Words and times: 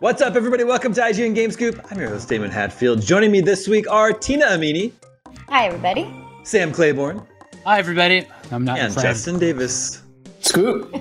What's 0.00 0.22
up, 0.22 0.36
everybody? 0.36 0.62
Welcome 0.62 0.94
to 0.94 1.00
IGN 1.00 1.34
Game 1.34 1.50
Scoop. 1.50 1.84
I'm 1.90 1.98
your 1.98 2.08
host, 2.10 2.28
Damon 2.28 2.52
Hatfield. 2.52 3.02
Joining 3.02 3.32
me 3.32 3.40
this 3.40 3.66
week 3.66 3.90
are 3.90 4.12
Tina 4.12 4.46
Amini, 4.46 4.92
Hi, 5.48 5.66
everybody. 5.66 6.08
Sam 6.44 6.70
Claiborne, 6.72 7.26
Hi, 7.64 7.80
everybody. 7.80 8.24
I'm 8.52 8.64
not 8.64 8.78
and. 8.78 8.94
Justin 8.94 9.40
Davis. 9.40 10.02
Scoop. 10.40 10.94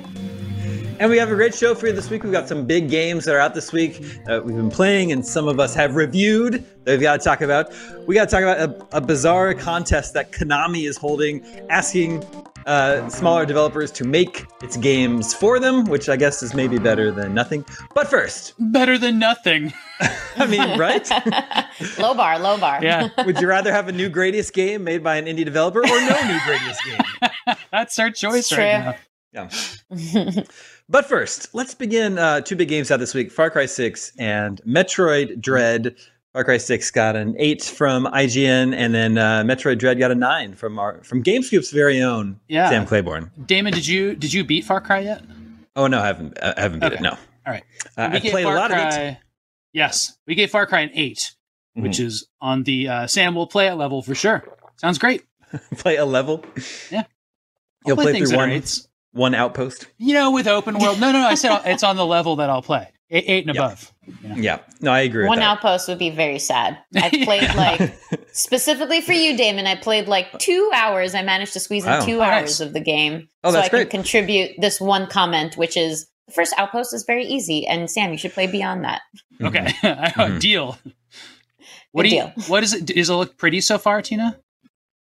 And 0.99 1.11
we 1.11 1.17
have 1.19 1.31
a 1.31 1.35
great 1.35 1.53
show 1.53 1.75
for 1.75 1.85
you 1.87 1.93
this 1.93 2.09
week. 2.09 2.23
We've 2.23 2.31
got 2.31 2.47
some 2.47 2.65
big 2.65 2.89
games 2.89 3.25
that 3.25 3.35
are 3.35 3.39
out 3.39 3.53
this 3.53 3.71
week 3.71 3.99
that 4.25 4.43
we've 4.43 4.55
been 4.55 4.71
playing, 4.71 5.11
and 5.11 5.23
some 5.23 5.47
of 5.47 5.59
us 5.59 5.75
have 5.75 5.95
reviewed 5.95 6.65
that 6.85 6.93
we've 6.93 7.01
got 7.01 7.19
to 7.19 7.23
talk 7.23 7.41
about. 7.41 7.71
We 8.07 8.15
got 8.15 8.29
to 8.29 8.31
talk 8.31 8.41
about 8.41 8.57
a, 8.91 8.97
a 8.97 9.01
bizarre 9.01 9.53
contest 9.53 10.15
that 10.15 10.31
Konami 10.31 10.87
is 10.87 10.97
holding, 10.97 11.45
asking 11.69 12.25
uh, 12.65 13.07
smaller 13.09 13.45
developers 13.45 13.91
to 13.91 14.05
make 14.05 14.47
its 14.63 14.75
games 14.75 15.35
for 15.35 15.59
them, 15.59 15.85
which 15.85 16.09
I 16.09 16.15
guess 16.15 16.41
is 16.41 16.55
maybe 16.55 16.79
better 16.79 17.11
than 17.11 17.31
nothing. 17.33 17.63
But 17.93 18.07
first, 18.07 18.55
Better 18.57 18.97
than 18.97 19.19
nothing. 19.19 19.73
I 20.35 20.47
mean, 20.47 20.79
right? 20.79 21.07
Low 21.99 22.15
bar, 22.15 22.39
low 22.39 22.57
bar. 22.57 22.79
Yeah, 22.83 23.09
Would 23.25 23.39
you 23.39 23.47
rather 23.47 23.71
have 23.71 23.87
a 23.87 23.91
new 23.91 24.09
Gradius 24.09 24.51
game 24.51 24.83
made 24.83 25.03
by 25.03 25.17
an 25.17 25.25
indie 25.25 25.45
developer 25.45 25.79
or 25.81 25.85
no 25.87 26.07
new 26.25 26.39
Gradius 26.39 26.77
game? 26.85 27.55
that's 27.71 27.99
our 27.99 28.09
choice 28.09 28.51
It's 28.51 28.57
right 28.57 28.75
true. 28.81 28.91
now. 28.91 28.95
Yeah. 29.33 30.43
But 30.89 31.05
first, 31.05 31.53
let's 31.53 31.73
begin. 31.75 32.17
Uh, 32.17 32.41
two 32.41 32.55
big 32.55 32.69
games 32.69 32.91
out 32.91 32.97
this 32.99 33.13
week: 33.13 33.31
Far 33.31 33.49
Cry 33.49 33.65
6 33.65 34.13
and 34.17 34.61
Metroid 34.65 35.41
Dread. 35.41 35.95
Far 36.33 36.43
Cry 36.45 36.57
6 36.57 36.91
got 36.91 37.15
an 37.15 37.35
eight 37.37 37.63
from 37.63 38.05
IGN, 38.05 38.73
and 38.75 38.93
then 38.93 39.17
uh, 39.17 39.43
Metroid 39.43 39.79
Dread 39.79 39.99
got 39.99 40.11
a 40.11 40.15
nine 40.15 40.55
from 40.55 40.79
our 40.79 41.03
from 41.03 41.23
GameScoop's 41.23 41.71
very 41.71 42.01
own 42.01 42.39
Yeah. 42.47 42.69
Sam 42.69 42.85
Claiborne. 42.85 43.31
Damon, 43.45 43.73
did 43.73 43.85
you 43.87 44.15
did 44.15 44.31
you 44.31 44.43
beat 44.45 44.63
Far 44.63 44.79
Cry 44.79 44.99
yet? 44.99 45.21
Oh 45.75 45.87
no, 45.87 45.99
I 45.99 46.07
haven't. 46.07 46.37
I 46.41 46.53
haven't 46.61 46.79
beat 46.79 46.85
Okay. 46.87 46.95
it. 46.95 47.01
No, 47.01 47.11
All 47.11 47.53
right. 47.53 47.63
uh, 47.97 48.09
I 48.13 48.19
played 48.19 48.45
a 48.45 48.49
Far 48.49 48.55
lot 48.55 48.71
of 48.71 48.77
it. 48.77 49.17
Yes, 49.73 50.17
we 50.25 50.35
gave 50.35 50.51
Far 50.51 50.65
Cry 50.67 50.81
an 50.81 50.91
8 50.93 51.33
which 51.79 51.99
is 51.99 52.25
on 52.41 52.63
the 52.63 52.87
uh, 52.87 53.05
Sam 53.07 53.35
will 53.35 53.45
play 53.45 53.67
it 53.67 53.75
level 53.75 54.01
for 54.01 54.15
sure. 54.15 54.43
Sounds 54.77 54.97
great. 54.97 55.23
Play 55.77 55.97
a 55.97 56.05
level. 56.05 56.43
Yeah. 56.89 57.03
You'll 57.85 57.95
Play 57.97 58.13
play 58.13 58.19
through 58.25 58.35
one. 58.35 58.63
One 59.17 59.35
outpost. 59.35 59.87
You 59.97 60.13
know, 60.13 60.31
with 60.31 60.47
open 60.47 60.77
world. 60.79 60.99
No, 60.99 61.11
no, 61.11 61.19
no. 61.21 61.27
I 61.27 61.35
said 61.35 61.61
it's 61.65 61.83
on 61.83 61.95
the 61.97 62.05
level 62.05 62.37
that 62.37 62.49
I'll 62.49 62.61
play. 62.61 62.87
Eight, 63.09 63.23
eight 63.27 63.45
and 63.47 63.55
Yeah. 63.55 63.65
above. 63.65 63.93
Yeah, 64.37 64.59
no, 64.81 64.91
I 64.91 65.01
agree. 65.01 65.25
One 65.27 65.37
with 65.39 65.43
outpost 65.45 65.87
would 65.89 65.97
be 65.99 66.09
very 66.09 66.39
sad. 66.39 66.77
I 66.95 67.09
played 67.09 67.53
like 67.55 67.97
specifically 68.31 69.01
for 69.01 69.13
you, 69.13 69.35
Damon. 69.37 69.65
I 69.67 69.75
played 69.75 70.07
like 70.07 70.37
two 70.39 70.69
hours. 70.73 71.13
I 71.15 71.23
managed 71.23 71.53
to 71.53 71.59
squeeze 71.59 71.83
in 71.85 71.91
Wow. 71.91 72.05
two 72.05 72.15
Oh, 72.15 72.19
nice. 72.19 72.31
hours 72.41 72.61
of 72.61 72.73
the 72.73 72.79
game, 72.79 73.27
Oh, 73.43 73.49
so 73.51 73.57
that's 73.57 73.73
I 73.73 73.79
can 73.83 73.87
contribute 73.89 74.51
this 74.59 74.79
one 74.79 75.07
comment, 75.07 75.57
which 75.57 75.75
is 75.77 76.07
the 76.27 76.33
first 76.33 76.53
outpost 76.57 76.93
is 76.93 77.03
very 77.03 77.25
easy. 77.25 77.65
And 77.67 77.89
Sam, 77.89 78.11
you 78.11 78.17
should 78.17 78.33
play 78.33 78.47
beyond 78.47 78.83
that. 78.83 79.01
Okay, 79.41 79.65
Mhm. 79.83 80.39
deal. 80.39 80.77
What 81.91 82.03
Good 82.03 82.09
do 82.09 82.15
you? 82.15 82.21
deal. 82.23 82.33
What 82.47 82.63
is 82.63 82.73
it? 82.73 82.85
Does 82.85 83.09
it 83.09 83.13
look 83.13 83.37
pretty 83.37 83.61
so 83.61 83.77
far, 83.77 84.01
Tina? 84.01 84.37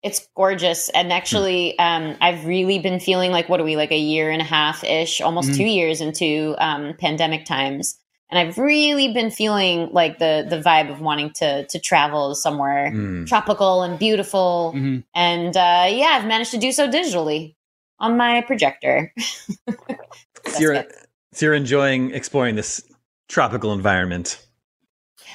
It's 0.03 0.27
gorgeous, 0.35 0.89
and 0.89 1.13
actually, 1.13 1.77
um, 1.77 2.16
I've 2.21 2.45
really 2.45 2.80
been 2.80 2.99
feeling 2.99 3.31
like 3.31 3.49
what 3.49 3.59
are 3.59 3.63
we 3.63 3.75
like 3.75 3.91
a 3.91 3.99
year 3.99 4.31
and 4.31 4.41
a 4.41 4.45
half 4.45 4.83
ish, 4.83 5.21
almost 5.21 5.52
Mhm. 5.52 5.57
two 5.57 5.63
years 5.66 6.02
into 6.02 6.55
um, 6.57 6.95
pandemic 6.99 7.45
times, 7.45 7.99
and 8.31 8.39
I've 8.39 8.57
really 8.57 9.13
been 9.13 9.29
feeling 9.29 9.89
like 9.91 10.17
the 10.17 10.45
the 10.49 10.59
vibe 10.59 10.89
of 10.89 11.02
wanting 11.02 11.31
to 11.33 11.66
to 11.67 11.79
travel 11.79 12.33
somewhere 12.33 12.91
Mm. 12.91 13.27
tropical 13.27 13.83
and 13.83 13.99
beautiful. 13.99 14.72
hmm 14.72 14.99
And 15.13 15.55
uh, 15.55 15.85
yeah, 15.89 16.17
I've 16.17 16.25
managed 16.25 16.52
to 16.52 16.57
do 16.57 16.72
so 16.72 16.88
digitally 16.88 17.55
on 17.99 18.17
my 18.17 18.41
projector. 18.41 19.13
So 20.47 20.59
you're, 20.59 20.83
so 21.33 21.45
you're 21.45 21.53
enjoying 21.53 22.11
exploring 22.11 22.55
this 22.55 22.81
tropical 23.29 23.72
environment. 23.73 24.45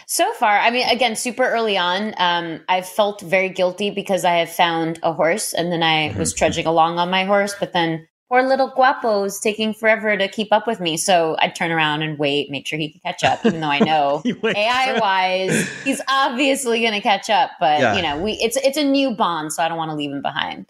So 0.06 0.32
far, 0.34 0.58
I 0.58 0.70
mean, 0.70 0.88
again, 0.88 1.16
super 1.16 1.44
early 1.44 1.76
on, 1.76 2.14
um, 2.18 2.60
I 2.68 2.82
felt 2.82 3.20
very 3.22 3.48
guilty 3.48 3.90
because 3.90 4.24
I 4.24 4.34
have 4.36 4.50
found 4.50 4.98
a 5.02 5.12
horse 5.12 5.52
and 5.52 5.72
then 5.72 5.82
I 5.82 6.14
was 6.16 6.32
trudging 6.34 6.66
along 6.66 6.98
on 6.98 7.10
my 7.10 7.24
horse, 7.24 7.54
but 7.58 7.72
then 7.72 8.06
poor 8.28 8.42
little 8.42 8.72
guapo 8.74 9.24
is 9.24 9.38
taking 9.38 9.72
forever 9.72 10.16
to 10.16 10.28
keep 10.28 10.52
up 10.52 10.66
with 10.66 10.80
me. 10.80 10.96
So 10.96 11.36
I'd 11.38 11.54
turn 11.54 11.70
around 11.70 12.02
and 12.02 12.18
wait, 12.18 12.50
make 12.50 12.66
sure 12.66 12.78
he 12.78 12.92
could 12.92 13.02
catch 13.02 13.24
up, 13.24 13.44
even 13.44 13.60
though 13.60 13.70
I 13.70 13.80
know. 13.80 14.22
AI 14.44 14.98
wise, 14.98 15.68
he's 15.84 16.00
obviously 16.08 16.80
going 16.80 16.94
to 16.94 17.00
catch 17.00 17.30
up, 17.30 17.50
but 17.60 17.80
Yeah. 17.80 17.96
you 17.96 18.02
know, 18.02 18.18
we 18.18 18.32
it's 18.32 18.56
it's 18.56 18.76
a 18.76 18.84
new 18.84 19.12
bond, 19.12 19.52
so 19.52 19.62
I 19.62 19.68
don't 19.68 19.78
want 19.78 19.90
to 19.90 19.96
leave 19.96 20.10
him 20.10 20.22
behind. 20.22 20.66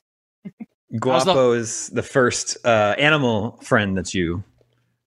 Guapo 0.99 1.53
is 1.53 1.89
the 1.91 2.03
first 2.03 2.56
uh, 2.65 2.95
animal 2.99 3.59
friend 3.62 3.97
that 3.99 4.15
you 4.15 4.45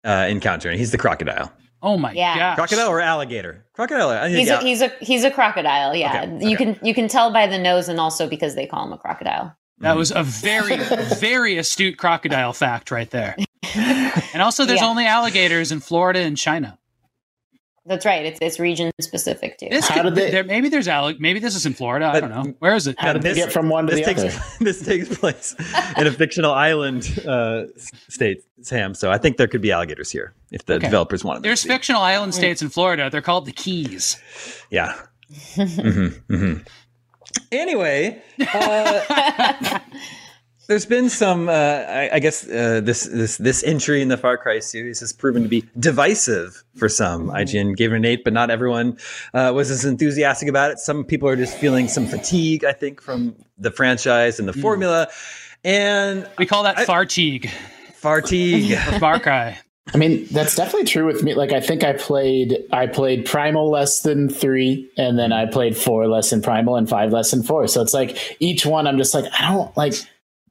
uh, 0.03 0.27
encounter, 0.29 0.69
and 0.69 0.77
he's 0.77 0.91
the 0.91 0.97
crocodile. 0.97 1.51
Oh 1.81 1.97
my 1.97 2.11
Yeah. 2.13 2.35
gosh. 2.37 2.55
Crocodile 2.57 2.89
or 2.89 2.99
alligator? 3.01 3.65
Crocodile. 3.73 4.27
He's 4.29 4.47
yeah. 4.47 4.59
a, 4.59 4.63
he's 4.63 4.81
a 4.81 4.91
he's 4.99 5.23
a 5.23 5.31
crocodile. 5.31 5.95
Yeah, 5.95 6.23
Okay, 6.23 6.47
you 6.49 6.55
okay. 6.55 6.73
can 6.73 6.79
you 6.85 6.93
can 6.93 7.07
tell 7.07 7.31
by 7.31 7.47
the 7.47 7.57
nose, 7.59 7.87
and 7.89 7.99
also 7.99 8.27
because 8.27 8.55
they 8.55 8.65
call 8.65 8.85
him 8.85 8.93
a 8.93 8.97
crocodile. 8.97 9.55
That 9.79 9.95
was 9.95 10.11
a 10.11 10.23
very, 10.23 10.77
very 10.77 11.57
astute 11.57 11.97
crocodile 11.97 12.51
fact 12.53 12.91
right 12.91 13.09
there. 13.09 13.35
And 14.33 14.41
also, 14.41 14.65
there's 14.65 14.81
Yeah. 14.81 14.87
only 14.87 15.05
alligators 15.05 15.71
in 15.71 15.79
Florida 15.79 16.19
and 16.21 16.35
China. 16.37 16.78
That's 17.89 18.05
right. 18.05 18.23
It's 18.25 18.39
it's 18.41 18.59
region 18.59 18.91
specific 19.01 19.57
too. 19.57 19.67
This 19.69 19.87
How 19.87 19.95
could, 20.03 20.13
did 20.13 20.15
they- 20.15 20.31
there, 20.31 20.43
maybe 20.45 20.69
there's 20.69 20.87
allig- 20.87 21.19
maybe 21.19 21.39
this 21.39 21.55
is 21.55 21.65
in 21.65 21.73
Florida. 21.73 22.05
I 22.05 22.19
don't 22.21 22.29
know. 22.29 22.53
Where 22.59 22.75
is 22.75 22.85
it? 22.87 22.95
How 22.99 23.11
did 23.13 23.23
they 23.23 23.29
this- 23.29 23.37
get 23.45 23.51
from 23.51 23.67
one 23.67 23.87
to 23.87 23.95
this 23.95 24.05
the 24.05 24.13
takes 24.13 24.35
other? 24.37 24.45
this 24.63 24.85
takes 24.85 25.17
place 25.17 25.55
in 25.97 26.05
a 26.07 26.11
fictional 26.11 26.53
island 26.53 27.19
uh, 27.27 27.63
s- 27.75 27.91
state, 28.07 28.43
Sam. 28.61 28.93
So 28.93 29.11
I 29.11 29.17
think 29.17 29.37
there 29.37 29.47
could 29.47 29.61
be 29.61 29.71
alligators 29.71 30.11
here 30.11 30.33
if 30.51 30.65
the 30.65 30.75
Okay. 30.75 30.85
developers 30.85 31.23
wanted. 31.25 31.37
them 31.39 31.49
There's 31.49 31.63
to 31.63 31.67
fictional 31.67 32.01
island 32.01 32.33
states 32.35 32.61
in 32.61 32.69
Florida. 32.69 33.09
They're 33.11 33.21
called 33.23 33.45
the 33.47 33.51
Keys. 33.51 34.17
Yeah. 34.69 34.93
hmm 35.55 36.07
hmm 36.29 36.53
Anyway, 37.51 38.21
uh, 38.53 39.79
there's 40.69 40.85
been 40.85 41.09
some. 41.09 41.49
Uh, 41.49 41.51
I, 41.51 42.09
I 42.13 42.19
guess 42.19 42.47
uh, 42.47 42.79
this 42.81 43.03
this 43.03 43.37
this 43.37 43.63
entry 43.63 44.01
in 44.01 44.07
the 44.07 44.17
Far 44.17 44.37
Cry 44.37 44.59
series 44.59 44.99
has 45.01 45.11
proven 45.11 45.43
to 45.43 45.49
be 45.49 45.65
divisive 45.77 46.63
for 46.77 46.87
some. 46.87 47.27
IGN 47.29 47.75
gave 47.75 47.91
it 47.91 47.97
an 47.97 48.05
eight, 48.05 48.23
but 48.23 48.31
not 48.31 48.49
everyone 48.51 48.97
uh, 49.33 49.51
was 49.53 49.71
as 49.71 49.83
enthusiastic 49.83 50.47
about 50.47 50.71
it. 50.71 50.77
Some 50.79 51.03
people 51.03 51.27
are 51.27 51.35
just 51.35 51.57
feeling 51.57 51.87
some 51.87 52.05
fatigue. 52.05 52.63
I 52.63 52.71
think 52.71 53.01
from 53.01 53.35
the 53.57 53.71
franchise 53.71 54.39
and 54.39 54.47
the 54.47 54.53
formula, 54.53 55.07
and 55.65 56.29
We 56.37 56.45
call 56.45 56.63
that 56.63 56.77
I- 56.77 56.85
fartigue 56.85 57.49
fatigue. 57.95 58.77
Far 58.99 59.19
Cry. 59.19 59.57
I 59.91 59.97
mean, 59.97 60.27
that's 60.29 60.55
definitely 60.55 60.85
true 60.85 61.07
with 61.07 61.23
me. 61.23 61.33
Like, 61.33 61.51
I 61.51 61.59
think 61.61 61.83
I 61.83 61.93
played, 61.93 62.55
I 62.71 62.85
played 62.85 63.25
Primal 63.25 63.71
less 63.71 64.01
than 64.01 64.29
three, 64.29 64.87
and 64.97 65.17
then 65.17 65.33
I 65.33 65.47
played 65.47 65.75
four 65.75 66.07
less 66.07 66.29
than 66.29 66.43
Primal 66.43 66.75
and 66.75 66.87
five 66.87 67.11
less 67.11 67.31
than 67.31 67.41
four. 67.41 67.67
So 67.67 67.81
it's 67.81 67.93
like 67.95 68.37
each 68.39 68.67
one, 68.67 68.85
I'm 68.85 68.99
just 68.99 69.15
like, 69.15 69.25
I 69.39 69.51
don't 69.51 69.75
like. 69.75 69.95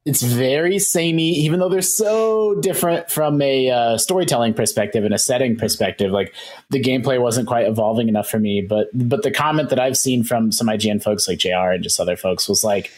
It's 0.05 0.21
very 0.21 0.79
samey, 0.79 1.31
even 1.31 1.59
though 1.59 1.69
they're 1.69 1.81
so 1.81 2.55
different 2.61 3.11
from 3.11 3.41
a 3.41 3.69
uh, 3.69 3.97
storytelling 3.97 4.53
perspective 4.53 5.03
and 5.03 5.13
a 5.13 5.17
setting 5.17 5.55
perspective. 5.55 6.11
Like 6.11 6.33
the 6.69 6.81
gameplay 6.81 7.21
wasn't 7.21 7.47
quite 7.47 7.67
evolving 7.67 8.09
enough 8.09 8.29
for 8.29 8.39
me. 8.39 8.61
But 8.61 8.87
but 8.93 9.23
the 9.23 9.31
comment 9.31 9.69
that 9.69 9.79
I've 9.79 9.97
seen 9.97 10.23
from 10.23 10.51
some 10.51 10.67
IGN 10.67 11.03
folks 11.03 11.27
like 11.27 11.39
Jr. 11.39 11.71
and 11.73 11.83
just 11.83 11.99
other 11.99 12.15
folks 12.15 12.47
was 12.47 12.63
like, 12.63 12.91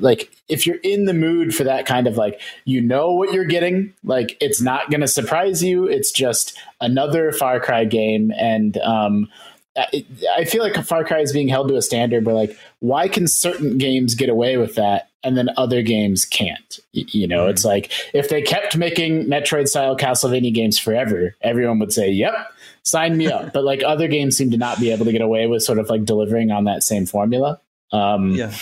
like 0.00 0.30
if 0.48 0.66
you're 0.66 0.76
in 0.82 1.06
the 1.06 1.14
mood 1.14 1.54
for 1.54 1.64
that 1.64 1.86
kind 1.86 2.06
of 2.06 2.16
like 2.16 2.40
you 2.64 2.80
know 2.80 3.12
what 3.12 3.32
you're 3.32 3.44
getting 3.44 3.92
like 4.04 4.36
it's 4.40 4.60
not 4.60 4.90
going 4.90 5.00
to 5.00 5.08
surprise 5.08 5.62
you 5.62 5.86
it's 5.86 6.12
just 6.12 6.56
another 6.80 7.32
far 7.32 7.58
cry 7.58 7.84
game 7.84 8.32
and 8.36 8.76
um 8.78 9.28
I, 9.76 10.04
I 10.36 10.44
feel 10.44 10.62
like 10.62 10.74
far 10.84 11.04
cry 11.04 11.20
is 11.20 11.32
being 11.32 11.48
held 11.48 11.68
to 11.68 11.76
a 11.76 11.82
standard 11.82 12.24
where 12.24 12.34
like 12.34 12.56
why 12.80 13.08
can 13.08 13.26
certain 13.26 13.78
games 13.78 14.14
get 14.14 14.28
away 14.28 14.56
with 14.56 14.74
that 14.76 15.10
and 15.22 15.36
then 15.36 15.50
other 15.56 15.82
games 15.82 16.24
can't 16.24 16.80
you 16.92 17.26
know 17.26 17.46
it's 17.46 17.64
like 17.64 17.92
if 18.14 18.28
they 18.28 18.42
kept 18.42 18.76
making 18.76 19.26
metroid 19.26 19.68
style 19.68 19.96
castlevania 19.96 20.52
games 20.52 20.78
forever 20.78 21.34
everyone 21.42 21.78
would 21.78 21.92
say 21.92 22.10
yep 22.10 22.34
sign 22.82 23.16
me 23.16 23.26
up 23.26 23.52
but 23.52 23.64
like 23.64 23.82
other 23.84 24.08
games 24.08 24.36
seem 24.36 24.50
to 24.50 24.56
not 24.56 24.78
be 24.78 24.90
able 24.90 25.04
to 25.04 25.12
get 25.12 25.20
away 25.20 25.46
with 25.46 25.62
sort 25.62 25.78
of 25.78 25.90
like 25.90 26.04
delivering 26.04 26.50
on 26.50 26.64
that 26.64 26.82
same 26.82 27.06
formula 27.06 27.60
um 27.92 28.30
yeah. 28.30 28.52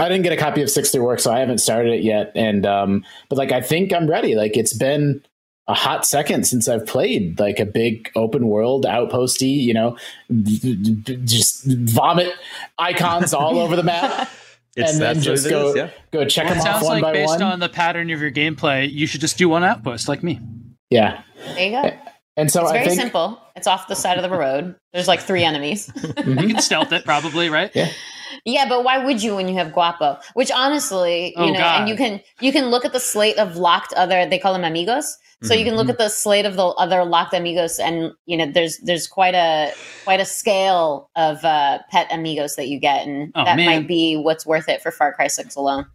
I 0.00 0.08
didn't 0.08 0.22
get 0.22 0.32
a 0.32 0.36
copy 0.36 0.62
of 0.62 0.70
Six 0.70 0.90
Through 0.90 1.02
Work, 1.02 1.18
so 1.18 1.32
I 1.32 1.40
haven't 1.40 1.58
started 1.58 1.92
it 1.92 2.02
yet. 2.04 2.30
And 2.36 2.64
um, 2.64 3.04
but 3.28 3.36
like 3.36 3.50
I 3.50 3.60
think 3.60 3.92
I'm 3.92 4.08
ready. 4.08 4.36
Like 4.36 4.56
it's 4.56 4.72
been 4.72 5.24
a 5.68 5.74
hot 5.74 6.04
second 6.06 6.44
since 6.46 6.66
I've 6.68 6.86
played 6.86 7.38
like 7.38 7.60
a 7.60 7.66
big 7.66 8.10
open 8.16 8.46
world 8.48 8.84
outposty. 8.84 9.54
You 9.62 9.74
know, 9.74 9.96
d- 10.30 10.58
d- 10.58 10.74
d- 10.94 11.16
just 11.24 11.64
vomit 11.66 12.32
icons 12.78 13.32
all 13.34 13.58
over 13.58 13.76
the 13.76 13.82
map, 13.82 14.28
It's 14.76 14.92
and 14.92 15.00
then 15.02 15.20
just 15.20 15.48
go 15.48 15.70
is, 15.70 15.76
yeah. 15.76 15.90
go 16.12 16.24
check 16.24 16.46
Well, 16.46 16.54
them 16.54 16.66
it 16.66 16.68
off 16.68 16.74
sounds 16.76 16.84
one 16.86 16.94
like 16.94 17.02
by 17.02 17.12
based 17.12 17.30
one. 17.40 17.42
on 17.42 17.60
the 17.60 17.68
pattern 17.68 18.10
of 18.10 18.20
your 18.20 18.30
gameplay, 18.30 18.90
you 18.90 19.06
should 19.06 19.20
just 19.20 19.36
do 19.38 19.48
one 19.48 19.64
outpost 19.64 20.08
like 20.08 20.22
me. 20.22 20.40
yeah, 20.90 21.22
There 21.54 21.64
you 21.66 21.70
go. 21.72 21.90
and 22.36 22.50
so 22.50 22.62
It's 22.62 22.70
I 22.70 22.74
very 22.74 22.86
think 22.86 23.00
simple. 23.00 23.40
It's 23.56 23.66
off 23.66 23.88
the 23.88 23.96
side 23.96 24.18
of 24.18 24.22
the 24.22 24.30
road. 24.30 24.76
There's 24.92 25.08
like 25.08 25.20
three 25.20 25.42
enemies. 25.44 25.90
You 26.26 26.34
can 26.36 26.60
stealth 26.60 26.92
it, 26.92 27.04
probably, 27.04 27.48
right? 27.50 27.70
Yeah. 27.74 27.90
yeah, 28.44 28.68
but 28.68 28.84
why 28.84 29.04
would 29.04 29.20
you 29.22 29.34
when 29.34 29.48
you 29.48 29.54
have 29.56 29.72
Guapo? 29.72 30.18
Which 30.34 30.52
honestly, 30.52 31.30
you 31.30 31.34
Oh, 31.36 31.48
know, 31.50 31.58
God. 31.58 31.80
and 31.80 31.88
you 31.88 31.96
can 31.96 32.20
you 32.40 32.52
can 32.52 32.66
look 32.66 32.84
at 32.84 32.92
the 32.92 33.00
slate 33.00 33.36
of 33.36 33.56
locked 33.56 33.92
other 33.94 34.24
they 34.28 34.38
call 34.38 34.52
them 34.52 34.62
amigos. 34.64 35.16
So 35.42 35.54
you 35.54 35.64
can 35.64 35.76
look 35.76 35.86
Mhm. 35.86 35.90
at 35.90 35.98
the 35.98 36.08
slate 36.08 36.46
of 36.46 36.56
the 36.56 36.66
other 36.66 37.04
locked 37.04 37.32
amigos, 37.32 37.78
and 37.78 38.12
you 38.26 38.36
know 38.36 38.46
there's 38.46 38.78
there's 38.78 39.06
quite 39.06 39.34
a 39.36 39.72
quite 40.04 40.18
a 40.20 40.24
scale 40.24 41.10
of 41.14 41.44
uh, 41.44 41.78
pet 41.90 42.08
amigos 42.10 42.56
that 42.56 42.66
you 42.68 42.80
get, 42.80 43.06
and 43.06 43.30
Oh, 43.36 43.44
that 43.44 43.56
man. 43.56 43.66
might 43.66 43.86
be 43.88 44.16
what's 44.16 44.44
worth 44.44 44.68
it 44.68 44.82
for 44.82 44.90
Far 44.90 45.12
Cry 45.12 45.28
Six 45.28 45.54
alone. 45.54 45.86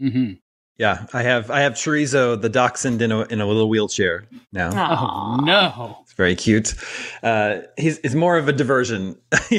Mm-hmm. 0.00 0.32
Yeah, 0.78 1.06
I 1.12 1.22
have 1.22 1.50
I 1.50 1.60
have 1.60 1.74
Chorizo 1.74 2.40
the 2.40 2.48
dachshund 2.48 3.02
in 3.02 3.12
a 3.12 3.20
in 3.24 3.40
a 3.40 3.46
little 3.46 3.68
wheelchair 3.68 4.24
now. 4.52 4.70
Oh 4.72 5.44
no! 5.44 5.98
It's 6.02 6.12
very 6.14 6.34
cute. 6.34 6.74
Uh, 7.22 7.58
he's 7.76 7.98
it's 7.98 8.14
more 8.14 8.36
of 8.38 8.48
a 8.48 8.52
diversion, 8.52 9.16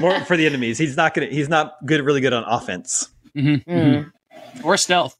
more 0.00 0.20
for 0.26 0.36
the 0.36 0.46
enemies. 0.46 0.78
He's 0.78 0.96
not 0.96 1.14
gonna 1.14 1.28
he's 1.28 1.48
not 1.48 1.74
good 1.84 2.02
really 2.04 2.20
good 2.20 2.32
on 2.32 2.44
offense. 2.44 3.08
hmm 3.34 3.56
Mm. 3.68 4.12
Or 4.62 4.76
stealth. 4.76 5.16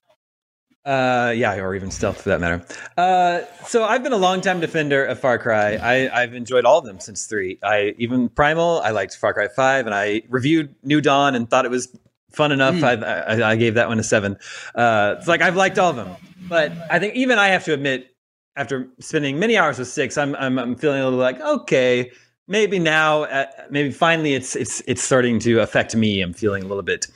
Uh, 0.86 1.32
yeah, 1.34 1.56
or 1.56 1.74
even 1.74 1.90
stealth 1.90 2.22
for 2.22 2.28
that 2.28 2.40
matter. 2.40 2.64
Uh, 2.96 3.40
so 3.66 3.82
I've 3.82 4.04
been 4.04 4.12
a 4.12 4.16
long 4.18 4.40
time 4.40 4.60
defender 4.60 5.04
of 5.04 5.18
Far 5.18 5.36
Cry. 5.36 5.74
I, 5.74 6.22
I've 6.22 6.32
enjoyed 6.32 6.64
all 6.64 6.78
of 6.78 6.84
them 6.84 7.00
since 7.00 7.26
three. 7.26 7.58
I 7.64 7.96
even 7.98 8.28
Primal. 8.28 8.80
I 8.82 8.90
liked 8.90 9.16
Far 9.16 9.34
Cry 9.34 9.48
Five, 9.48 9.86
and 9.86 9.94
I 9.96 10.22
reviewed 10.28 10.72
New 10.84 11.00
Dawn 11.00 11.34
and 11.34 11.50
thought 11.50 11.64
it 11.64 11.72
was 11.72 11.88
fun 12.30 12.52
enough. 12.52 12.76
Mm. 12.76 13.02
I, 13.02 13.34
I, 13.34 13.50
I 13.50 13.56
gave 13.56 13.74
that 13.74 13.88
one 13.88 13.98
a 13.98 14.04
seven. 14.04 14.36
Uh, 14.76 15.16
it's 15.18 15.26
like 15.26 15.42
I've 15.42 15.56
liked 15.56 15.76
all 15.76 15.90
of 15.90 15.96
them, 15.96 16.14
but 16.48 16.70
I 16.88 17.00
think 17.00 17.16
even 17.16 17.36
I 17.36 17.48
have 17.48 17.64
to 17.64 17.72
admit, 17.74 18.14
after 18.54 18.88
spending 19.00 19.40
many 19.40 19.56
hours 19.56 19.80
with 19.80 19.88
six, 19.88 20.16
I'm 20.16 20.36
I'm, 20.36 20.56
I'm 20.56 20.76
feeling 20.76 21.00
a 21.00 21.04
little 21.04 21.18
like 21.18 21.40
okay. 21.40 22.12
Maybe 22.48 22.78
now, 22.78 23.24
uh, 23.24 23.46
maybe 23.70 23.90
finally, 23.90 24.34
it's 24.34 24.54
it's 24.54 24.80
it's 24.86 25.02
starting 25.02 25.40
to 25.40 25.62
affect 25.62 25.96
me. 25.96 26.22
I'm 26.22 26.32
feeling 26.32 26.62
a 26.62 26.66
little 26.68 26.84
bit 26.84 27.08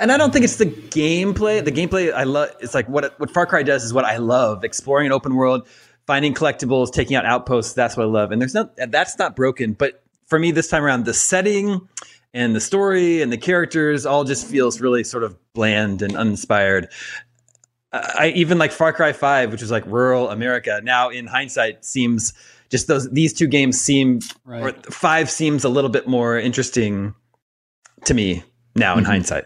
and 0.00 0.10
I 0.10 0.16
don't 0.16 0.32
think 0.32 0.44
it's 0.44 0.56
the 0.56 0.66
gameplay. 0.66 1.64
The 1.64 1.70
gameplay 1.72 2.12
I 2.12 2.24
love. 2.24 2.50
It's 2.60 2.74
like 2.74 2.88
what 2.88 3.18
what 3.20 3.30
Far 3.30 3.46
Cry 3.46 3.62
does 3.62 3.84
is 3.84 3.92
what 3.92 4.04
I 4.04 4.16
love: 4.16 4.64
exploring 4.64 5.06
an 5.06 5.12
open 5.12 5.34
world, 5.36 5.68
finding 6.06 6.34
collectibles, 6.34 6.92
taking 6.92 7.16
out 7.16 7.24
outposts. 7.26 7.74
That's 7.74 7.96
what 7.96 8.04
I 8.04 8.06
love. 8.08 8.32
And 8.32 8.40
there's 8.40 8.54
no 8.54 8.68
that's 8.76 9.18
not 9.18 9.36
broken. 9.36 9.74
But 9.74 10.02
for 10.26 10.38
me, 10.38 10.50
this 10.50 10.68
time 10.68 10.82
around, 10.84 11.04
the 11.04 11.14
setting 11.14 11.80
and 12.32 12.54
the 12.54 12.60
story 12.60 13.22
and 13.22 13.32
the 13.32 13.36
characters 13.38 14.06
all 14.06 14.24
just 14.24 14.46
feels 14.46 14.80
really 14.80 15.02
sort 15.04 15.24
of 15.24 15.36
bland 15.52 16.02
and 16.02 16.16
uninspired. 16.16 16.88
I 17.92 18.32
even 18.36 18.56
like 18.58 18.70
Far 18.70 18.92
Cry 18.92 19.12
Five, 19.12 19.50
which 19.50 19.62
was 19.62 19.70
like 19.70 19.84
rural 19.86 20.30
America. 20.30 20.80
Now, 20.84 21.08
in 21.10 21.26
hindsight, 21.26 21.84
seems 21.84 22.32
just 22.70 22.86
those 22.86 23.10
these 23.10 23.32
two 23.32 23.48
games 23.48 23.80
seem 23.80 24.20
Right. 24.44 24.62
or 24.86 24.92
Five 24.92 25.28
seems 25.28 25.64
a 25.64 25.68
little 25.68 25.90
bit 25.90 26.06
more 26.06 26.38
interesting 26.38 27.14
to 28.04 28.14
me 28.14 28.44
now 28.76 28.96
in 28.96 29.02
Mhm. 29.02 29.08
hindsight. 29.08 29.44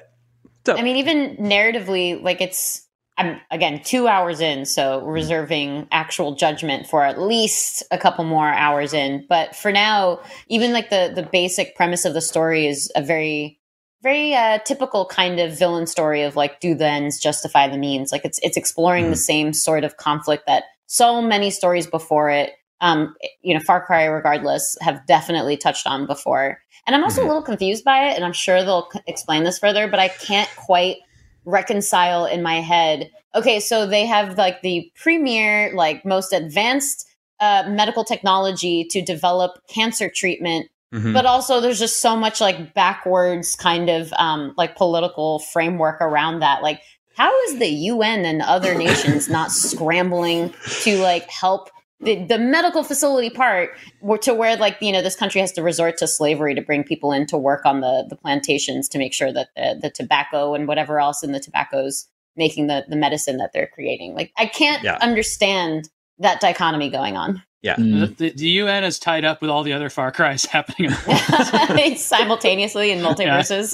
So 0.67 0.77
I 0.77 0.83
mean, 0.83 0.97
even 0.97 1.37
narratively, 1.37 2.23
like 2.23 2.41
it's 2.41 2.87
I'm 3.17 3.41
again 3.51 3.83
two 3.85 4.09
hours 4.09 4.41
in, 4.41 4.65
so 4.65 5.05
reserving 5.05 5.89
actual 5.93 6.35
judgment 6.35 6.87
for 6.87 7.05
at 7.05 7.21
least 7.21 7.83
a 7.91 7.99
couple 7.99 8.25
more 8.25 8.49
hours 8.49 8.93
in. 8.93 9.25
But 9.29 9.55
for 9.55 9.71
now, 9.71 10.21
even 10.49 10.73
like 10.73 10.91
the 10.91 11.13
the 11.15 11.23
basic 11.23 11.77
premise 11.77 12.05
of 12.05 12.15
the 12.15 12.21
story 12.21 12.67
is 12.67 12.91
a 12.97 13.03
very 13.03 13.61
very 14.03 14.35
uh, 14.35 14.59
typical 14.67 15.07
kind 15.07 15.41
of 15.41 15.59
villain 15.59 15.87
story 15.87 16.23
of 16.23 16.37
like 16.37 16.61
do 16.61 16.75
the 16.75 16.87
ends 16.87 17.19
justify 17.19 17.69
the 17.69 17.79
means? 17.79 18.13
Like 18.13 18.25
it's 18.25 18.41
it's 18.43 18.57
exploring 18.57 19.11
the 19.11 19.17
same 19.17 19.53
sort 19.53 19.85
of 19.85 19.97
conflict 19.97 20.45
that 20.47 20.65
so 20.87 21.23
many 21.23 21.51
stories 21.51 21.87
before 21.87 22.31
it 22.31 22.53
um 22.81 23.15
you 23.43 23.55
know 23.55 23.61
far 23.61 23.85
cry 23.85 24.05
regardless 24.05 24.77
have 24.81 25.07
definitely 25.07 25.57
touched 25.57 25.87
on 25.87 26.07
before 26.07 26.59
and 26.87 26.95
i'm 26.95 27.03
also 27.05 27.21
Mhm. 27.21 27.25
a 27.25 27.29
little 27.29 27.43
confused 27.43 27.85
by 27.85 28.09
it 28.09 28.17
and 28.17 28.25
i'm 28.25 28.33
sure 28.33 28.63
they'll 28.63 28.89
c- 28.93 29.01
explain 29.07 29.45
this 29.45 29.59
further 29.59 29.89
but 29.89 29.99
i 30.01 30.09
can't 30.09 30.49
quite 30.57 30.97
reconcile 31.45 32.25
in 32.27 32.43
my 32.43 32.61
head 32.61 33.11
okay 33.35 33.61
so 33.61 33.87
they 33.87 34.07
have 34.07 34.39
like 34.39 34.63
the 34.63 34.91
premier 34.97 35.73
like 35.75 36.05
most 36.05 36.33
advanced 36.33 37.07
uh, 37.41 37.65
medical 37.69 38.05
technology 38.05 38.85
to 38.85 39.03
develop 39.03 39.59
cancer 39.69 40.09
treatment 40.09 40.69
mhm. 40.95 41.13
but 41.13 41.27
also 41.27 41.61
there's 41.61 41.79
just 41.79 42.01
so 42.01 42.17
much 42.17 42.41
like 42.41 42.73
backwards 42.75 43.57
kind 43.57 43.91
of 43.91 44.13
um, 44.15 44.55
like 44.57 44.77
political 44.77 45.41
framework 45.41 46.01
around 46.01 46.41
that 46.41 46.63
like 46.63 46.81
how 47.17 47.31
is 47.45 47.59
the 47.59 47.69
un 47.91 48.25
and 48.25 48.41
other 48.41 48.75
nations 48.75 49.29
not 49.29 49.51
scrambling 49.53 50.53
to 50.81 50.99
like 51.03 51.29
help 51.29 51.69
the, 52.05 52.25
the 52.25 52.39
medical 52.39 52.85
facility 52.85 53.31
part 53.31 53.71
where- 54.01 54.19
to 54.19 54.35
where 54.35 54.57
like 54.57 54.77
you 54.81 54.93
know 54.93 55.03
this 55.03 55.17
country 55.17 55.41
has 55.41 55.53
to 55.53 55.63
resort 55.63 55.97
to 55.99 56.07
slavery 56.07 56.55
to 56.55 56.61
bring 56.63 56.85
people 56.85 57.13
in 57.13 57.27
to 57.27 57.37
work 57.39 57.65
on 57.67 57.81
the 57.81 58.07
the 58.09 58.17
plantations 58.17 58.89
to 58.91 58.99
make 58.99 59.13
sure 59.13 59.33
that 59.33 59.49
the, 59.57 59.79
the 59.83 59.91
tobacco 59.91 60.55
and 60.55 60.69
whatever 60.69 61.01
else 61.01 61.23
in 61.23 61.33
the 61.33 61.41
tobaccos 61.41 62.07
making 62.37 62.67
the 62.67 62.85
the 62.89 62.97
medicine 62.97 63.37
that 63.39 63.53
they're 63.53 63.69
creating 63.73 64.15
like 64.15 64.33
i 64.37 64.47
can't 64.47 64.83
Yeah. 64.83 64.99
understand 65.01 65.89
that 66.19 66.41
dichotomy 66.41 66.91
going 66.91 67.17
on 67.17 67.43
Mm. 67.65 68.15
The, 68.19 68.29
the 68.29 68.49
UN 68.61 68.85
is 68.85 68.99
tied 68.99 69.25
up 69.25 69.41
with 69.41 69.49
all 69.49 69.63
the 69.63 69.73
other 69.73 69.89
Far 69.89 70.13
Cries 70.13 70.45
happening. 70.57 70.91
simultaneously 71.97 72.91
in 72.91 72.99
multiverses 73.09 73.73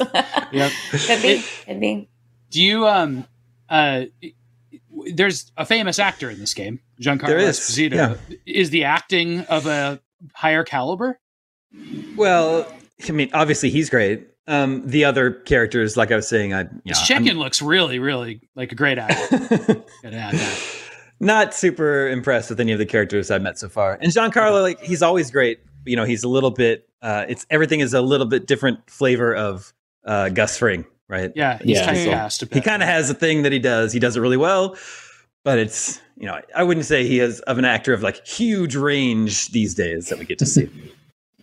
yep. 0.52 0.70
Could 0.92 1.22
be. 1.22 1.42
Could 1.66 1.80
be. 1.80 2.08
Do 2.50 2.62
you 2.62 2.86
um 2.86 3.26
uh 3.68 4.04
there's 5.14 5.50
a 5.56 5.64
famous 5.66 5.98
actor 5.98 6.30
in 6.30 6.38
this 6.38 6.54
game, 6.54 6.80
Giancarlo 7.00 7.26
There 7.26 7.38
is, 7.38 7.58
Esposito. 7.58 7.94
yeah. 7.94 8.16
Is 8.46 8.70
the 8.70 8.84
acting 8.84 9.40
of 9.42 9.66
a 9.66 10.00
higher 10.34 10.64
caliber? 10.64 11.18
well, 12.16 12.66
I 13.08 13.12
mean, 13.12 13.30
obviously 13.32 13.70
he's 13.70 13.90
great. 13.90 14.26
Um, 14.46 14.82
the 14.86 15.04
other 15.04 15.30
characters, 15.32 15.96
like 15.96 16.10
I 16.10 16.16
was 16.16 16.28
saying, 16.28 16.52
I 16.52 16.62
you 16.62 16.66
know, 16.66 16.80
His 16.86 16.98
I'm- 16.98 17.06
chicken 17.24 17.38
looks 17.38 17.62
really, 17.62 17.98
really 17.98 18.40
like 18.56 18.72
a 18.72 18.74
great 18.74 18.98
actor. 18.98 19.36
Add 20.04 20.34
that. 20.34 20.58
not 21.20 21.54
super 21.54 22.08
impressed 22.08 22.50
with 22.50 22.58
any 22.60 22.72
of 22.72 22.78
the 22.78 22.86
characters 22.86 23.30
I've 23.30 23.42
met 23.42 23.58
so 23.58 23.68
far. 23.68 23.96
And 24.00 24.10
Giancarlo, 24.12 24.62
like 24.62 24.80
he's 24.82 25.02
always 25.02 25.30
great. 25.30 25.60
You 25.86 25.96
know, 25.96 26.04
he's 26.04 26.24
a 26.24 26.28
little 26.28 26.50
bit. 26.50 26.88
Uh, 27.00 27.26
it's 27.28 27.46
everything 27.50 27.80
is 27.80 27.94
a 27.94 28.02
little 28.02 28.26
bit 28.26 28.46
different 28.46 28.90
flavor 28.90 29.34
of 29.34 29.72
uh, 30.04 30.28
Gus 30.30 30.58
Fring, 30.58 30.84
right? 31.08 31.30
Yeah, 31.36 31.58
he's 31.58 31.78
Yeah. 31.78 31.86
typecast 31.94 32.42
a 32.42 32.46
bit. 32.46 32.54
He 32.56 32.60
kind 32.60 32.82
of 32.82 32.88
has 32.88 33.08
a 33.08 33.14
thing 33.14 33.42
that 33.42 33.52
he 33.52 33.58
does. 33.60 33.92
He 33.92 33.98
does 34.00 34.16
it 34.16 34.20
really 34.20 34.36
well, 34.36 34.76
but 35.44 35.58
it's 35.58 36.00
you 36.20 36.26
know 36.26 36.40
I 36.54 36.62
wouldn't 36.62 36.86
say 36.86 37.06
he 37.06 37.18
is 37.18 37.40
of 37.40 37.58
an 37.58 37.64
actor 37.64 37.92
of 37.92 38.02
like 38.02 38.24
huge 38.26 38.76
range 38.76 39.48
these 39.48 39.74
days 39.74 40.08
that 40.08 40.18
we 40.18 40.24
get 40.24 40.38
to 40.38 40.46
see. 40.46 40.68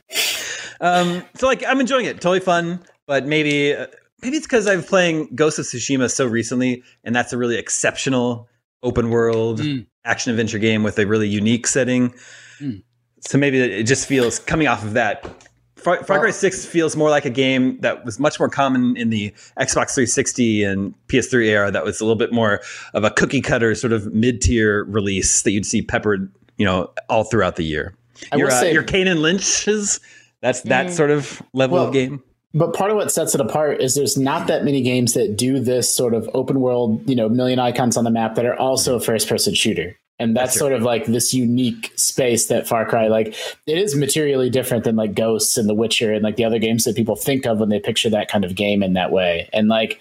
um, 0.81 1.23
so 1.35 1.47
like 1.47 1.63
I'm 1.65 1.79
enjoying 1.79 2.05
it, 2.05 2.15
totally 2.21 2.39
fun, 2.39 2.79
but 3.05 3.25
maybe 3.25 3.73
uh, 3.73 3.87
maybe 4.21 4.37
it's 4.37 4.45
because 4.45 4.67
I'm 4.67 4.83
playing 4.83 5.29
Ghost 5.35 5.59
of 5.59 5.65
Tsushima 5.65 6.09
so 6.09 6.25
recently, 6.25 6.83
and 7.03 7.15
that's 7.15 7.33
a 7.33 7.37
really 7.37 7.57
exceptional 7.57 8.47
open 8.83 9.09
world 9.09 9.59
Mm. 9.59 9.85
action 10.05 10.29
adventure 10.31 10.59
game 10.59 10.83
with 10.83 10.99
a 10.99 11.05
really 11.05 11.27
unique 11.27 11.67
setting. 11.67 12.13
Mm. 12.61 12.83
So 13.21 13.37
maybe 13.37 13.59
it 13.59 13.83
just 13.83 14.07
feels 14.07 14.37
coming 14.39 14.67
off 14.67 14.83
of 14.83 14.93
that. 14.93 15.46
Far, 15.87 16.03
Far 16.03 16.19
Cry 16.19 16.31
6 16.31 16.65
feels 16.65 16.97
more 16.97 17.09
like 17.09 17.23
a 17.23 17.29
game 17.29 17.79
that 17.79 18.03
was 18.03 18.19
much 18.19 18.39
more 18.39 18.49
common 18.49 18.97
in 18.97 19.09
the 19.09 19.31
Xbox 19.57 19.93
360 19.95 20.63
and 20.65 20.93
PS3 21.07 21.45
era 21.47 21.71
that 21.71 21.85
was 21.85 22.01
a 22.01 22.03
little 22.03 22.17
bit 22.17 22.33
more 22.33 22.59
of 22.93 23.05
a 23.05 23.11
cookie 23.11 23.39
cutter 23.39 23.73
sort 23.73 23.93
of 23.93 24.13
mid-tier 24.13 24.83
release 24.83 25.43
that 25.43 25.51
you'd 25.51 25.65
see 25.65 25.81
peppered, 25.81 26.29
you 26.57 26.65
know, 26.65 26.91
all 27.09 27.23
throughout 27.23 27.55
the 27.55 27.63
year. 27.63 27.95
I 28.33 28.35
Your 28.35 28.47
will 28.47 28.53
uh, 28.53 28.59
say- 28.59 28.73
your 28.73 28.83
Kane 28.83 29.07
and 29.07 29.21
Lynch's 29.21 30.01
that's 30.41 30.61
that 30.63 30.87
Mm. 30.87 30.91
sort 30.91 31.09
of 31.11 31.41
level 31.53 31.77
Well, 31.77 31.87
of 31.87 31.93
game. 31.93 32.21
But 32.53 32.73
part 32.73 32.91
of 32.91 32.97
what 32.97 33.11
sets 33.11 33.33
it 33.33 33.41
apart 33.41 33.81
is 33.81 33.95
there's 33.95 34.17
not 34.17 34.47
that 34.47 34.63
many 34.65 34.81
games 34.81 35.13
that 35.13 35.37
do 35.37 35.59
this 35.59 35.93
sort 35.95 36.13
of 36.13 36.29
open 36.33 36.59
world, 36.59 37.07
you 37.09 37.15
know, 37.15 37.29
million 37.29 37.59
icons 37.59 37.95
on 37.97 38.03
the 38.03 38.11
map 38.11 38.35
that 38.35 38.45
are 38.45 38.57
also 38.59 38.95
a 38.95 38.99
first 38.99 39.29
person 39.29 39.53
shooter. 39.53 39.95
And 40.19 40.35
that's, 40.35 40.53
That's 40.53 40.59
sort 40.59 40.73
of 40.73 40.81
like 40.81 41.05
this 41.05 41.31
unique 41.33 41.93
space 41.95 42.47
that 42.47 42.67
Far 42.67 42.87
Cry, 42.87 43.07
like, 43.07 43.35
it 43.67 43.77
is 43.77 43.95
materially 43.95 44.49
different 44.49 44.83
than 44.83 44.95
like 44.95 45.13
Ghosts 45.13 45.57
and 45.57 45.69
The 45.69 45.75
Witcher 45.75 46.11
and 46.11 46.23
like 46.23 46.37
the 46.37 46.45
other 46.45 46.57
games 46.57 46.85
that 46.85 46.95
people 46.95 47.15
think 47.15 47.45
of 47.45 47.59
when 47.59 47.69
they 47.69 47.79
picture 47.79 48.09
that 48.09 48.27
kind 48.27 48.43
of 48.43 48.55
game 48.55 48.81
in 48.81 48.93
that 48.93 49.11
way. 49.11 49.47
And 49.53 49.67
like, 49.67 49.99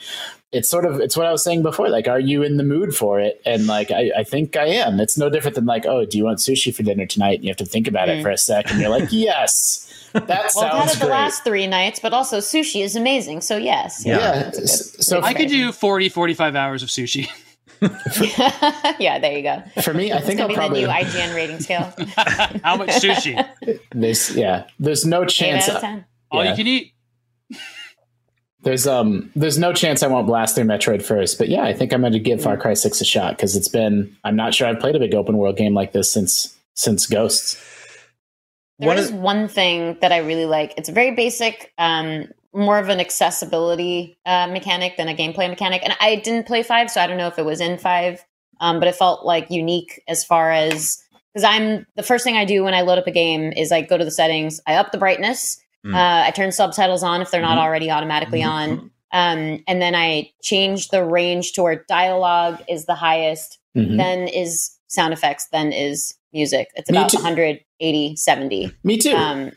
it's 0.53 0.71
sort 0.71 0.87
of, 0.87 1.01
it's 1.01 1.19
what 1.19 1.27
I 1.27 1.33
was 1.33 1.45
saying 1.45 1.63
before. 1.63 1.91
Like, 1.91 2.09
are 2.09 2.19
you 2.19 2.43
in 2.43 2.57
the 2.57 2.63
mood 2.63 2.95
for 2.97 3.21
it? 3.21 3.43
And 3.45 3.67
like, 3.67 3.91
I, 3.91 4.11
I 4.17 4.25
think 4.25 4.57
I 4.57 4.67
am. 4.69 5.01
It's 5.01 5.19
no 5.19 5.29
different 5.29 5.55
than 5.55 5.67
like, 5.67 5.85
oh, 5.85 6.07
do 6.07 6.17
you 6.17 6.25
want 6.25 6.39
sushi 6.39 6.75
for 6.75 6.83
dinner 6.83 7.05
tonight? 7.05 7.35
And 7.41 7.45
you 7.45 7.51
have 7.51 7.59
to 7.59 7.67
think 7.67 7.87
about 7.87 8.09
Mm. 8.09 8.21
it 8.21 8.23
for 8.23 8.31
a 8.31 8.39
sec. 8.39 8.71
And 8.71 8.81
you're 8.81 8.89
like, 8.89 9.09
yes, 9.13 9.83
that 10.15 10.27
Well, 10.27 10.33
I've 10.39 10.41
had 10.41 10.51
sounds 10.51 10.95
it 10.97 11.01
the 11.01 11.07
last 11.09 11.45
three 11.45 11.67
nights, 11.67 12.01
but 12.01 12.15
also 12.15 12.39
sushi 12.39 12.83
is 12.83 12.97
amazing. 12.97 13.43
So 13.43 13.59
yes, 13.59 14.03
Yeah. 14.07 14.17
yeah. 14.19 14.51
good- 14.51 14.67
So 14.69 15.21
I 15.21 15.35
could 15.35 15.49
do 15.49 15.73
40, 15.73 16.09
45 16.09 16.57
hours 16.57 16.83
of 16.83 16.89
sushi. 16.89 17.29
yeah, 18.99 19.19
there 19.19 19.37
you 19.37 19.43
go. 19.43 19.63
For 19.83 19.93
me, 19.95 20.13
I 20.13 20.19
It's 20.19 20.27
think 20.27 20.39
gonna 20.39 20.43
I'll 20.43 20.49
be 20.49 20.55
probably 20.55 20.81
the 20.85 20.87
new 20.89 20.93
IGN 20.95 21.35
rating 21.35 21.61
scale. 21.61 21.93
How 22.65 22.77
much 22.77 22.89
sushi? 22.91 23.81
there's 23.93 24.35
yeah 24.37 24.67
there's 24.79 25.05
no 25.05 25.23
Eight 25.23 25.29
chance 25.29 25.69
out 25.69 25.77
of 25.77 25.81
ten. 25.83 26.05
All 26.31 26.43
Yeah. 26.45 26.51
you 26.51 26.57
can 26.57 26.67
eat. 26.67 26.93
there's 28.63 28.87
um 28.87 29.31
there's 29.37 29.59
no 29.59 29.73
chance 29.73 30.03
I 30.03 30.09
won't 30.09 30.27
blast 30.27 30.55
through 30.55 30.65
Metroid 30.65 31.03
first. 31.03 31.39
But 31.39 31.49
yeah, 31.49 31.63
I 31.63 31.73
think 31.73 31.93
I'm 31.93 32.01
going 32.01 32.13
to 32.15 32.19
give 32.19 32.43
Far 32.43 32.57
Cry 32.57 32.75
Six 32.75 33.01
a 33.01 33.05
shot 33.05 33.37
because 33.37 33.55
it's 33.57 33.69
been 33.69 34.17
I'm 34.25 34.37
not 34.37 34.55
sure 34.55 34.67
I've 34.69 34.81
played 34.81 34.97
a 34.97 34.99
big 34.99 35.15
open 35.15 35.37
world 35.37 35.57
game 35.57 35.75
like 35.75 35.93
this 35.93 36.13
since 36.13 36.57
since 36.75 37.07
Ghosts. 37.07 37.63
There 38.79 38.89
One 38.89 39.23
one 39.23 39.49
thing 39.49 39.97
that 40.01 40.13
I 40.13 40.19
really 40.19 40.45
like. 40.45 40.75
It's 40.77 40.91
very 40.91 41.13
basic, 41.13 41.73
um, 41.79 42.29
more 42.57 42.79
of 42.79 42.89
an 42.89 43.01
accessibility 43.01 44.19
uh, 44.27 44.47
mechanic 44.49 44.97
than 44.97 45.09
a 45.09 45.15
gameplay 45.15 45.49
mechanic. 45.49 45.83
And 45.85 45.95
I 46.01 46.17
didn't 46.17 46.47
play 46.47 46.63
five, 46.63 46.91
so 46.91 47.01
I 47.01 47.07
don't 47.07 47.19
know 47.19 47.29
if 47.29 47.39
it 47.39 47.45
was 47.45 47.61
in 47.61 47.79
five, 47.79 48.25
um, 48.61 48.79
but 48.81 48.89
it 48.89 48.95
felt 48.97 49.25
like 49.27 49.51
unique 49.51 50.03
as 50.09 50.25
far 50.25 50.51
as 50.51 51.03
because 51.35 51.45
I'm 51.45 51.87
the 51.97 52.03
first 52.03 52.25
thing 52.25 52.37
I 52.37 52.47
do 52.47 52.65
when 52.65 52.73
I 52.73 52.81
load 52.81 52.97
up 52.99 53.07
a 53.07 53.11
game 53.11 53.53
is 53.53 53.71
I 53.71 53.83
go 53.83 53.99
to 53.99 54.05
the 54.05 54.11
settings, 54.11 54.59
I 54.67 54.75
up 54.77 54.91
the 54.93 54.99
brightness, 54.99 55.61
Mm. 55.85 55.95
uh, 55.95 56.27
I 56.27 56.31
turn 56.33 56.51
subtitles 56.51 57.03
on 57.05 57.21
if 57.21 57.31
they're 57.31 57.41
not 57.43 57.59
Mhm. 57.59 57.63
already 57.63 57.91
automatically 57.93 58.41
Mhm. 58.41 58.49
on, 58.51 58.91
um, 59.13 59.63
and 59.69 59.81
then 59.83 59.95
I 59.95 60.31
change 60.43 60.89
the 60.89 61.05
range 61.05 61.53
to 61.53 61.63
where 61.63 61.85
dialogue 61.89 62.61
is 62.69 62.87
the 62.87 62.95
highest, 62.97 63.59
Mhm. 63.77 63.97
then 63.99 64.27
is 64.27 64.71
sound 64.89 65.13
effects, 65.13 65.47
then 65.53 65.73
is 65.73 66.15
music. 66.33 66.71
It's 66.75 66.89
about 66.91 67.11
too. 67.11 67.19
180, 67.19 68.17
70 68.17 68.73
Me 68.83 68.97
too. 68.97 69.15
um 69.15 69.53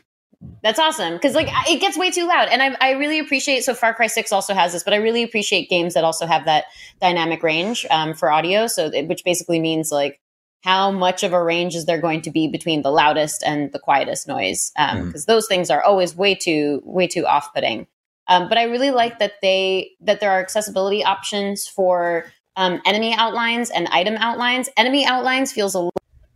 that's 0.62 0.78
awesome. 0.78 1.14
Because 1.14 1.34
like 1.34 1.48
it 1.68 1.80
gets 1.80 1.96
way 1.98 2.10
too 2.10 2.26
loud 2.26 2.48
and 2.50 2.62
I, 2.62 2.76
I 2.80 2.90
really 2.92 3.18
appreciate 3.18 3.64
so 3.64 3.74
far 3.74 3.94
cry 3.94 4.06
6 4.06 4.32
also 4.32 4.54
has 4.54 4.72
this 4.72 4.82
but 4.84 4.92
i 4.92 4.96
really 4.96 5.22
appreciate 5.22 5.68
games 5.70 5.94
that 5.94 6.04
also 6.04 6.26
have 6.26 6.44
that 6.44 6.64
dynamic 7.00 7.42
range 7.42 7.86
um, 7.90 8.14
for 8.14 8.30
audio. 8.30 8.66
So 8.66 8.86
it- 8.86 9.08
which 9.08 9.24
basically 9.24 9.60
means 9.60 9.90
like 9.90 10.20
how 10.62 10.90
much 10.90 11.22
of 11.22 11.32
a 11.32 11.42
range 11.42 11.74
is 11.74 11.86
there 11.86 11.98
going 12.00 12.20
to 12.22 12.30
be 12.30 12.46
between 12.46 12.82
the 12.82 12.90
loudest 12.90 13.42
and 13.42 13.72
the 13.72 13.78
quietest 13.78 14.28
noise? 14.28 14.72
Because 14.76 15.24
Mhm. 15.24 15.26
those 15.26 15.46
things 15.48 15.70
are 15.70 15.82
always 15.82 16.14
way 16.14 16.34
too 16.34 16.82
way 16.84 17.06
too 17.06 17.26
off-putting. 17.26 17.86
Um, 18.28 18.48
but 18.48 18.58
i 18.58 18.64
really 18.64 18.90
like 18.90 19.18
that 19.18 19.32
they 19.42 19.92
that 20.02 20.20
there 20.20 20.30
are 20.30 20.40
accessibility 20.40 21.02
options 21.02 21.66
for 21.66 22.26
um, 22.56 22.80
enemy 22.84 23.14
outlines 23.16 23.70
and 23.70 23.88
item 23.88 24.16
outlines. 24.18 24.68
Enemy 24.76 25.06
outlines 25.06 25.52
feels 25.52 25.74
a 25.74 25.88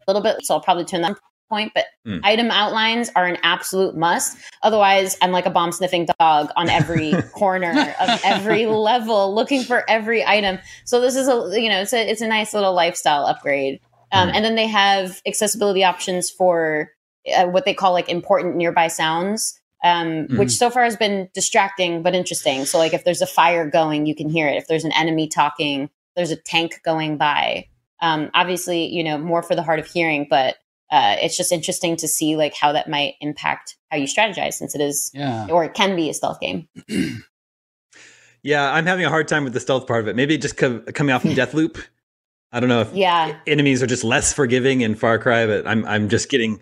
little 0.08 0.22
bit 0.22 0.36
so 0.44 0.54
i'll 0.54 0.60
probably 0.60 0.84
turn 0.84 1.02
that 1.02 1.10
on 1.12 1.16
point 1.48 1.72
but 1.74 1.84
Mm. 2.06 2.20
item 2.22 2.50
outlines 2.50 3.10
are 3.16 3.26
an 3.26 3.38
absolute 3.42 3.96
must. 3.96 4.36
Otherwise 4.62 5.16
i'm 5.22 5.30
like 5.32 5.46
a 5.46 5.50
bomb 5.50 5.72
sniffing 5.72 6.06
dog 6.20 6.50
on 6.56 6.68
every 6.68 7.12
corner 7.32 7.94
of 8.00 8.20
every 8.24 8.66
level 8.66 9.34
looking 9.34 9.62
for 9.62 9.88
every 9.88 10.24
item. 10.24 10.58
So 10.84 11.00
this 11.00 11.16
is 11.16 11.28
a 11.28 11.60
you 11.60 11.68
know 11.70 11.80
it's 11.80 11.92
a 11.94 12.10
it's 12.10 12.20
a 12.20 12.28
nice 12.28 12.52
little 12.54 12.74
lifestyle 12.74 13.24
upgrade. 13.26 13.80
Um, 14.12 14.28
Mhm. 14.28 14.32
and 14.36 14.44
then 14.44 14.54
they 14.54 14.66
have 14.66 15.20
accessibility 15.26 15.82
options 15.82 16.30
for 16.30 16.90
uh, 17.34 17.46
what 17.46 17.64
they 17.64 17.72
call 17.74 17.92
like 17.92 18.08
important 18.10 18.54
nearby 18.56 18.88
sounds 18.88 19.58
um, 19.82 20.26
which 20.38 20.50
so 20.50 20.70
far 20.70 20.84
has 20.84 20.96
been 20.96 21.28
distracting 21.34 22.02
but 22.02 22.14
interesting. 22.14 22.64
So 22.64 22.78
like 22.78 22.94
if 22.94 23.04
there's 23.04 23.22
a 23.22 23.26
fire 23.26 23.68
going 23.68 24.06
you 24.06 24.14
can 24.14 24.28
hear 24.28 24.46
it. 24.48 24.56
If 24.56 24.66
there's 24.66 24.84
an 24.84 24.92
enemy 24.92 25.28
talking 25.28 25.88
there's 26.16 26.30
a 26.30 26.36
tank 26.36 26.80
going 26.84 27.16
by. 27.16 27.66
Um, 28.02 28.30
obviously 28.34 28.86
you 28.86 29.02
know 29.04 29.16
more 29.16 29.42
for 29.42 29.54
the 29.54 29.62
hard 29.62 29.78
of 29.80 29.86
hearing 29.86 30.26
but 30.28 30.56
uh, 30.90 31.16
it's 31.20 31.36
just 31.36 31.50
interesting 31.52 31.96
to 31.96 32.06
see 32.08 32.36
like 32.36 32.54
how 32.54 32.72
that 32.72 32.88
might 32.88 33.14
impact 33.20 33.76
how 33.90 33.96
you 33.96 34.06
strategize 34.06 34.54
since 34.54 34.74
it 34.74 34.80
is 34.80 35.10
Yeah. 35.14 35.46
or 35.50 35.64
it 35.64 35.74
can 35.74 35.96
be 35.96 36.10
a 36.10 36.14
stealth 36.14 36.40
game 36.40 36.68
Yeah, 38.42 38.70
I'm 38.72 38.84
having 38.84 39.06
a 39.06 39.08
hard 39.08 39.26
time 39.26 39.44
with 39.44 39.54
the 39.54 39.60
stealth 39.60 39.86
part 39.86 40.00
of 40.00 40.08
it. 40.08 40.16
Maybe 40.16 40.36
just 40.36 40.58
co- 40.58 40.80
coming 40.92 41.14
off 41.14 41.22
from 41.22 41.30
Deathloop 41.34 41.82
I 42.52 42.60
don't 42.60 42.68
know 42.68 42.82
if 42.82 42.92
yeah 42.94 43.36
enemies 43.48 43.82
are 43.82 43.86
just 43.86 44.04
less 44.04 44.32
forgiving 44.32 44.82
in 44.82 44.94
Far 44.94 45.18
Cry, 45.18 45.44
but 45.46 45.66
I'm 45.66 45.84
I'm 45.86 46.08
just 46.08 46.28
getting 46.28 46.60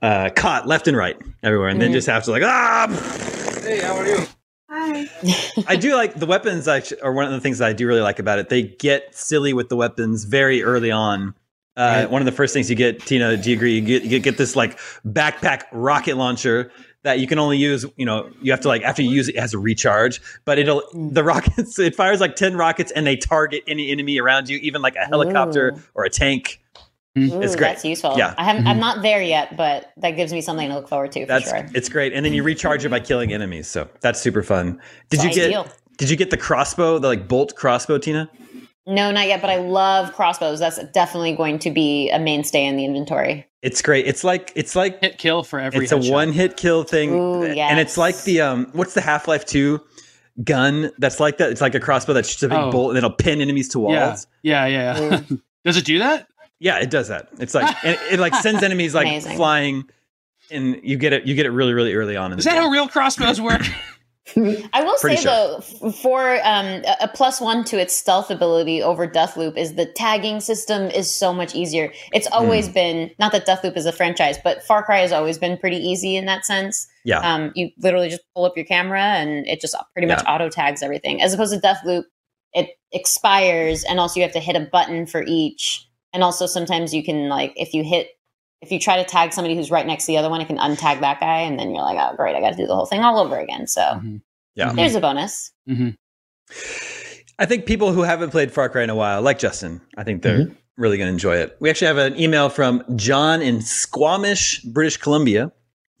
uh, 0.00 0.30
caught 0.34 0.66
left 0.66 0.88
and 0.88 0.96
right 0.96 1.16
everywhere, 1.42 1.68
and 1.68 1.80
then 1.82 1.90
Mhm. 1.90 1.94
just 1.94 2.06
have 2.06 2.24
to 2.24 2.30
like 2.30 2.42
ah. 2.42 2.86
Hey, 3.62 3.80
how 3.82 3.94
are 3.96 4.06
you? 4.06 4.18
Hi. 4.70 5.06
I 5.68 5.76
do 5.76 5.94
like 5.96 6.14
the 6.14 6.24
weapons. 6.26 6.66
Actually, 6.66 7.00
are 7.02 7.12
one 7.12 7.26
of 7.26 7.32
the 7.32 7.40
things 7.40 7.58
that 7.58 7.68
I 7.68 7.72
do 7.74 7.86
really 7.86 8.00
like 8.00 8.18
about 8.18 8.38
it. 8.38 8.48
They 8.48 8.62
get 8.62 9.14
silly 9.14 9.52
with 9.52 9.68
the 9.68 9.76
weapons 9.76 10.24
very 10.24 10.62
early 10.62 10.90
on. 10.90 11.34
Uh, 11.76 11.80
Right. 12.02 12.10
One 12.10 12.22
of 12.22 12.26
the 12.26 12.32
first 12.32 12.54
things 12.54 12.70
you 12.70 12.76
get, 12.76 13.00
Tina, 13.00 13.36
do 13.36 13.50
you 13.50 13.56
agree? 13.56 13.74
You 13.74 13.80
get, 13.80 14.02
you 14.04 14.18
get 14.20 14.36
this 14.38 14.54
like 14.54 14.78
backpack 15.06 15.62
rocket 15.72 16.16
launcher 16.16 16.70
that 17.02 17.18
you 17.18 17.26
can 17.26 17.38
only 17.38 17.58
use. 17.58 17.84
You 17.96 18.06
know, 18.06 18.30
you 18.40 18.52
have 18.52 18.60
to 18.60 18.68
like 18.68 18.82
after 18.82 19.02
you 19.02 19.10
use 19.10 19.28
it, 19.28 19.34
it 19.34 19.40
has 19.40 19.54
a 19.54 19.58
recharge. 19.58 20.20
But 20.44 20.58
it'll 20.58 20.82
Mm. 20.94 21.14
the 21.14 21.24
rockets. 21.24 21.78
It 21.80 21.96
fires 21.96 22.20
like 22.20 22.36
ten 22.36 22.56
rockets, 22.56 22.92
and 22.92 23.06
they 23.06 23.16
target 23.16 23.62
any 23.66 23.90
enemy 23.90 24.18
around 24.20 24.48
you, 24.48 24.58
even 24.58 24.82
like 24.82 24.94
a 24.96 25.04
helicopter 25.04 25.72
Ooh. 25.74 25.82
or 25.94 26.04
a 26.04 26.10
tank. 26.10 26.60
Ooh, 27.18 27.40
It's 27.42 27.54
great. 27.54 27.68
that's 27.68 27.84
useful 27.84 28.14
Yeah. 28.18 28.34
I 28.36 28.42
haven't, 28.42 28.66
i'm 28.66 28.80
not 28.80 29.02
there 29.02 29.22
yet 29.22 29.56
but 29.56 29.92
that 29.98 30.12
gives 30.16 30.32
me 30.32 30.40
something 30.40 30.68
to 30.68 30.74
look 30.74 30.88
forward 30.88 31.12
to 31.12 31.20
for 31.20 31.26
That's 31.26 31.48
sure 31.48 31.64
it's 31.72 31.88
great, 31.88 32.12
and 32.12 32.24
then 32.26 32.32
you 32.32 32.42
recharge 32.42 32.84
it 32.84 32.88
by 32.88 32.98
killing 32.98 33.32
enemies. 33.32 33.68
So 33.68 33.88
that's 34.00 34.20
super 34.20 34.42
fun. 34.42 34.80
Did 35.10 35.22
you 35.22 35.28
It's 35.28 35.36
get? 35.38 35.78
Did 35.96 36.10
you 36.10 36.16
get 36.16 36.30
the 36.30 36.36
crossbow, 36.36 36.98
the 36.98 37.06
like 37.08 37.28
bolt 37.28 37.54
crossbow, 37.54 37.98
Tina? 37.98 38.28
No 38.86 39.10
not 39.10 39.26
yet 39.26 39.40
but 39.40 39.50
i 39.50 39.56
love 39.56 40.12
crossbows 40.12 40.58
that's 40.58 40.78
definitely 40.92 41.34
going 41.34 41.58
to 41.58 41.70
be 41.70 42.10
a 42.10 42.18
mainstay 42.18 42.64
in 42.64 42.76
the 42.76 42.84
inventory 42.84 43.46
It's 43.62 43.80
great. 43.80 44.06
It's 44.06 44.22
like 44.24 44.52
it's 44.54 44.76
like 44.76 45.00
Hit 45.00 45.16
kill 45.18 45.42
for 45.42 45.58
every 45.58 45.84
it's 45.84 45.92
a 45.92 45.96
one 46.12 46.32
hit 46.32 46.56
kill 46.58 46.84
thing, 46.84 47.10
Ooh, 47.14 47.44
and 47.44 47.78
it's 47.80 47.96
like 47.96 48.22
the 48.24 48.42
um 48.42 48.68
what's 48.74 48.92
the 48.94 49.00
Half 49.00 49.26
Life 49.26 49.46
Two 49.46 49.80
gun 50.42 50.90
that's 50.98 51.18
like 51.20 51.38
that? 51.38 51.50
It's 51.50 51.60
like 51.62 51.74
a 51.74 51.80
crossbow 51.80 52.12
that 52.14 52.26
shoots 52.26 52.42
a 52.42 52.48
big 52.48 52.58
Oh. 52.58 52.70
bolt 52.70 52.90
and 52.90 52.98
it'll 52.98 53.10
pin 53.10 53.40
enemies 53.40 53.68
to 53.70 53.78
walls. 53.78 54.26
Yeah, 54.42 54.66
yeah, 54.66 54.98
yeah. 55.00 55.20
Does 55.64 55.76
it 55.78 55.86
do 55.86 55.98
that? 56.00 56.28
Yeah, 56.60 56.78
it 56.80 56.90
does 56.90 57.08
that. 57.08 57.28
It's 57.40 57.54
like 57.54 57.74
and 57.84 57.98
it 58.12 58.20
like 58.20 58.34
sends 58.34 58.62
enemies 58.68 58.94
like 58.94 59.06
Amazing. 59.06 59.36
flying, 59.36 59.84
and 60.50 60.78
you 60.82 60.98
get 60.98 61.12
it 61.14 61.26
you 61.26 61.34
get 61.34 61.46
it 61.46 61.50
really 61.50 61.72
really 61.72 61.94
early 61.94 62.16
on. 62.16 62.32
In 62.32 62.38
Is 62.38 62.44
the 62.44 62.50
that 62.50 62.56
game. 62.56 62.64
how 62.64 62.68
real 62.70 62.86
crossbows 62.88 63.40
work? 63.40 63.62
I 64.36 64.82
will 64.82 64.96
Pretty 64.96 65.16
say 65.16 65.22
sure. 65.24 65.32
though, 65.32 65.90
for 65.92 66.38
um, 66.44 66.82
a- 67.00 67.08
plus 67.08 67.40
one 67.40 67.62
to 67.64 67.78
its 67.78 67.94
stealth 67.94 68.30
ability 68.30 68.82
over 68.82 69.06
Deathloop 69.06 69.56
is 69.58 69.74
the 69.74 69.84
tagging 69.86 70.40
system 70.40 70.90
is 70.90 71.10
so 71.14 71.32
much 71.34 71.54
easier. 71.54 71.92
It's 72.12 72.26
Hmm. 72.28 72.34
always 72.34 72.68
been 72.68 73.10
not 73.18 73.32
that 73.32 73.46
Deathloop 73.46 73.76
is 73.76 73.84
a 73.86 73.92
franchise, 73.92 74.38
but 74.42 74.62
Far 74.62 74.82
Cry 74.82 75.00
has 75.00 75.12
always 75.12 75.36
been 75.36 75.58
pretty 75.58 75.76
easy 75.76 76.16
in 76.16 76.24
that 76.24 76.46
sense. 76.46 76.86
Yeah. 77.04 77.18
Um, 77.20 77.52
you 77.54 77.70
literally 77.78 78.08
just 78.08 78.22
pull 78.34 78.46
up 78.46 78.56
your 78.56 78.64
camera 78.64 79.02
and 79.02 79.46
it 79.46 79.60
just 79.60 79.76
pretty 79.92 80.08
much 80.08 80.24
auto 80.26 80.48
tags 80.48 80.82
everything. 80.82 81.20
As 81.20 81.34
opposed 81.34 81.52
to 81.52 81.60
Deathloop, 81.60 82.04
it 82.54 82.70
expires 82.92 83.84
and 83.84 84.00
also 84.00 84.20
you 84.20 84.22
have 84.24 84.32
to 84.32 84.40
hit 84.40 84.56
a 84.56 84.60
button 84.60 85.06
for 85.06 85.22
each. 85.26 85.86
And 86.14 86.22
also 86.24 86.46
sometimes 86.46 86.94
you 86.94 87.04
can 87.04 87.28
like 87.28 87.52
if 87.56 87.74
you 87.74 87.84
hit 87.84 88.08
if 88.64 88.72
you 88.72 88.78
try 88.80 88.96
to 88.96 89.04
tag 89.04 89.32
somebody 89.32 89.54
who's 89.54 89.70
right 89.70 89.86
next 89.86 90.06
to 90.06 90.12
the 90.12 90.16
other 90.16 90.30
one, 90.30 90.40
it 90.40 90.46
can 90.46 90.56
untag 90.58 91.00
that 91.00 91.20
guy, 91.20 91.40
and 91.40 91.58
then 91.58 91.70
you're 91.70 91.82
like, 91.82 91.98
oh 92.00 92.16
great, 92.16 92.34
I 92.34 92.40
got 92.40 92.50
to 92.50 92.56
do 92.56 92.66
the 92.66 92.74
whole 92.74 92.86
thing 92.86 93.00
all 93.02 93.18
over 93.18 93.38
again. 93.38 93.66
So 93.66 93.80
Mhm. 93.82 94.22
Yeah. 94.54 94.70
Mhm. 94.70 94.76
there's 94.76 94.94
a 94.94 95.00
bonus. 95.00 95.52
Mhm. 95.68 95.96
I 97.38 97.46
think 97.46 97.66
people 97.66 97.92
who 97.92 98.02
haven't 98.02 98.30
played 98.30 98.52
Far 98.52 98.68
Cry 98.68 98.82
in 98.82 98.90
a 98.90 98.94
while, 98.94 99.20
like 99.22 99.38
Justin, 99.38 99.80
I 99.96 100.04
think 100.04 100.22
they're 100.22 100.48
really 100.76 100.96
going 100.98 101.08
to 101.08 101.12
enjoy 101.12 101.36
it. 101.36 101.56
We 101.60 101.68
actually 101.68 101.88
have 101.88 101.98
an 101.98 102.18
email 102.18 102.48
from 102.48 102.84
John 102.96 103.42
in 103.42 103.60
Squamish, 103.60 104.60
British 104.62 104.96
Columbia. 104.96 105.52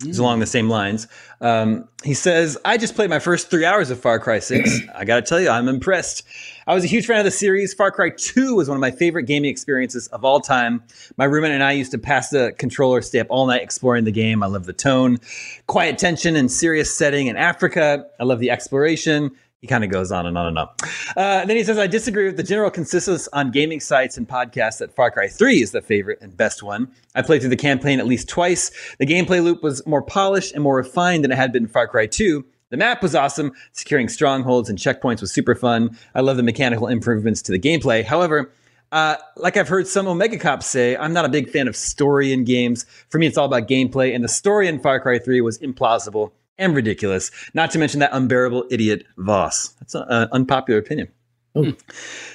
He's 0.04 0.18
along 0.18 0.40
the 0.40 0.46
same 0.46 0.68
lines. 0.68 1.08
Um, 1.40 1.88
he 2.02 2.14
says, 2.14 2.56
I 2.64 2.76
just 2.76 2.94
played 2.94 3.10
my 3.10 3.18
first 3.18 3.50
three 3.50 3.64
hours 3.64 3.90
of 3.90 4.00
Far 4.00 4.18
Cry 4.18 4.38
6. 4.38 4.80
I 4.94 5.04
got 5.04 5.16
to 5.16 5.22
tell 5.22 5.40
you, 5.40 5.48
I'm 5.48 5.68
impressed. 5.68 6.22
I 6.66 6.74
was 6.74 6.84
a 6.84 6.86
huge 6.86 7.06
fan 7.06 7.18
of 7.18 7.24
the 7.24 7.30
series. 7.30 7.74
Far 7.74 7.90
Cry 7.90 8.10
2 8.10 8.54
was 8.54 8.68
one 8.68 8.76
of 8.76 8.80
my 8.80 8.90
favorite 8.90 9.24
gaming 9.24 9.50
experiences 9.50 10.08
of 10.08 10.24
all 10.24 10.40
time. 10.40 10.82
My 11.16 11.24
roommate 11.24 11.52
and 11.52 11.62
I 11.62 11.72
used 11.72 11.90
to 11.92 11.98
pass 11.98 12.30
the 12.30 12.54
controller, 12.58 13.02
stay 13.02 13.20
up 13.20 13.26
all 13.30 13.46
night 13.46 13.62
exploring 13.62 14.04
the 14.04 14.12
game. 14.12 14.42
I 14.42 14.46
love 14.46 14.64
the 14.64 14.72
tone, 14.72 15.18
quiet 15.66 15.98
tension, 15.98 16.36
and 16.36 16.50
serious 16.50 16.96
setting 16.96 17.26
in 17.26 17.36
Africa. 17.36 18.06
I 18.18 18.24
love 18.24 18.38
the 18.38 18.50
exploration. 18.50 19.30
He 19.64 19.68
kind 19.68 19.82
of 19.82 19.88
goes 19.88 20.12
on 20.12 20.26
and 20.26 20.36
on 20.36 20.48
and 20.48 20.58
on. 20.58 20.68
Uh, 21.16 21.46
then 21.46 21.56
he 21.56 21.64
says, 21.64 21.78
I 21.78 21.86
disagree 21.86 22.26
with 22.26 22.36
the 22.36 22.42
general 22.42 22.70
consensus 22.70 23.30
on 23.32 23.50
gaming 23.50 23.80
sites 23.80 24.18
and 24.18 24.28
podcasts 24.28 24.76
that 24.80 24.94
Far 24.94 25.10
Cry 25.10 25.26
3 25.26 25.62
is 25.62 25.70
the 25.70 25.80
favorite 25.80 26.18
and 26.20 26.36
best 26.36 26.62
one. 26.62 26.92
I 27.14 27.22
played 27.22 27.40
through 27.40 27.48
the 27.48 27.56
campaign 27.56 27.98
at 27.98 28.04
least 28.06 28.28
twice. 28.28 28.70
The 28.98 29.06
gameplay 29.06 29.42
loop 29.42 29.62
was 29.62 29.80
more 29.86 30.02
polished 30.02 30.52
and 30.52 30.62
more 30.62 30.76
refined 30.76 31.24
than 31.24 31.32
it 31.32 31.36
had 31.36 31.50
been 31.50 31.62
in 31.62 31.68
Far 31.70 31.88
Cry 31.88 32.04
2. 32.04 32.44
The 32.68 32.76
map 32.76 33.02
was 33.02 33.14
awesome. 33.14 33.52
Securing 33.72 34.10
strongholds 34.10 34.68
and 34.68 34.78
checkpoints 34.78 35.22
was 35.22 35.32
super 35.32 35.54
fun. 35.54 35.96
I 36.14 36.20
love 36.20 36.36
the 36.36 36.42
mechanical 36.42 36.88
improvements 36.88 37.40
to 37.40 37.52
the 37.52 37.58
gameplay. 37.58 38.04
However, 38.04 38.52
uh, 38.92 39.16
like 39.38 39.56
I've 39.56 39.68
heard 39.68 39.86
some 39.86 40.06
Omega 40.06 40.36
cops 40.36 40.66
say, 40.66 40.94
I'm 40.94 41.14
not 41.14 41.24
a 41.24 41.30
big 41.30 41.48
fan 41.48 41.68
of 41.68 41.74
story 41.74 42.34
in 42.34 42.44
games. 42.44 42.84
For 43.08 43.16
me, 43.16 43.26
it's 43.26 43.38
all 43.38 43.46
about 43.46 43.66
gameplay, 43.66 44.14
and 44.14 44.22
the 44.22 44.28
story 44.28 44.68
in 44.68 44.78
Far 44.78 45.00
Cry 45.00 45.18
3 45.18 45.40
was 45.40 45.58
implausible 45.60 46.32
and 46.58 46.74
ridiculous. 46.74 47.30
Not 47.54 47.70
to 47.72 47.78
mention 47.78 48.00
that 48.00 48.10
unbearable 48.12 48.66
idiot 48.70 49.04
Vaas. 49.18 49.74
That's 49.78 49.94
an 49.94 50.28
unpopular 50.32 50.78
opinion. 50.78 51.08
Oh. 51.54 51.64
Hmm. 51.64 51.70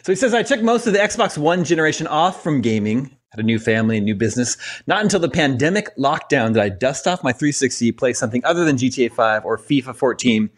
So 0.03 0.11
he 0.11 0.15
says, 0.15 0.33
I 0.33 0.43
took 0.43 0.61
most 0.61 0.88
of 0.88 0.93
the 0.93 0.99
Xbox 0.99 1.38
One 1.38 1.63
generation 1.63 2.07
off 2.07 2.41
from 2.41 2.61
gaming, 2.61 3.15
had 3.31 3.39
a 3.39 3.43
new 3.43 3.59
family 3.59 3.97
and 3.97 4.05
new 4.05 4.15
business. 4.15 4.57
Not 4.88 5.03
until 5.03 5.19
the 5.19 5.29
pandemic 5.29 5.95
lockdown 5.97 6.53
did 6.53 6.59
I 6.59 6.69
dust 6.69 7.07
off 7.07 7.23
my 7.23 7.31
360, 7.31 7.91
play 7.93 8.13
something 8.13 8.43
other 8.45 8.65
than 8.65 8.77
GTA 8.77 9.11
5 9.11 9.45
or 9.45 9.57
FIFA 9.57 9.95
14. 9.95 10.49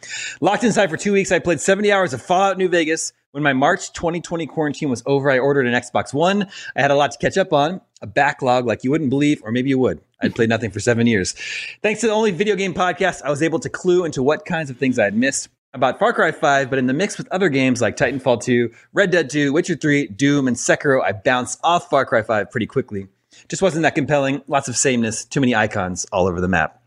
Locked 0.42 0.64
inside 0.64 0.90
for 0.90 0.98
two 0.98 1.14
weeks, 1.14 1.32
I 1.32 1.40
played 1.40 1.60
70 1.60 1.92
hours 1.92 2.14
of 2.14 2.22
Fallout 2.22 2.58
New 2.58 2.70
Vegas. 2.70 3.14
When 3.32 3.44
my 3.44 3.54
March 3.54 3.94
2020 3.94 4.46
quarantine 4.48 4.90
was 4.90 5.02
over, 5.06 5.32
I 5.32 5.40
ordered 5.40 5.66
an 5.66 5.74
Xbox 5.74 6.14
One. 6.14 6.48
I 6.76 6.82
had 6.82 6.92
a 6.92 6.96
lot 6.96 7.12
to 7.12 7.18
catch 7.18 7.38
up 7.38 7.54
on, 7.54 7.82
a 8.02 8.08
backlog 8.08 8.66
like 8.66 8.84
you 8.84 8.92
wouldn't 8.92 9.10
believe, 9.10 9.42
or 9.44 9.52
maybe 9.52 9.70
you 9.70 9.80
would. 9.80 10.02
I'd 10.22 10.36
played 10.36 10.50
nothing 10.50 10.72
for 10.72 10.80
seven 10.80 11.08
years. 11.08 11.34
Thanks 11.82 12.02
to 12.02 12.08
the 12.08 12.14
only 12.14 12.32
video 12.32 12.56
game 12.56 12.74
podcast, 12.74 13.22
I 13.24 13.30
was 13.30 13.42
able 13.42 13.60
to 13.60 13.70
clue 13.70 14.06
into 14.06 14.22
what 14.24 14.46
kinds 14.46 14.70
of 14.70 14.78
things 14.78 15.00
I 15.00 15.06
had 15.06 15.16
missed 15.16 15.50
about 15.74 16.00
Far 16.00 16.14
Cry 16.14 16.32
5, 16.32 16.70
but 16.70 16.80
in 16.80 16.88
the 16.88 16.94
mix 16.94 17.18
with 17.18 17.28
other 17.30 17.50
games 17.50 17.82
like 17.82 17.96
Titanfall 17.96 18.44
2, 18.44 18.72
Red 18.94 19.12
Dead 19.12 19.30
2, 19.30 19.54
Witcher 19.54 19.76
3, 19.76 20.08
Doom, 20.08 20.48
and 20.48 20.58
Sekiro, 20.58 21.02
I 21.02 21.14
bounced 21.14 21.60
off 21.64 21.90
Far 21.90 22.06
Cry 22.06 22.22
5 22.22 22.52
pretty 22.52 22.68
quickly. 22.68 23.08
Just 23.48 23.62
wasn't 23.62 23.84
that 23.84 23.96
compelling. 23.96 24.42
Lots 24.48 24.68
of 24.68 24.76
sameness, 24.76 25.24
too 25.24 25.40
many 25.40 25.56
icons 25.56 26.06
all 26.12 26.28
over 26.28 26.42
the 26.42 26.48
map. 26.48 26.81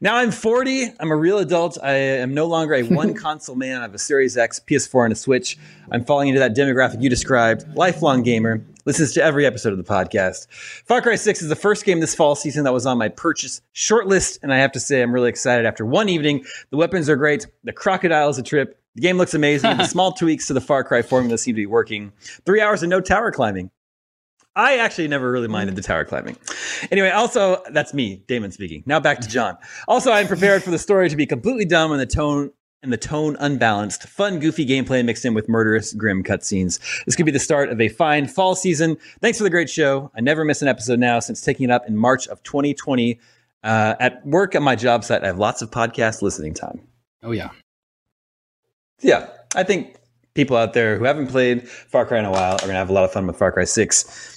Now 0.00 0.16
I'm 0.16 0.30
40. 0.30 0.92
I'm 1.00 1.10
a 1.10 1.16
real 1.16 1.38
adult. 1.38 1.78
I 1.82 1.92
am 1.92 2.34
no 2.34 2.46
longer 2.46 2.74
a 2.74 2.82
one 2.94 3.14
console 3.14 3.56
man. 3.56 3.78
I 3.78 3.82
have 3.82 3.94
a 3.94 3.98
Series 3.98 4.36
X, 4.36 4.60
PS4, 4.60 5.04
and 5.04 5.12
a 5.12 5.16
Switch. 5.16 5.58
I'm 5.90 6.04
falling 6.04 6.28
into 6.28 6.40
that 6.40 6.56
demographic 6.56 7.02
you 7.02 7.08
described. 7.08 7.64
Lifelong 7.76 8.22
gamer. 8.22 8.64
Listens 8.84 9.12
to 9.12 9.22
every 9.22 9.46
episode 9.46 9.72
of 9.72 9.78
the 9.78 9.84
podcast. 9.84 10.48
Far 10.86 11.00
Cry 11.00 11.14
6 11.14 11.42
is 11.42 11.48
the 11.48 11.54
first 11.54 11.84
game 11.84 12.00
this 12.00 12.14
fall 12.16 12.34
season 12.34 12.64
that 12.64 12.72
was 12.72 12.84
on 12.84 12.98
my 12.98 13.08
purchase 13.08 13.60
shortlist, 13.74 14.40
and 14.42 14.52
I 14.52 14.58
have 14.58 14.72
to 14.72 14.80
say 14.80 15.02
I'm 15.02 15.12
really 15.12 15.28
excited 15.28 15.66
after 15.66 15.86
one 15.86 16.08
evening. 16.08 16.44
The 16.70 16.76
weapons 16.76 17.08
are 17.08 17.16
great. 17.16 17.46
The 17.62 17.72
crocodile 17.72 18.28
is 18.30 18.38
a 18.38 18.42
trip. 18.42 18.80
The 18.96 19.02
game 19.02 19.18
looks 19.18 19.34
amazing. 19.34 19.76
the 19.76 19.84
small 19.86 20.12
tweaks 20.12 20.48
to 20.48 20.54
the 20.54 20.60
Far 20.60 20.82
Cry 20.82 21.02
formula 21.02 21.38
seem 21.38 21.54
to 21.54 21.60
be 21.60 21.66
working. 21.66 22.12
Three 22.44 22.60
hours 22.60 22.82
of 22.82 22.88
no 22.88 23.00
tower 23.00 23.30
climbing. 23.30 23.70
I 24.54 24.78
actually 24.78 25.08
never 25.08 25.30
really 25.30 25.48
minded 25.48 25.76
the 25.76 25.82
tower 25.82 26.04
climbing. 26.04 26.36
Anyway, 26.90 27.08
also, 27.10 27.62
that's 27.70 27.94
me, 27.94 28.22
Damon 28.26 28.52
speaking. 28.52 28.82
Now 28.84 29.00
back 29.00 29.20
to 29.20 29.28
John. 29.28 29.56
Also, 29.88 30.12
I'm 30.12 30.26
prepared 30.26 30.62
for 30.62 30.70
the 30.70 30.78
story 30.78 31.08
to 31.08 31.16
be 31.16 31.26
completely 31.26 31.64
dumb 31.64 31.90
and 31.90 32.00
the 32.00 32.06
tone 32.06 32.52
and 32.82 32.92
the 32.92 32.98
tone 32.98 33.36
unbalanced. 33.38 34.08
Fun, 34.08 34.40
goofy 34.40 34.66
gameplay 34.66 35.04
mixed 35.04 35.24
in 35.24 35.34
with 35.34 35.48
murderous, 35.48 35.92
grim 35.92 36.22
cutscenes. 36.22 36.80
This 37.04 37.14
could 37.14 37.26
be 37.26 37.32
the 37.32 37.38
start 37.38 37.70
of 37.70 37.80
a 37.80 37.88
fine 37.88 38.26
fall 38.26 38.54
season. 38.54 38.98
Thanks 39.20 39.38
for 39.38 39.44
the 39.44 39.50
great 39.50 39.70
show. 39.70 40.10
I 40.16 40.20
never 40.20 40.44
miss 40.44 40.62
an 40.62 40.68
episode 40.68 40.98
now 40.98 41.20
since 41.20 41.40
taking 41.40 41.64
it 41.64 41.70
up 41.70 41.86
in 41.86 41.96
March 41.96 42.26
of 42.28 42.42
2020. 42.42 43.20
Uh, 43.62 43.94
at 44.00 44.26
work 44.26 44.56
at 44.56 44.62
my 44.62 44.74
job 44.74 45.04
site, 45.04 45.22
I 45.22 45.28
have 45.28 45.38
lots 45.38 45.62
of 45.62 45.70
podcast 45.70 46.20
listening 46.22 46.54
time. 46.54 46.80
Oh 47.22 47.30
yeah, 47.30 47.50
yeah. 49.00 49.28
I 49.54 49.62
think 49.62 49.96
people 50.34 50.56
out 50.56 50.72
there 50.72 50.98
who 50.98 51.04
haven't 51.04 51.28
played 51.28 51.68
Far 51.68 52.06
Cry 52.06 52.18
in 52.18 52.24
a 52.24 52.30
while 52.30 52.54
are 52.54 52.58
going 52.58 52.70
to 52.70 52.76
have 52.76 52.90
a 52.90 52.92
lot 52.92 53.04
of 53.04 53.12
fun 53.12 53.26
with 53.26 53.36
Far 53.36 53.52
Cry 53.52 53.64
6. 53.64 54.31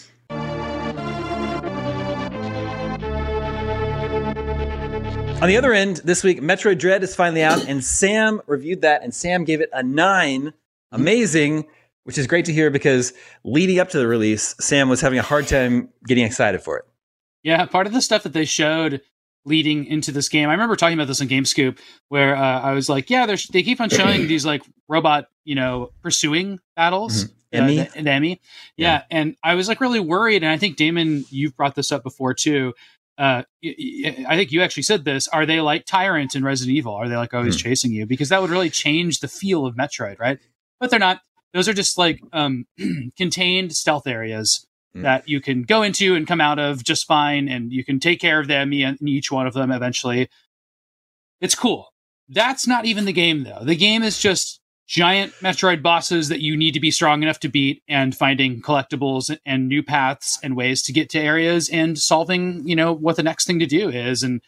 On 5.41 5.49
the 5.49 5.57
other 5.57 5.73
end, 5.73 5.97
this 5.97 6.23
week, 6.23 6.41
Metroid 6.41 6.79
Dread 6.79 7.03
is 7.03 7.13
finally 7.13 7.43
out, 7.43 7.67
and 7.67 7.83
Sam 7.83 8.41
reviewed 8.47 8.81
that, 8.81 9.03
and 9.03 9.13
Sam 9.13 9.43
gave 9.43 9.59
it 9.59 9.69
a 9.73 9.83
nine. 9.83 10.53
Amazing, 10.91 11.65
which 12.05 12.17
is 12.17 12.25
great 12.25 12.45
to 12.45 12.53
hear 12.53 12.71
because 12.71 13.13
leading 13.43 13.79
up 13.79 13.89
to 13.89 13.97
the 13.97 14.07
release, 14.07 14.55
Sam 14.61 14.87
was 14.87 15.01
having 15.01 15.19
a 15.19 15.21
hard 15.21 15.47
time 15.47 15.89
getting 16.07 16.23
excited 16.23 16.61
for 16.61 16.77
it. 16.77 16.85
Yeah, 17.43 17.65
part 17.65 17.85
of 17.85 17.93
the 17.93 18.01
stuff 18.01 18.23
that 18.23 18.33
they 18.33 18.45
showed 18.45 19.01
leading 19.43 19.85
into 19.85 20.11
this 20.11 20.29
game, 20.29 20.49
I 20.49 20.53
remember 20.53 20.75
talking 20.75 20.97
about 20.97 21.07
this 21.07 21.21
on 21.21 21.27
GameScoop, 21.27 21.79
where 22.07 22.35
uh, 22.35 22.61
I 22.61 22.71
was 22.71 22.87
like, 22.87 23.09
"Yeah, 23.09 23.25
they 23.25 23.61
keep 23.61 23.81
on 23.81 23.89
showing 23.89 24.27
these 24.27 24.45
like 24.45 24.63
robot, 24.87 25.27
you 25.43 25.55
know, 25.55 25.91
pursuing 26.01 26.59
battles." 26.75 27.25
Mm-hmm. 27.25 27.31
EMMI, 27.53 27.79
uh, 27.79 27.91
and 27.95 28.07
EMMI, 28.07 28.39
yeah. 28.75 28.91
yeah, 28.91 29.03
and 29.11 29.35
I 29.41 29.55
was 29.55 29.69
like 29.69 29.79
really 29.79 29.99
worried, 29.99 30.43
and 30.43 30.51
I 30.51 30.57
think 30.57 30.75
Damon, 30.75 31.23
you've 31.29 31.55
brought 31.55 31.75
this 31.75 31.91
up 31.91 32.03
before 32.03 32.33
too 32.33 32.73
uh, 33.17 33.43
I 33.63 34.36
think 34.36 34.51
you 34.51 34.62
actually 34.62 34.84
said 34.84 35.05
this. 35.05 35.27
Are 35.29 35.45
they 35.45 35.62
like 35.62 35.86
tyrants 35.86 36.36
in 36.36 36.43
Resident 36.43 36.75
Evil? 36.75 36.93
Are 36.93 37.07
they 37.07 37.15
like 37.15 37.34
always 37.34 37.55
hmm. 37.55 37.60
chasing 37.60 37.91
you? 37.91 38.05
Because 38.05 38.29
that 38.29 38.41
would 38.41 38.50
really 38.50 38.69
change 38.69 39.19
the 39.19 39.27
feel 39.27 39.65
of 39.65 39.75
Metroid, 39.75 40.19
right? 40.19 40.39
But 40.79 40.89
they're 40.89 41.00
not. 41.00 41.22
Those 41.53 41.69
are 41.69 41.74
just 41.74 41.98
like 41.98 42.22
um, 42.34 42.65
contained 43.17 43.74
stealth 43.75 44.07
areas 44.07 44.67
hmm. 44.93 45.03
that 45.03 45.29
you 45.29 45.39
can 45.39 45.63
go 45.63 45.81
into 45.81 46.15
and 46.15 46.27
come 46.27 46.41
out 46.41 46.60
of 46.60 46.84
just 46.84 47.07
fine, 47.07 47.48
and 47.48 47.72
you 47.72 47.86
can 47.86 48.00
take 48.00 48.19
care 48.19 48.39
of 48.39 48.48
them 48.48 48.74
in 48.74 48.98
each 49.07 49.31
one 49.31 49.48
of 49.48 49.53
them 49.53 49.72
eventually. 49.72 50.29
It's 51.39 51.55
cool. 51.55 51.93
That's 52.27 52.67
not 52.67 52.86
even 52.86 53.05
the 53.05 53.13
game 53.13 53.43
though. 53.43 53.63
The 53.63 53.75
game 53.75 54.03
is 54.03 54.19
just 54.19 54.60
giant 54.87 55.33
Metroid 55.41 55.81
bosses 55.81 56.29
that 56.29 56.41
you 56.41 56.55
need 56.55 56.73
to 56.73 56.79
be 56.79 56.91
strong 56.91 57.23
enough 57.23 57.39
to 57.39 57.49
beat 57.49 57.81
and 57.87 58.15
finding 58.15 58.61
collectibles 58.61 59.35
and 59.45 59.67
new 59.67 59.81
paths 59.81 60.37
and 60.43 60.55
ways 60.55 60.81
to 60.83 60.93
get 60.93 61.09
to 61.09 61.19
areas 61.19 61.69
and 61.69 61.97
solving, 61.97 62.67
you 62.67 62.75
know, 62.75 62.93
what 62.93 63.15
the 63.15 63.23
next 63.23 63.47
thing 63.47 63.59
to 63.59 63.65
do 63.65 63.89
is. 63.89 64.21
And 64.21 64.41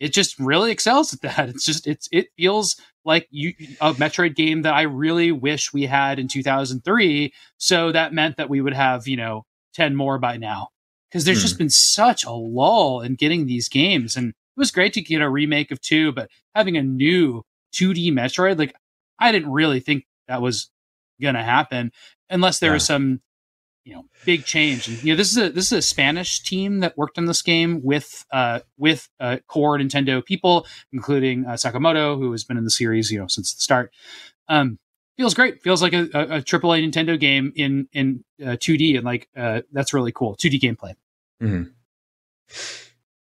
it 0.00 0.12
just 0.12 0.38
really 0.38 0.70
excels 0.70 1.12
at 1.12 1.20
that. 1.22 1.48
It's 1.50 1.64
just, 1.64 1.86
it's, 1.86 2.08
it 2.12 2.28
feels 2.36 2.76
like 3.04 3.28
you, 3.30 3.52
a 3.80 3.92
Metroid 3.94 4.34
game 4.34 4.62
that 4.62 4.74
I 4.74 4.82
really 4.82 5.32
wish 5.32 5.72
we 5.72 5.84
had 5.84 6.18
in 6.18 6.28
2003. 6.28 7.32
So 7.58 7.92
that 7.92 8.14
meant 8.14 8.38
that 8.38 8.48
we 8.48 8.60
would 8.60 8.74
have, 8.74 9.06
you 9.06 9.16
know, 9.16 9.44
10 9.74 9.94
more 9.94 10.18
by 10.18 10.36
now. 10.38 10.68
Cause 11.12 11.24
there's 11.24 11.38
hmm. 11.38 11.42
just 11.42 11.58
been 11.58 11.70
such 11.70 12.24
a 12.24 12.32
lull 12.32 13.00
in 13.00 13.14
getting 13.14 13.46
these 13.46 13.68
games. 13.68 14.16
And 14.16 14.30
it 14.30 14.34
was 14.56 14.70
great 14.70 14.94
to 14.94 15.02
get 15.02 15.20
a 15.20 15.28
remake 15.28 15.70
of 15.70 15.80
two, 15.80 16.10
but 16.10 16.30
having 16.54 16.76
a 16.76 16.82
new 16.82 17.42
2D 17.74 18.12
Metroid, 18.12 18.58
like 18.58 18.74
I 19.18 19.32
didn't 19.32 19.50
really 19.52 19.80
think 19.80 20.06
that 20.28 20.42
was 20.42 20.70
going 21.20 21.34
to 21.34 21.42
happen 21.42 21.92
unless 22.30 22.58
there 22.58 22.70
yeah. 22.70 22.74
was 22.74 22.86
some 22.86 23.20
you 23.84 23.94
know 23.94 24.04
big 24.24 24.44
change. 24.44 24.88
And 24.88 25.02
you 25.04 25.12
know 25.12 25.16
this 25.16 25.30
is 25.30 25.38
a 25.38 25.50
this 25.50 25.66
is 25.66 25.72
a 25.72 25.82
spanish 25.82 26.42
team 26.42 26.80
that 26.80 26.96
worked 26.96 27.18
on 27.18 27.26
this 27.26 27.42
game 27.42 27.80
with 27.82 28.24
uh 28.30 28.60
with 28.78 29.08
uh 29.20 29.38
core 29.46 29.78
nintendo 29.78 30.24
people 30.24 30.66
including 30.92 31.44
uh, 31.46 31.52
sakamoto 31.52 32.16
who 32.18 32.32
has 32.32 32.44
been 32.44 32.56
in 32.56 32.64
the 32.64 32.70
series 32.70 33.10
you 33.10 33.18
know 33.18 33.26
since 33.26 33.54
the 33.54 33.60
start. 33.60 33.92
Um 34.48 34.78
feels 35.16 35.34
great. 35.34 35.62
Feels 35.62 35.80
like 35.82 35.92
a, 35.92 36.08
a, 36.14 36.20
a 36.20 36.42
aaa 36.42 36.90
nintendo 36.90 37.18
game 37.18 37.52
in 37.54 37.88
in 37.92 38.24
uh, 38.42 38.56
2d 38.56 38.96
and 38.96 39.04
like 39.04 39.28
uh 39.36 39.60
that's 39.72 39.92
really 39.94 40.12
cool. 40.12 40.36
2d 40.36 40.60
gameplay. 40.60 40.94
Mm-hmm. 41.42 41.64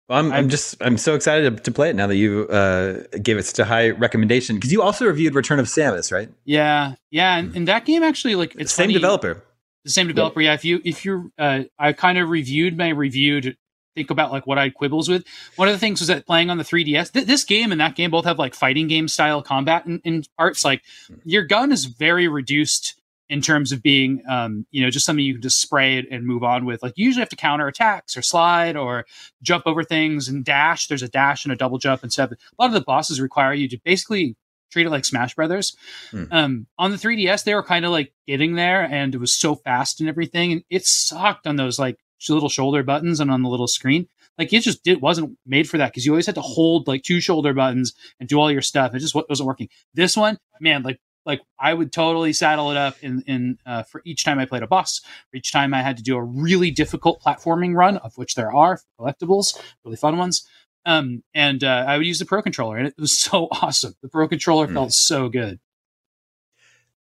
Well, 0.09 0.17
I'm, 0.17 0.31
I'm 0.31 0.49
just 0.49 0.75
I'm 0.81 0.97
so 0.97 1.13
excited 1.13 1.57
to, 1.57 1.63
to 1.63 1.71
play 1.71 1.91
it 1.91 1.95
now 1.95 2.07
that 2.07 2.15
you 2.15 2.47
uh, 2.47 3.03
gave 3.21 3.37
it 3.37 3.45
such 3.45 3.59
a 3.59 3.65
high 3.65 3.91
recommendation 3.91 4.55
because 4.55 4.71
you 4.71 4.81
also 4.81 5.05
reviewed 5.05 5.35
Return 5.35 5.59
of 5.59 5.67
Samus, 5.67 6.11
right? 6.11 6.29
Yeah, 6.45 6.95
yeah, 7.11 7.37
and, 7.37 7.55
and 7.55 7.67
that 7.67 7.85
game 7.85 8.01
actually 8.01 8.33
like 8.33 8.55
it's 8.55 8.71
the 8.71 8.75
same 8.75 8.85
funny, 8.85 8.93
developer, 8.95 9.43
the 9.83 9.91
same 9.91 10.07
developer. 10.07 10.41
Yeah, 10.41 10.55
if 10.55 10.65
you 10.65 10.81
if 10.83 11.05
you 11.05 11.31
uh, 11.37 11.61
I 11.77 11.93
kind 11.93 12.17
of 12.17 12.29
reviewed 12.29 12.75
my 12.75 12.89
review 12.89 13.39
to 13.41 13.55
think 13.95 14.09
about 14.09 14.31
like 14.31 14.47
what 14.47 14.57
I 14.57 14.63
had 14.63 14.73
quibbles 14.73 15.09
with. 15.09 15.25
One 15.57 15.67
of 15.67 15.73
the 15.73 15.79
things 15.79 15.99
was 15.99 16.07
that 16.07 16.25
playing 16.25 16.49
on 16.49 16.57
the 16.57 16.63
3DS, 16.63 17.11
th- 17.11 17.25
this 17.25 17.43
game 17.43 17.71
and 17.71 17.81
that 17.81 17.95
game 17.95 18.11
both 18.11 18.25
have 18.25 18.39
like 18.39 18.55
fighting 18.55 18.87
game 18.87 19.07
style 19.07 19.41
combat 19.41 19.85
in, 19.85 19.99
in 20.03 20.23
parts. 20.37 20.63
Like 20.63 20.83
hmm. 21.07 21.15
your 21.23 21.43
gun 21.43 21.71
is 21.71 21.85
very 21.85 22.27
reduced 22.27 22.98
in 23.29 23.41
terms 23.41 23.71
of 23.71 23.83
being, 23.83 24.23
um, 24.27 24.65
you 24.71 24.81
know, 24.81 24.89
just 24.89 25.05
something 25.05 25.23
you 25.23 25.33
can 25.33 25.41
just 25.41 25.61
spray 25.61 26.05
and 26.09 26.25
move 26.25 26.43
on 26.43 26.65
with. 26.65 26.81
Like 26.81 26.93
you 26.95 27.05
usually 27.05 27.21
have 27.21 27.29
to 27.29 27.35
counter 27.35 27.67
attacks 27.67 28.17
or 28.17 28.21
slide 28.21 28.75
or 28.75 29.05
jump 29.41 29.63
over 29.67 29.83
things 29.83 30.27
and 30.27 30.43
dash. 30.43 30.87
There's 30.87 31.03
a 31.03 31.07
dash 31.07 31.45
and 31.45 31.51
a 31.51 31.55
double 31.55 31.77
jump 31.77 32.01
and 32.01 32.11
stuff. 32.11 32.31
A 32.31 32.37
lot 32.57 32.67
of 32.67 32.73
the 32.73 32.81
bosses 32.81 33.21
require 33.21 33.53
you 33.53 33.69
to 33.69 33.77
basically 33.85 34.35
treat 34.71 34.87
it 34.87 34.89
like 34.89 35.05
Smash 35.05 35.35
Brothers. 35.35 35.75
Hmm. 36.11 36.23
Um, 36.31 36.67
on 36.77 36.91
the 36.91 36.97
3DS, 36.97 37.43
they 37.43 37.55
were 37.55 37.63
kind 37.63 37.85
of 37.85 37.91
like 37.91 38.13
getting 38.27 38.55
there, 38.55 38.81
and 38.83 39.13
it 39.13 39.19
was 39.19 39.33
so 39.33 39.55
fast 39.55 39.99
and 39.99 40.09
everything, 40.09 40.51
and 40.51 40.63
it 40.69 40.85
sucked 40.85 41.47
on 41.47 41.55
those 41.55 41.79
like 41.79 41.97
little 42.29 42.49
shoulder 42.49 42.83
buttons 42.83 43.19
and 43.19 43.31
on 43.31 43.43
the 43.43 43.49
little 43.49 43.67
screen. 43.67 44.07
Like 44.37 44.53
it 44.53 44.61
just 44.61 44.87
it 44.87 45.01
wasn't 45.01 45.37
made 45.45 45.69
for 45.69 45.77
that 45.77 45.91
because 45.91 46.05
you 46.05 46.13
always 46.13 46.25
had 46.25 46.35
to 46.35 46.41
hold 46.41 46.87
like 46.87 47.03
two 47.03 47.19
shoulder 47.19 47.53
buttons 47.53 47.93
and 48.19 48.29
do 48.29 48.39
all 48.39 48.51
your 48.51 48.61
stuff. 48.61 48.95
It 48.95 48.99
just 48.99 49.15
wasn't 49.15 49.47
working. 49.47 49.69
This 49.93 50.15
one, 50.15 50.37
man, 50.61 50.83
like 50.83 50.99
like 51.29 51.41
I 51.59 51.73
would 51.73 51.93
totally 51.93 52.33
saddle 52.33 52.71
it 52.71 52.77
up 52.77 52.95
in 53.01 53.21
in 53.27 53.59
uh, 53.65 53.83
for 53.83 54.01
each 54.03 54.25
time 54.25 54.39
I 54.39 54.45
played 54.45 54.63
a 54.63 54.67
boss, 54.67 54.99
for 55.29 55.37
each 55.37 55.53
time 55.53 55.75
I 55.75 55.83
had 55.83 55.95
to 55.97 56.03
do 56.03 56.17
a 56.17 56.23
really 56.23 56.71
difficult 56.71 57.21
platforming 57.21 57.75
run, 57.75 57.97
of 57.97 58.17
which 58.17 58.33
there 58.33 58.53
are 58.53 58.79
collectibles, 58.99 59.57
really 59.85 59.95
fun 59.95 60.17
ones. 60.17 60.45
Um, 60.85 61.23
and 61.35 61.63
uh, 61.63 61.85
I 61.87 61.97
would 61.97 62.07
use 62.07 62.17
the 62.17 62.25
Pro 62.25 62.41
controller, 62.41 62.77
and 62.77 62.87
it 62.87 62.95
was 62.97 63.17
so 63.17 63.47
awesome. 63.61 63.93
The 64.01 64.09
Pro 64.09 64.27
controller 64.27 64.67
mm. 64.67 64.73
felt 64.73 64.91
so 64.91 65.29
good. 65.29 65.59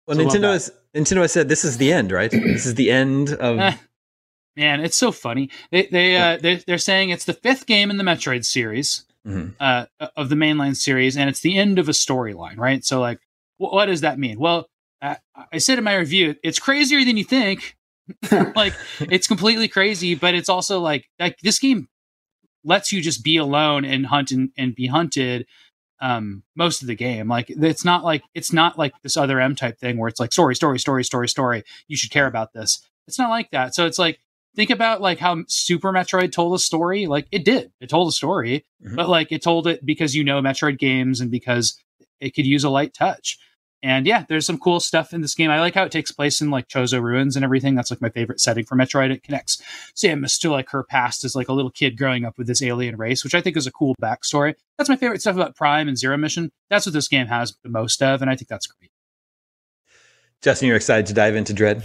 Well, 0.08 0.18
so 0.18 0.24
Nintendo 0.26 0.54
has 0.54 0.72
Nintendo 0.96 1.22
has 1.22 1.32
said 1.32 1.48
this 1.48 1.64
is 1.64 1.78
the 1.78 1.94
end, 1.94 2.12
right? 2.12 2.32
this 2.32 2.66
is 2.66 2.76
the 2.76 2.90
end 2.90 3.32
of. 3.34 3.58
Man, 4.58 4.80
it's 4.80 4.98
so 4.98 5.12
funny. 5.12 5.52
They 5.72 5.86
they 5.86 6.18
uh, 6.18 6.38
they 6.38 6.56
they're 6.56 6.78
saying 6.80 7.12
it's 7.12 7.26
the 7.26 7.34
fifth 7.34 7.68
game 7.68 7.92
in 7.92 7.98
the 7.98 8.04
Metroid 8.04 8.44
series. 8.44 9.06
Mm-hmm. 9.28 9.54
Uh, 9.60 9.86
of 10.16 10.30
the 10.30 10.36
mainline 10.36 10.76
series, 10.76 11.18
and 11.18 11.28
it's 11.28 11.40
the 11.40 11.58
end 11.58 11.80
of 11.80 11.90
a 11.90 11.94
storyline, 11.94 12.60
right? 12.60 12.86
So, 12.86 13.00
like, 13.00 13.25
what 13.58 13.86
does 13.86 14.02
that 14.02 14.20
mean? 14.20 14.40
Well, 14.40 14.68
I, 15.02 15.18
I 15.52 15.58
said 15.60 15.78
in 15.78 15.84
my 15.84 15.96
review, 15.96 16.36
it's 16.44 16.60
crazier 16.60 17.04
than 17.04 17.18
you 17.18 17.24
think. 17.24 17.76
like 18.56 18.74
it's 19.00 19.28
completely 19.28 19.68
crazy, 19.68 20.14
but 20.16 20.36
it's 20.36 20.50
also 20.50 20.80
like 20.80 21.06
like 21.20 21.38
this 21.42 21.60
game 21.60 21.88
lets 22.64 22.92
you 22.92 23.02
just 23.02 23.24
be 23.24 23.38
alone 23.38 23.86
and 23.86 24.06
hunt 24.06 24.32
and, 24.32 24.50
and 24.58 24.76
be 24.76 24.88
hunted 24.88 25.46
um 26.02 26.44
most 26.58 26.82
of 26.82 26.90
the 26.90 26.96
game 26.96 27.30
like 27.30 27.50
it's 27.50 27.86
not 27.86 28.04
like 28.04 28.22
it's 28.34 28.52
not 28.52 28.78
like 28.78 28.94
this 29.02 29.16
other 29.16 29.40
m 29.40 29.56
type 29.56 29.80
thing 29.80 29.98
where 29.98 30.10
it's 30.10 30.20
like 30.20 30.34
story 30.34 30.54
story 30.54 30.78
story 30.78 31.06
story 31.06 31.30
story 31.30 31.64
you 31.88 31.96
should 31.96 32.12
care 32.12 32.28
about 32.28 32.52
this 32.52 32.86
it's 33.08 33.18
not 33.18 33.30
like 33.30 33.50
that 33.52 33.74
so 33.74 33.86
it's 33.86 33.98
like 33.98 34.20
think 34.58 34.70
about 34.70 35.00
like 35.00 35.20
how 35.20 35.38
super 35.48 35.94
metroid 35.94 36.34
told 36.34 36.54
a 36.54 36.60
story 36.60 37.06
like 37.06 37.28
it 37.32 37.46
did 37.46 37.72
it 37.80 37.90
told 37.90 38.10
a 38.10 38.12
story 38.12 38.66
mm-hmm. 38.84 38.96
but 38.96 39.08
like 39.08 39.32
it 39.32 39.42
told 39.42 39.68
it 39.68 39.86
because 39.86 40.14
you 40.14 40.24
know 40.24 40.42
metroid 40.42 40.78
games 40.78 41.22
and 41.22 41.32
because 41.32 41.82
it 42.20 42.36
could 42.36 42.46
use 42.46 42.64
a 42.64 42.70
light 42.70 42.94
touch. 42.94 43.38
And 43.84 44.08
yeah, 44.08 44.26
there's 44.28 44.48
some 44.48 44.58
cool 44.58 44.80
stuff 44.80 45.14
in 45.14 45.22
this 45.22 45.36
game. 45.36 45.52
I 45.52 45.60
like 45.60 45.76
how 45.76 45.84
it 45.84 45.92
takes 45.92 46.12
place 46.12 46.42
in 46.42 46.50
like 46.50 46.68
Chozo 46.68 47.00
ruins 47.02 47.36
and 47.36 47.46
everything. 47.46 47.76
That's 47.76 47.92
like 47.92 48.02
my 48.02 48.10
favorite 48.10 48.40
setting 48.40 48.66
for 48.66 48.76
Metroid. 48.76 49.12
It 49.12 49.22
connects 49.22 49.62
Samus 49.96 50.40
to 50.40 50.50
like 50.50 50.70
her 50.70 50.84
past 50.84 51.24
as 51.24 51.36
like 51.36 51.50
a 51.50 51.54
little 51.54 51.70
kid 51.70 51.96
growing 51.96 52.26
up 52.26 52.36
with 52.38 52.48
this 52.48 52.64
alien 52.64 52.98
race, 52.98 53.24
which 53.24 53.36
I 53.36 53.42
think 53.42 53.56
is 53.56 53.68
a 53.68 53.72
cool 53.72 53.94
backstory. 54.02 54.56
That's 54.78 54.90
my 54.90 54.96
favorite 54.96 55.22
stuff 55.22 55.36
about 55.36 55.56
Prime 55.56 55.88
and 55.88 55.98
Zero 55.98 56.18
Mission. 56.18 56.52
That's 56.70 56.88
what 56.88 56.94
this 56.94 57.08
game 57.08 57.28
has 57.28 57.56
the 57.62 57.70
most 57.70 58.02
of, 58.02 58.24
and 58.24 58.32
I 58.32 58.36
think 58.36 58.48
that's 58.48 58.66
great. 58.66 58.90
Justin, 60.42 60.68
you're 60.68 60.78
excited 60.78 61.06
to 61.08 61.14
dive 61.14 61.36
into 61.36 61.54
Dread. 61.54 61.84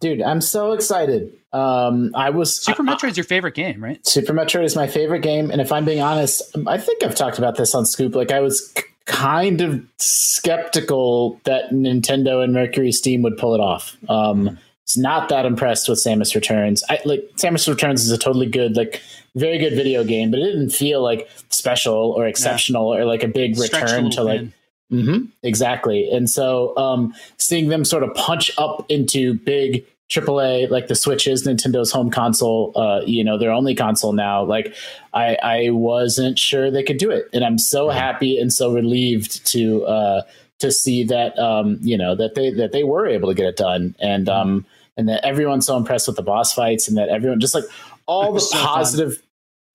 Dude, 0.00 0.22
I'm 0.22 0.40
so 0.40 0.72
excited. 0.72 1.32
Um, 1.52 2.10
I 2.14 2.30
was 2.30 2.60
Super 2.60 2.82
Metroid's 2.82 3.16
your 3.16 3.24
favorite 3.24 3.54
game, 3.54 3.82
right? 3.82 4.04
Super 4.06 4.32
Metroid 4.32 4.64
is 4.64 4.76
my 4.76 4.86
favorite 4.86 5.22
game, 5.22 5.50
and 5.50 5.60
if 5.60 5.70
I'm 5.72 5.84
being 5.84 6.00
honest, 6.00 6.42
I 6.66 6.78
think 6.78 7.02
I've 7.02 7.14
talked 7.14 7.38
about 7.38 7.56
this 7.56 7.74
on 7.74 7.86
Scoop. 7.86 8.14
Like 8.14 8.32
I 8.32 8.40
was 8.40 8.72
c- 8.76 8.82
kind 9.06 9.60
of 9.60 9.82
skeptical 9.98 11.40
that 11.44 11.70
Nintendo 11.70 12.42
and 12.44 12.52
Mercury 12.52 12.92
Steam 12.92 13.22
would 13.22 13.36
pull 13.38 13.54
it 13.54 13.60
off. 13.60 13.96
Um, 14.08 14.58
it's 14.82 14.98
not 14.98 15.28
that 15.30 15.46
impressed 15.46 15.88
with 15.88 15.98
Samus 15.98 16.34
Returns. 16.34 16.84
I 16.88 17.00
like 17.04 17.28
Samus 17.36 17.68
Returns 17.68 18.04
is 18.04 18.12
a 18.12 18.18
totally 18.18 18.46
good, 18.46 18.76
like 18.76 19.00
very 19.34 19.58
good 19.58 19.74
video 19.74 20.04
game, 20.04 20.30
but 20.30 20.38
it 20.40 20.44
didn't 20.44 20.70
feel 20.70 21.02
like 21.02 21.28
special 21.50 22.12
or 22.12 22.26
exceptional 22.26 22.92
or 22.94 23.04
like 23.04 23.24
a 23.24 23.28
big 23.28 23.58
return 23.58 24.10
to 24.10 24.22
like 24.22 24.40
thin. 24.40 24.52
hmm 24.90 25.24
exactly. 25.42 26.08
And 26.10 26.30
so 26.30 26.76
um, 26.76 27.14
seeing 27.36 27.68
them 27.68 27.84
sort 27.84 28.02
of 28.04 28.14
punch 28.14 28.50
up 28.58 28.86
into 28.88 29.34
big 29.34 29.84
AAA, 30.08 30.70
like 30.70 30.86
the 30.86 30.94
Switch 30.94 31.26
is 31.26 31.46
Nintendo's 31.46 31.90
home 31.90 32.10
console, 32.10 32.72
uh, 32.76 33.00
you 33.04 33.24
know, 33.24 33.36
their 33.38 33.50
only 33.50 33.74
console 33.74 34.12
now. 34.12 34.44
Like 34.44 34.74
I, 35.12 35.36
I 35.42 35.70
wasn't 35.70 36.38
sure 36.38 36.70
they 36.70 36.84
could 36.84 36.98
do 36.98 37.10
it, 37.10 37.28
and 37.32 37.44
I'm 37.44 37.58
so 37.58 37.90
happy 37.90 38.38
and 38.38 38.52
so 38.52 38.72
relieved 38.72 39.44
to 39.48 39.84
uh, 39.84 40.22
to 40.60 40.70
see 40.70 41.04
that 41.04 41.36
um, 41.38 41.78
you 41.80 41.98
know 41.98 42.14
that 42.14 42.36
they 42.36 42.50
that 42.52 42.72
they 42.72 42.84
were 42.84 43.06
able 43.06 43.28
to 43.28 43.34
get 43.34 43.46
it 43.46 43.56
done, 43.56 43.96
and 43.98 44.28
um, 44.28 44.64
and 44.96 45.08
that 45.08 45.24
everyone's 45.24 45.66
so 45.66 45.76
impressed 45.76 46.06
with 46.06 46.16
the 46.16 46.22
boss 46.22 46.52
fights, 46.52 46.86
and 46.86 46.96
that 46.96 47.08
everyone 47.08 47.40
just 47.40 47.54
like 47.54 47.64
all 48.06 48.32
the 48.32 48.40
so 48.40 48.56
fun. 48.56 48.66
positive 48.66 49.22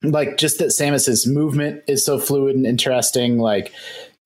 like 0.03 0.37
just 0.37 0.59
that 0.59 0.69
Samus's 0.69 1.27
movement 1.27 1.83
is 1.87 2.05
so 2.05 2.19
fluid 2.19 2.55
and 2.55 2.65
interesting. 2.65 3.37
Like 3.37 3.73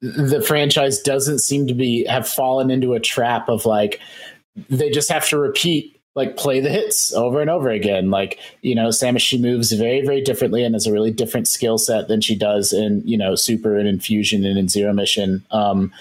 the 0.02 0.42
franchise 0.42 1.00
doesn't 1.00 1.40
seem 1.40 1.68
to 1.68 1.74
be 1.74 2.06
have 2.06 2.28
fallen 2.28 2.70
into 2.70 2.94
a 2.94 3.00
trap 3.00 3.50
of 3.50 3.66
like 3.66 4.00
they 4.70 4.90
just 4.90 5.10
have 5.10 5.28
to 5.30 5.38
repeat 5.38 5.95
like 6.16 6.38
play 6.38 6.62
the 6.62 6.70
hits 6.70 7.14
over 7.14 7.42
and 7.42 7.50
over 7.50 7.70
again. 7.70 8.10
Like 8.10 8.40
you 8.62 8.74
know, 8.74 8.88
Samus 8.88 9.22
she 9.22 9.38
moves 9.38 9.72
very 9.74 10.06
very 10.06 10.22
differently 10.22 10.64
and 10.64 10.74
has 10.74 10.88
a 10.88 10.94
really 10.94 11.12
different 11.12 11.48
skill 11.48 11.78
set 11.78 12.08
than 12.08 12.22
she 12.22 12.36
does 12.36 12.74
in 12.74 13.02
you 13.06 13.18
know 13.18 13.36
Super 13.36 13.78
and 13.78 13.88
in 13.88 14.00
Fusion 14.00 14.46
and 14.46 14.58
in 14.58 14.70
Zero 14.70 14.94
Mission. 14.94 15.46
Um, 15.52 15.92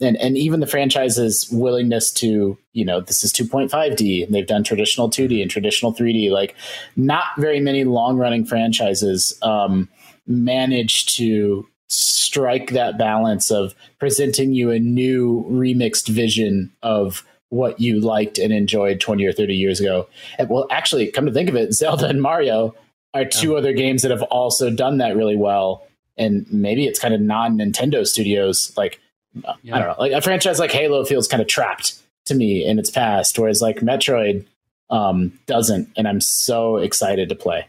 and 0.00 0.16
and 0.18 0.36
even 0.36 0.60
the 0.60 0.66
franchise's 0.66 1.48
willingness 1.50 2.10
to 2.12 2.58
you 2.72 2.84
know 2.84 3.00
this 3.00 3.24
is 3.24 3.32
2.5D 3.32 4.24
and 4.24 4.34
they've 4.34 4.46
done 4.46 4.64
traditional 4.64 5.08
2D 5.08 5.40
and 5.40 5.50
traditional 5.50 5.94
3D 5.94 6.30
like 6.30 6.54
not 6.96 7.24
very 7.38 7.60
many 7.60 7.84
long 7.84 8.16
running 8.16 8.44
franchises 8.44 9.38
um, 9.42 9.88
manage 10.26 11.06
to 11.16 11.66
strike 11.88 12.70
that 12.70 12.98
balance 12.98 13.50
of 13.50 13.74
presenting 13.98 14.52
you 14.52 14.70
a 14.70 14.78
new 14.78 15.46
remixed 15.48 16.08
vision 16.08 16.72
of 16.82 17.24
what 17.54 17.80
you 17.80 18.00
liked 18.00 18.38
and 18.38 18.52
enjoyed 18.52 19.00
20 19.00 19.24
or 19.24 19.32
30 19.32 19.54
years 19.54 19.80
ago. 19.80 20.08
And 20.38 20.48
well, 20.48 20.66
actually, 20.70 21.10
come 21.10 21.26
to 21.26 21.32
think 21.32 21.48
of 21.48 21.56
it, 21.56 21.72
Zelda 21.72 22.06
and 22.08 22.20
Mario 22.20 22.74
are 23.14 23.24
two 23.24 23.56
other 23.56 23.72
games 23.72 24.02
that 24.02 24.10
have 24.10 24.22
also 24.22 24.70
done 24.70 24.98
that 24.98 25.16
really 25.16 25.36
well. 25.36 25.86
And 26.16 26.52
maybe 26.52 26.86
it's 26.86 26.98
kind 26.98 27.14
of 27.14 27.20
non 27.20 27.58
Nintendo 27.58 28.06
studios. 28.06 28.72
Like, 28.76 29.00
I 29.44 29.54
don't 29.64 29.80
know, 29.80 29.94
like 29.98 30.12
a 30.12 30.20
franchise 30.20 30.58
like 30.58 30.72
Halo 30.72 31.04
feels 31.04 31.28
kind 31.28 31.40
of 31.40 31.48
trapped 31.48 31.94
to 32.26 32.34
me 32.34 32.64
in 32.64 32.78
its 32.78 32.90
past, 32.90 33.38
whereas 33.38 33.62
like 33.62 33.76
Metroid 33.78 34.44
um, 34.90 35.38
doesn't. 35.46 35.88
And 35.96 36.08
I'm 36.08 36.20
so 36.20 36.78
excited 36.78 37.28
to 37.28 37.34
play. 37.34 37.68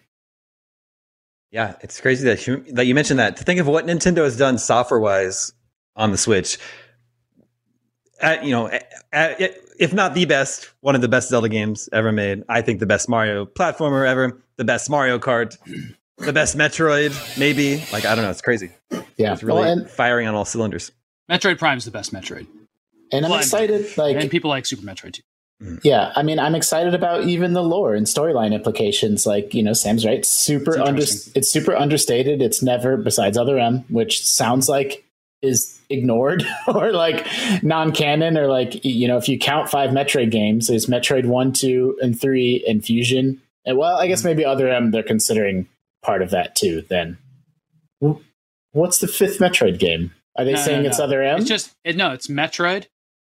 Yeah, 1.51 1.75
it's 1.81 2.01
crazy 2.01 2.25
that 2.25 2.45
you, 2.47 2.65
that 2.71 2.85
you 2.85 2.95
mentioned 2.95 3.19
that. 3.19 3.37
To 3.37 3.43
think 3.43 3.59
of 3.59 3.67
what 3.67 3.85
Nintendo 3.85 4.23
has 4.23 4.35
done 4.35 4.57
software 4.57 4.99
wise 4.99 5.53
on 5.95 6.11
the 6.11 6.17
Switch, 6.17 6.57
at, 8.19 8.43
you 8.43 8.51
know, 8.51 8.67
at, 8.67 8.91
at- 9.13 9.64
if 9.79 9.93
not 9.93 10.13
the 10.13 10.25
best, 10.25 10.69
one 10.81 10.95
of 10.95 11.01
the 11.01 11.07
best 11.07 11.29
Zelda 11.29 11.49
games 11.49 11.89
ever 11.91 12.11
made. 12.11 12.43
I 12.49 12.61
think 12.61 12.79
the 12.79 12.85
best 12.85 13.09
Mario 13.09 13.45
platformer 13.45 14.07
ever, 14.07 14.41
the 14.57 14.65
best 14.65 14.89
Mario 14.89 15.19
Kart, 15.19 15.57
the 16.17 16.33
best 16.33 16.57
Metroid, 16.57 17.37
maybe. 17.37 17.83
Like 17.91 18.05
I 18.05 18.15
don't 18.15 18.23
know, 18.23 18.31
it's 18.31 18.41
crazy. 18.41 18.71
Yeah. 19.17 19.33
It's 19.33 19.43
really 19.43 19.61
Well, 19.61 19.71
and, 19.71 19.89
firing 19.89 20.27
on 20.27 20.35
all 20.35 20.45
cylinders. 20.45 20.91
Metroid 21.29 21.57
Prime's 21.57 21.85
the 21.85 21.91
best 21.91 22.13
Metroid, 22.13 22.47
and 23.11 23.25
I'm 23.25 23.29
Blood. 23.31 23.41
excited. 23.41 23.97
Like, 23.97 24.17
and 24.17 24.29
people 24.29 24.49
like 24.49 24.65
Super 24.65 24.85
Metroid 24.85 25.13
too. 25.13 25.23
Mm. 25.63 25.79
Yeah, 25.83 26.11
I 26.15 26.21
mean, 26.21 26.37
I'm 26.37 26.53
excited 26.53 26.93
about 26.93 27.23
even 27.23 27.53
the 27.53 27.63
lore 27.63 27.95
and 27.95 28.05
storyline 28.05 28.53
implications. 28.53 29.25
Like, 29.25 29.53
you 29.53 29.63
know, 29.63 29.71
Sam's 29.71 30.05
right. 30.05 30.25
Super 30.25 30.71
It's 30.71 30.81
under, 30.81 31.01
it's 31.01 31.49
super 31.49 31.75
understated. 31.75 32.41
It's 32.41 32.61
never 32.61 32.97
besides 32.97 33.37
Other 33.37 33.57
M, 33.57 33.85
which 33.89 34.25
sounds 34.25 34.67
like 34.67 35.05
is 35.41 35.79
ignored 35.89 36.43
or 36.67 36.91
like 36.91 37.27
non-canon 37.61 38.37
or 38.37 38.47
like 38.47 38.83
you 38.83 39.07
know, 39.07 39.17
if 39.17 39.27
you 39.29 39.37
count 39.37 39.69
five 39.69 39.91
Metroid 39.91 40.31
games, 40.31 40.67
there's 40.67 40.87
Metroid 40.87 41.25
one, 41.25 41.51
two, 41.53 41.97
and 42.01 42.19
three, 42.19 42.63
and 42.67 42.83
Fusion. 42.83 43.41
And 43.65 43.77
well, 43.77 43.97
I 43.97 44.07
guess 44.07 44.19
Mm-hmm. 44.19 44.27
maybe 44.29 44.45
Other 44.45 44.69
M 44.69 44.91
they're 44.91 45.03
considering 45.03 45.67
part 46.03 46.21
of 46.21 46.29
that 46.31 46.55
too. 46.55 46.83
Then, 46.89 47.17
what's 48.71 48.99
the 48.99 49.07
fifth 49.07 49.39
Metroid 49.39 49.79
game? 49.79 50.11
Are 50.37 50.43
they 50.45 50.51
No, 50.53 50.57
no, 50.59 50.63
saying 50.65 50.83
no. 50.83 50.89
it's 50.89 50.99
Other 50.99 51.21
M? 51.21 51.39
It's 51.39 51.47
just 51.47 51.71
it, 51.83 51.95
no, 51.95 52.11
it's 52.11 52.27
Metroid, 52.27 52.87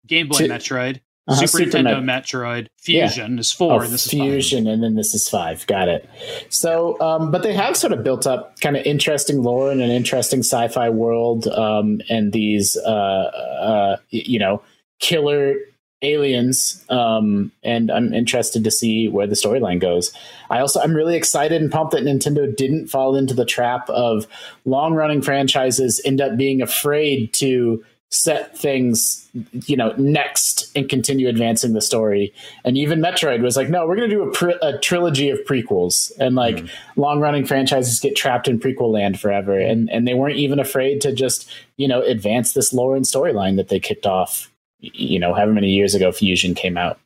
Game 0.07 0.29
Boy 0.29 0.39
Metroid, 0.49 1.01
Uh-huh, 1.29 1.47
Super, 1.47 1.65
Super 1.65 1.79
Nintendo 1.79 2.05
Met- 2.05 2.25
Metroid, 2.25 2.69
Yeah. 2.87 3.09
Fusion 3.09 3.39
is 3.39 3.51
four. 3.51 3.73
Oh, 3.73 3.81
and 3.81 3.93
this 3.93 4.07
is 4.07 4.12
fusion, 4.12 4.67
and 4.69 4.83
then 4.83 4.95
this 4.95 5.12
is 5.12 5.29
five. 5.29 5.67
Got 5.67 5.89
it. 5.89 6.09
So, 6.51 6.97
um, 7.01 7.33
but 7.33 7.43
they 7.43 7.53
have 7.53 7.77
sort 7.77 7.93
of 7.93 8.05
built 8.05 8.27
up 8.27 8.61
kind 8.61 8.77
of 8.77 8.87
interesting 8.87 9.43
lore 9.43 9.73
and 9.73 9.83
an 9.83 9.91
interesting 9.91 10.41
sci-fi 10.41 10.89
world, 10.89 11.49
um, 11.49 12.01
and 12.09 12.33
these, 12.33 12.77
uh, 12.77 12.89
uh, 12.91 13.97
you 14.11 14.39
know, 14.39 14.62
killer 15.01 15.57
aliens. 16.03 16.85
Um, 16.91 17.51
and 17.65 17.91
I'm 17.91 18.15
interested 18.15 18.62
to 18.65 18.71
see 18.71 19.09
where 19.09 19.27
the 19.27 19.35
storyline 19.35 19.81
goes. 19.81 20.12
I 20.51 20.61
also, 20.61 20.79
I'm 20.81 20.95
really 20.95 21.17
excited 21.17 21.61
and 21.61 21.73
pumped 21.73 21.93
that 21.93 22.05
Nintendo 22.05 22.55
didn't 22.55 22.87
fall 22.89 23.17
into 23.17 23.35
the 23.35 23.47
trap 23.47 23.89
of 23.91 24.27
long-running 24.65 25.23
franchises 25.23 26.01
end 26.05 26.21
up 26.21 26.37
being 26.37 26.62
afraid 26.62 27.33
to 27.35 27.83
set 28.17 28.57
things 28.57 29.29
you 29.67 29.77
know 29.77 29.93
next 29.99 30.71
and 30.75 30.89
continue 30.89 31.29
advancing 31.29 31.75
the 31.75 31.83
story 31.83 32.33
and 32.65 32.79
even 32.79 33.01
metroid 33.01 33.43
was 33.43 33.57
like 33.57 33.69
no 33.69 33.87
we're 33.87 33.97
going 33.97 34.09
to 34.09 34.17
do 34.17 34.23
a, 34.23 34.33
pre- 34.33 34.59
a 34.63 34.79
trilogy 34.79 35.29
of 35.29 35.39
prequels 35.41 36.11
and 36.19 36.35
like 36.35 36.65
long 36.97 37.21
running 37.21 37.45
franchises 37.45 38.01
get 38.01 38.17
trapped 38.17 38.49
in 38.49 38.59
prequel 38.59 38.91
land 38.91 39.21
forever 39.21 39.59
and 39.59 39.91
and 39.91 40.09
they 40.09 40.15
weren't 40.15 40.37
even 40.37 40.59
afraid 40.59 41.01
to 41.01 41.13
just 41.13 41.51
you 41.77 41.87
know 41.87 42.01
advance 42.03 42.55
this 42.55 42.73
lore 42.73 42.97
and 42.97 43.05
storyline 43.05 43.57
that 43.57 43.69
they 43.69 43.79
kicked 43.79 44.07
off 44.07 44.51
you 44.81 45.19
know 45.19 45.35
however 45.35 45.53
many 45.53 45.71
years 45.71 45.95
ago 45.95 46.11
fusion 46.11 46.55
came 46.55 46.77
out 46.77 46.99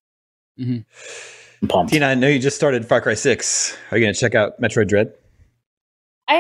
Mm-hmm. 0.59 0.81
I'm 1.63 1.69
pumped 1.69 1.93
Tina, 1.93 2.07
I 2.07 2.15
know 2.15 2.29
you 2.29 2.39
just 2.39 2.57
started 2.57 2.87
Far 2.87 3.01
Cry 3.01 3.15
Six. 3.15 3.77
Are 3.91 3.99
you 3.99 4.05
going 4.05 4.13
to 4.13 4.21
check 4.21 4.35
out 4.35 4.61
Metroid 4.61 4.89
Dread? 4.89 5.13
I 6.29 6.37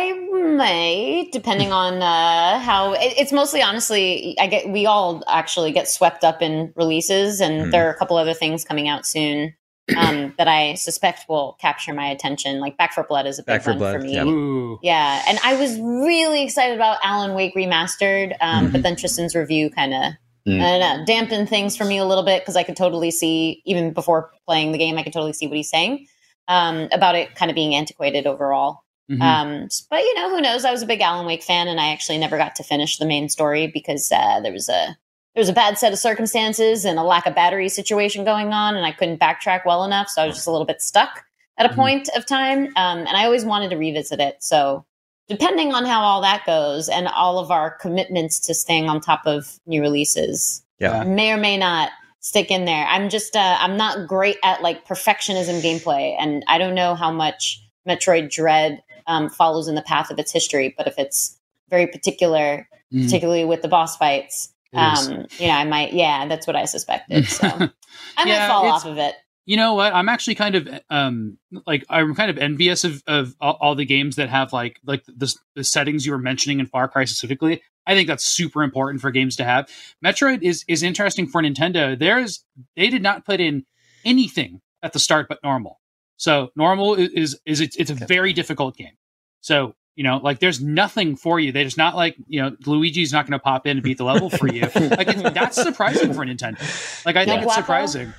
may, 0.61 1.29
depending 1.33 1.73
on 1.73 2.01
uh, 2.03 2.61
how. 2.61 2.93
It, 2.93 3.15
it's 3.19 3.33
mostly 3.33 3.63
honestly, 3.63 4.37
I 4.39 4.47
get 4.47 4.69
we 4.69 4.87
all 4.87 5.23
actually 5.27 5.73
get 5.73 5.89
swept 5.89 6.23
up 6.23 6.41
in 6.43 6.73
releases, 6.77 7.41
and 7.41 7.67
Mhm. 7.67 7.71
there 7.73 7.89
are 7.89 7.91
a 7.93 7.97
couple 7.97 8.17
other 8.17 8.35
things 8.35 8.65
coming 8.65 8.89
out 8.89 9.05
soon 9.07 9.55
um, 9.97 10.33
that 10.39 10.47
I 10.47 10.75
suspect 10.75 11.29
will 11.29 11.57
capture 11.61 11.93
my 11.93 12.07
attention. 12.11 12.61
Like 12.61 12.77
Back 12.77 12.93
4 12.95 13.05
Blood 13.05 13.27
is 13.27 13.39
a 13.39 13.43
big 13.43 13.47
Back 13.47 13.63
4 13.65 13.73
one 13.73 13.79
Blood, 13.79 13.93
for 13.97 14.01
me. 14.07 14.15
yeah. 14.15 14.77
Yeah, 14.83 15.23
and 15.27 15.39
I 15.43 15.57
was 15.57 15.77
really 15.81 16.43
excited 16.45 16.77
about 16.77 16.99
Alan 17.03 17.35
Wake 17.35 17.55
remastered, 17.57 18.37
um, 18.41 18.69
Mhm. 18.69 18.73
but 18.73 18.83
then 18.83 18.95
Tristan's 18.97 19.35
review 19.35 19.69
kind 19.71 19.93
of 19.95 20.13
Mm. 20.49 20.59
I 20.63 20.79
don't 20.79 20.99
know 20.99 21.05
dampened 21.05 21.51
things 21.51 21.77
for 21.77 21.85
me 21.85 21.99
a 21.99 22.05
little 22.07 22.25
bit 22.25 22.41
because 22.41 22.57
I 22.57 22.63
could 22.63 22.75
totally 22.75 23.11
see 23.11 23.61
even 23.67 23.93
before 23.93 24.31
playing 24.47 24.73
the 24.73 24.79
game, 24.79 24.97
I 24.97 25.03
could 25.03 25.13
totally 25.13 25.35
see 25.35 25.47
what 25.47 25.55
he's 25.57 25.69
saying 25.69 26.07
um, 26.49 26.89
about 26.93 27.15
it 27.15 27.35
kind 27.35 27.51
of 27.51 27.55
being 27.55 27.75
antiquated 27.75 28.27
overall. 28.27 28.79
Mhm. 29.11 29.21
Um, 29.23 29.69
but 29.91 30.03
you 30.03 30.15
know, 30.15 30.31
who 30.31 30.41
knows? 30.41 30.65
I 30.65 30.71
was 30.71 30.83
a 30.83 30.87
big 30.87 31.01
Alan 31.01 31.27
Wake 31.27 31.43
fan, 31.43 31.67
and 31.69 31.81
I 31.81 31.89
actually 31.93 32.19
never 32.19 32.37
got 32.39 32.55
to 32.57 32.63
finish 32.63 32.97
the 32.99 33.07
main 33.07 33.29
story 33.29 33.67
because 33.67 34.11
uh, 34.13 34.41
there 34.41 34.53
was 34.53 34.69
a 34.69 34.97
there 35.35 35.41
was 35.41 35.49
a 35.49 35.53
bad 35.53 35.79
set 35.79 35.93
of 35.93 35.99
circumstances 35.99 36.85
and 36.85 36.99
a 36.99 37.03
lack 37.05 37.25
of 37.27 37.35
battery 37.35 37.69
situation 37.69 38.25
going 38.25 38.53
on, 38.53 38.77
and 38.77 38.85
I 38.87 38.93
couldn't 38.93 39.21
backtrack 39.21 39.65
well 39.65 39.85
enough, 39.85 40.09
so 40.09 40.23
I 40.23 40.27
was 40.27 40.37
just 40.37 40.47
a 40.47 40.51
little 40.51 40.67
bit 40.67 40.83
stuck 40.83 41.25
at 41.59 41.67
a 41.67 41.69
Mhm. 41.73 41.77
point 41.77 42.09
of 42.17 42.27
time. 42.27 42.67
Um, 42.77 42.99
and 43.01 43.11
I 43.17 43.25
always 43.25 43.45
wanted 43.45 43.71
to 43.71 43.77
revisit 43.77 44.19
it. 44.21 44.37
So 44.41 44.85
depending 45.29 45.73
on 45.73 45.85
how 45.87 46.03
all 46.03 46.21
that 46.23 46.45
goes, 46.47 46.89
and 46.89 47.07
all 47.07 47.39
of 47.39 47.51
our 47.53 47.71
commitments 47.71 48.41
to 48.41 48.55
staying 48.55 48.89
on 48.89 49.01
top 49.01 49.23
of 49.27 49.61
new 49.67 49.81
releases, 49.81 50.63
Yeah. 50.81 51.05
may 51.05 51.31
or 51.33 51.37
may 51.37 51.57
not 51.57 51.91
stick 52.21 52.51
in 52.51 52.65
there. 52.65 52.87
I'm 52.89 53.09
just 53.09 53.37
uh, 53.37 53.57
I'm 53.61 53.77
not 53.77 54.07
great 54.09 54.37
at 54.43 54.63
like 54.63 54.87
perfectionism 54.87 55.63
gameplay, 55.63 56.17
and 56.19 56.45
I 56.49 56.59
don't 56.59 56.75
know 56.75 56.95
how 56.97 57.11
much 57.13 57.61
Metroid 57.89 58.31
Dread 58.31 58.83
um, 59.11 59.29
follows 59.29 59.69
in 59.69 59.75
the 59.75 59.83
path 59.83 60.11
of 60.11 60.19
its 60.19 60.33
history. 60.33 60.75
But 60.77 60.87
if 60.87 60.99
it's 60.99 61.39
very 61.69 61.87
particular, 61.87 62.67
Mm. 62.93 63.05
particularly 63.05 63.45
with 63.45 63.63
the 63.63 63.69
boss 63.69 63.97
fights, 63.97 64.53
um, 64.75 65.27
you 65.39 65.47
know, 65.47 65.55
I 65.55 65.65
might. 65.65 65.93
Yeah, 65.93 66.27
that's 66.27 66.45
what 66.45 66.57
I 66.57 66.65
suspected. 66.65 67.25
So 67.29 67.47
I 68.17 68.25
might 68.25 68.27
Yeah, 68.27 68.49
fall 68.49 68.67
off 68.67 68.85
of 68.85 68.99
it. 68.99 69.15
you 69.47 69.57
know 69.57 69.75
what 69.75 69.95
i'm 69.95 70.09
actually 70.09 70.35
kind 70.35 70.55
of 70.55 70.69
um 70.91 71.39
like 71.67 71.85
i'm 71.89 72.15
kind 72.15 72.31
of 72.31 72.37
envious 72.39 72.85
of 72.85 73.03
of 73.07 73.35
all, 73.41 73.57
all 73.61 73.75
the 73.77 73.85
games 73.87 74.17
that 74.17 74.29
have 74.29 74.53
like 74.53 74.79
like 74.85 75.05
the, 75.07 75.33
the 75.55 75.65
settings 75.65 76.05
you 76.05 76.13
were 76.13 76.19
mentioning 76.19 76.61
in 76.61 76.67
far 76.67 76.89
cry 76.89 77.05
specifically 77.05 77.63
i 77.87 77.93
I 77.93 77.95
think 77.95 78.07
that's 78.09 78.25
super 78.25 78.63
important 78.63 79.01
for 79.01 79.11
games 79.11 79.37
to 79.37 79.45
have. 79.45 79.69
Metroid 80.05 80.43
is 80.43 80.65
is 80.69 80.83
interesting 80.83 81.27
for 81.27 81.43
Nintendo. 81.43 81.99
There's 81.99 82.45
they 82.77 82.91
did 82.91 83.03
not 83.03 83.25
put 83.25 83.41
in 83.41 83.65
anything 84.05 84.61
at 84.83 84.93
the 84.93 84.99
start 85.01 85.27
but 85.29 85.39
normal. 85.43 85.80
So 86.21 86.51
normal 86.55 86.97
is 86.97 87.09
is, 87.15 87.41
is 87.47 87.61
it's, 87.63 87.77
it's 87.77 87.91
a 87.91 87.95
very 87.95 88.35
difficult 88.35 88.77
game. 88.77 88.93
So 89.41 89.75
you 89.97 90.05
know, 90.05 90.19
like 90.19 90.39
there's 90.39 90.61
nothing 90.61 91.17
for 91.17 91.41
you. 91.41 91.51
There's 91.51 91.79
not 91.79 91.97
like 91.97 92.15
you 92.29 92.43
know 92.43 92.55
Luigi's 92.67 93.11
not 93.11 93.25
going 93.27 93.39
to 93.39 93.43
pop 93.43 93.67
in 93.67 93.79
and 93.79 93.83
beat 93.83 93.97
the 93.97 94.05
level 94.05 94.29
for 94.29 94.47
you. 94.47 94.61
like 94.63 95.09
it's, 95.09 95.23
that's 95.35 95.57
surprising 95.61 96.13
for 96.13 96.25
Nintendo. 96.27 96.59
Like 97.07 97.17
I 97.17 97.25
think 97.25 97.43
it's 97.43 97.55
surprising. 97.55 98.13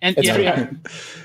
And 0.00 0.16
It's 0.16 0.26
yeah, 0.26 0.38
yeah. 0.38 0.70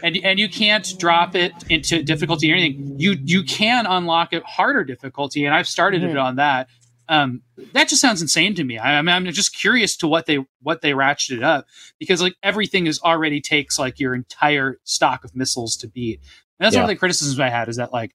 and 0.04 0.18
and 0.18 0.38
you 0.38 0.50
can't 0.50 1.00
drop 1.00 1.34
it 1.34 1.54
into 1.70 2.04
difficulty 2.04 2.52
or 2.52 2.56
anything. 2.56 3.00
You 3.00 3.16
you 3.24 3.44
can 3.44 3.86
unlock 3.86 4.34
it 4.34 4.44
harder 4.44 4.84
difficulty, 4.84 5.46
and 5.46 5.56
I've 5.56 5.68
started 5.68 6.04
it 6.04 6.14
Mhm. 6.14 6.22
on 6.24 6.36
that. 6.36 6.68
Um, 7.10 7.42
that 7.74 7.88
just 7.88 8.02
sounds 8.02 8.22
insane 8.22 8.54
to 8.56 8.64
me. 8.64 8.78
I, 8.78 8.98
I 8.98 9.02
mean, 9.02 9.16
I'm 9.16 9.26
just 9.28 9.56
curious 9.56 9.96
to 9.98 10.08
what 10.08 10.26
they 10.26 10.40
what 10.62 10.82
they 10.82 10.92
ratcheted 10.92 11.42
up 11.44 11.66
because 12.00 12.22
like 12.22 12.36
everything 12.44 12.86
is 12.88 13.00
already 13.02 13.40
takes 13.40 13.80
like 13.80 14.00
your 14.00 14.14
entire 14.14 14.78
stock 14.84 15.24
of 15.24 15.36
missiles 15.36 15.78
to 15.78 15.88
beat. 15.88 16.20
And 16.60 16.66
that's 16.66 16.76
one 16.76 16.84
of 16.84 16.90
the 16.90 16.96
criticisms 16.96 17.40
I 17.40 17.50
had 17.50 17.70
is 17.70 17.78
that 17.78 17.94
like 17.94 18.12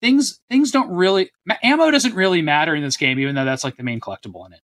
things 0.00 0.40
things 0.48 0.70
don't 0.70 0.90
really 0.90 1.30
ammo 1.62 1.90
doesn't 1.90 2.14
really 2.14 2.42
matter 2.42 2.74
in 2.74 2.82
this 2.82 2.96
game, 2.96 3.18
even 3.18 3.34
though 3.34 3.44
that's 3.44 3.64
like 3.64 3.76
the 3.76 3.82
main 3.82 4.00
collectible 4.00 4.46
in 4.46 4.52
it. 4.54 4.60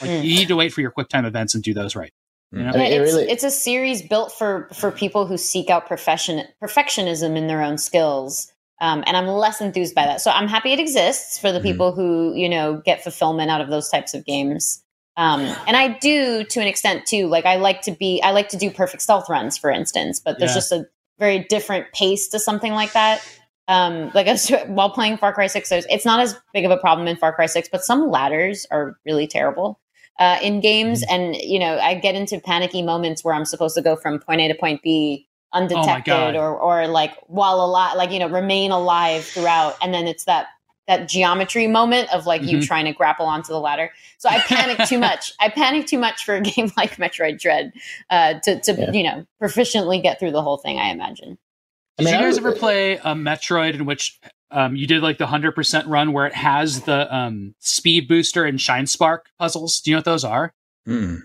Like 0.00 0.10
Mm. 0.10 0.24
you 0.24 0.34
need 0.36 0.48
to 0.48 0.56
wait 0.56 0.72
for 0.72 0.80
your 0.82 0.90
quick 0.92 1.08
time 1.08 1.24
events 1.24 1.54
and 1.54 1.64
do 1.64 1.74
those 1.74 1.96
right. 1.96 2.12
You 2.52 2.62
know? 2.62 2.70
I 2.70 2.72
mean, 2.76 2.92
it 2.92 3.00
it's, 3.00 3.12
really- 3.12 3.30
it's 3.30 3.44
a 3.44 3.50
series 3.50 4.02
built 4.02 4.32
for 4.32 4.68
for 4.72 4.90
people 4.92 5.26
who 5.26 5.36
seek 5.36 5.68
out 5.70 5.86
profession 5.86 6.44
perfectionism 6.62 7.36
in 7.36 7.46
their 7.48 7.62
own 7.62 7.76
skills 7.78 8.52
um, 8.80 9.02
and 9.06 9.16
i'm 9.16 9.26
less 9.26 9.60
enthused 9.60 9.94
by 9.94 10.04
that. 10.06 10.20
So 10.20 10.30
i'm 10.30 10.48
happy 10.48 10.72
it 10.72 10.80
exists 10.80 11.38
for 11.38 11.52
the 11.52 11.60
Mhm. 11.60 11.62
people 11.64 11.92
who 11.92 12.34
you 12.34 12.48
know 12.48 12.80
get 12.84 13.02
fulfillment 13.02 13.50
out 13.50 13.60
of 13.60 13.68
those 13.68 13.88
types 13.88 14.14
of 14.14 14.24
games. 14.24 14.82
Um, 15.16 15.40
and 15.66 15.76
i 15.76 15.88
do 15.98 16.44
to 16.44 16.60
an 16.60 16.66
extent 16.66 17.04
too 17.06 17.26
like 17.26 17.44
i 17.44 17.56
like 17.56 17.82
to 17.82 17.92
be 17.92 18.20
i 18.22 18.30
like 18.30 18.48
to 18.50 18.56
do 18.56 18.70
perfect 18.70 19.02
stealth 19.02 19.28
runs 19.28 19.58
for 19.58 19.70
instance 19.70 20.20
but 20.20 20.38
there's 20.38 20.52
Yeah. 20.52 20.54
just 20.56 20.72
a 20.72 20.86
very 21.18 21.40
different 21.40 21.86
pace 21.92 22.28
to 22.28 22.38
something 22.38 22.72
like 22.72 22.92
that. 22.94 23.20
Um, 23.68 24.10
like 24.14 24.26
I 24.26 24.32
was, 24.32 24.48
while 24.68 24.88
playing 24.90 25.18
Far 25.18 25.34
Cry 25.34 25.46
Six, 25.48 25.70
it's 25.70 26.06
not 26.06 26.18
as 26.18 26.34
big 26.54 26.64
of 26.64 26.70
a 26.70 26.78
problem 26.78 27.06
in 27.06 27.16
Far 27.16 27.34
Cry 27.34 27.44
Six, 27.46 27.68
but 27.70 27.84
some 27.84 28.10
ladders 28.10 28.66
are 28.70 28.96
really 29.04 29.26
terrible 29.26 29.78
uh, 30.18 30.38
in 30.42 30.60
games, 30.60 31.04
and 31.10 31.36
you 31.36 31.58
know, 31.58 31.78
I 31.78 31.94
get 31.94 32.14
into 32.14 32.40
panicky 32.40 32.80
moments 32.82 33.22
where 33.22 33.34
I'm 33.34 33.44
supposed 33.44 33.74
to 33.76 33.82
go 33.82 33.96
from 33.96 34.18
point 34.18 34.40
A 34.40 34.48
to 34.48 34.54
point 34.54 34.80
B 34.82 35.28
undetected, 35.52 36.04
God. 36.06 36.36
or 36.36 36.56
or 36.56 36.86
like 36.86 37.14
while 37.26 37.56
alive, 37.60 37.96
like 37.96 38.10
you 38.10 38.18
know, 38.18 38.28
remain 38.28 38.70
alive 38.70 39.24
throughout, 39.24 39.76
and 39.82 39.92
then 39.94 40.06
it's 40.06 40.24
that 40.24 40.46
that 40.88 41.08
geometry 41.08 41.66
moment 41.68 42.12
of 42.12 42.26
like 42.26 42.42
you 42.42 42.58
Mhm. 42.58 42.66
trying 42.66 42.84
to 42.86 42.92
grapple 42.92 43.26
onto 43.26 43.52
the 43.52 43.60
ladder. 43.60 43.92
So 44.18 44.28
I 44.28 44.38
panic 44.40 44.88
too 44.88 44.98
much. 45.08 45.32
I 45.38 45.48
panic 45.48 45.86
too 45.86 45.98
much 45.98 46.24
for 46.24 46.34
a 46.34 46.40
game 46.40 46.70
like 46.76 46.96
Metroid 46.96 47.40
Dread 47.40 47.72
uh, 48.10 48.34
to 48.44 48.60
to 48.60 48.72
Yeah. 48.74 48.90
you 48.92 49.02
know 49.04 49.26
proficiently 49.40 50.02
get 50.02 50.18
through 50.18 50.32
the 50.32 50.42
whole 50.42 50.56
thing. 50.56 50.78
I 50.78 50.90
imagine. 50.90 51.38
I 51.98 52.02
mean, 52.02 52.12
Did 52.14 52.20
you 52.20 52.26
guys 52.26 52.38
ever 52.38 52.52
play 52.52 52.94
a 52.94 53.14
Metroid 53.14 53.74
in 53.74 53.84
which 53.84 54.18
um, 54.50 54.74
you 54.74 54.86
did 54.86 55.02
like 55.02 55.18
the 55.18 55.26
hundred 55.26 55.52
percent 55.54 55.86
run 55.86 56.12
where 56.12 56.26
it 56.26 56.34
has 56.34 56.80
the 56.82 57.14
um, 57.14 57.54
speed 57.60 58.08
booster 58.08 58.44
and 58.44 58.60
shine 58.60 58.86
spark 58.86 59.26
puzzles? 59.38 59.80
Do 59.80 59.90
you 59.90 59.96
know 59.96 59.98
what 59.98 60.04
those 60.06 60.24
are? 60.24 60.54
Mm. 60.88 61.20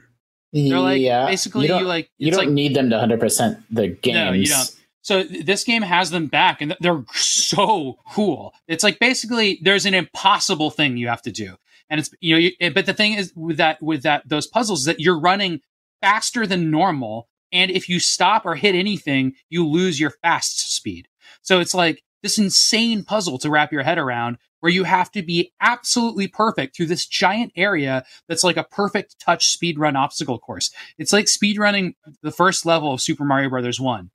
They're 0.55 0.79
like 0.79 1.01
yeah, 1.01 1.25
basically 1.25 1.67
you 1.67 1.75
you, 1.75 1.85
like 1.85 2.09
you 2.17 2.31
don't 2.31 2.39
like 2.39 2.49
need 2.49 2.75
them 2.75 2.89
to 2.89 2.95
100 2.95 3.19
percent 3.19 3.59
the 3.69 3.89
games. 3.89 4.15
No, 4.15 4.31
you 4.31 4.45
don't. 4.45 4.75
so 5.01 5.23
this 5.23 5.65
game 5.65 5.81
has 5.81 6.11
them 6.11 6.27
back 6.27 6.61
and 6.61 6.77
they're 6.79 7.03
so 7.13 7.99
cool. 8.13 8.53
It's 8.67 8.83
like 8.83 8.97
basically 8.99 9.59
there's 9.61 9.85
an 9.85 9.93
impossible 9.93 10.71
thing 10.71 10.95
you 10.95 11.09
have 11.09 11.21
to 11.23 11.31
do. 11.31 11.57
And 11.89 11.99
it's 11.99 12.09
you 12.21 12.33
know 12.33 12.39
you, 12.39 12.51
eh, 12.61 12.69
but 12.69 12.85
the 12.85 12.93
thing 12.93 13.13
is 13.13 13.33
with 13.35 13.57
that 13.57 13.81
with 13.81 14.03
that 14.03 14.27
those 14.27 14.47
puzzles 14.47 14.81
is 14.81 14.85
that 14.85 15.01
you're 15.01 15.19
running 15.19 15.59
faster 16.01 16.47
than 16.47 16.71
normal 16.71 17.27
and 17.51 17.69
if 17.69 17.89
you 17.89 17.99
stop 17.99 18.45
or 18.45 18.55
hit 18.55 18.75
anything 18.75 19.33
you 19.49 19.67
lose 19.67 19.99
your 19.99 20.11
fast 20.11 20.73
speed. 20.73 21.09
So 21.41 21.59
it's 21.59 21.73
like 21.73 22.01
this 22.23 22.37
insane 22.37 23.03
puzzle 23.03 23.37
to 23.39 23.49
wrap 23.49 23.73
your 23.73 23.83
head 23.83 23.97
around 23.97 24.37
where 24.65 24.73
you 24.73 24.83
have 24.83 25.11
to 25.11 25.21
be 25.21 25.53
absolutely 25.61 26.27
perfect 26.27 26.75
through 26.75 26.87
this 26.87 27.05
giant 27.05 27.51
area 27.55 28.03
that's 28.27 28.43
like 28.43 28.57
a 28.57 28.63
perfect 28.63 29.19
touch 29.19 29.51
speed 29.51 29.77
run 29.77 29.95
obstacle 29.95 30.39
course. 30.39 30.71
It's 30.97 31.13
like 31.13 31.27
speed 31.27 31.59
running 31.59 31.93
the 32.23 32.31
first 32.31 32.65
level 32.65 32.91
of 32.91 32.99
Super 32.99 33.25
Mario 33.25 33.47
Brothers 33.49 33.79
1. 33.79 34.09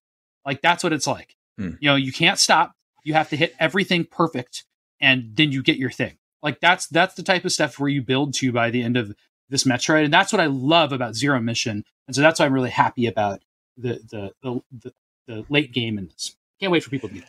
Like 0.44 0.60
that's 0.60 0.82
what 0.82 0.92
it's 0.92 1.06
like. 1.06 1.36
Hmm. 1.56 1.74
You 1.78 1.90
know, 1.90 1.94
you 1.94 2.12
can't 2.12 2.36
stop. 2.36 2.72
You 3.04 3.14
have 3.14 3.28
to 3.28 3.36
hit 3.36 3.54
everything 3.60 4.04
perfect 4.04 4.64
and 5.00 5.36
then 5.36 5.52
you 5.52 5.62
get 5.62 5.76
your 5.76 5.92
thing. 5.92 6.18
Like 6.42 6.58
that's 6.58 6.88
that's 6.88 7.14
the 7.14 7.22
type 7.22 7.44
of 7.44 7.52
stuff 7.52 7.78
where 7.78 7.88
you 7.88 8.02
build 8.02 8.34
to 8.34 8.50
by 8.50 8.70
the 8.70 8.82
end 8.82 8.96
of 8.96 9.14
this 9.50 9.62
Metroid 9.62 10.02
and 10.02 10.12
that's 10.12 10.32
what 10.32 10.40
I 10.40 10.46
love 10.46 10.90
about 10.90 11.14
Zero 11.14 11.38
Mission. 11.38 11.84
And 12.08 12.16
so 12.16 12.22
that's 12.22 12.40
why 12.40 12.46
I'm 12.46 12.52
really 12.52 12.70
happy 12.70 13.06
about 13.06 13.40
the 13.76 14.00
the 14.10 14.32
the, 14.42 14.60
the, 14.72 14.92
the 15.28 15.44
late 15.48 15.70
game 15.70 15.96
in 15.96 16.08
this. 16.08 16.34
Can't 16.58 16.72
wait 16.72 16.82
for 16.82 16.90
people 16.90 17.08
to 17.08 17.14
beat 17.14 17.22
it. 17.22 17.28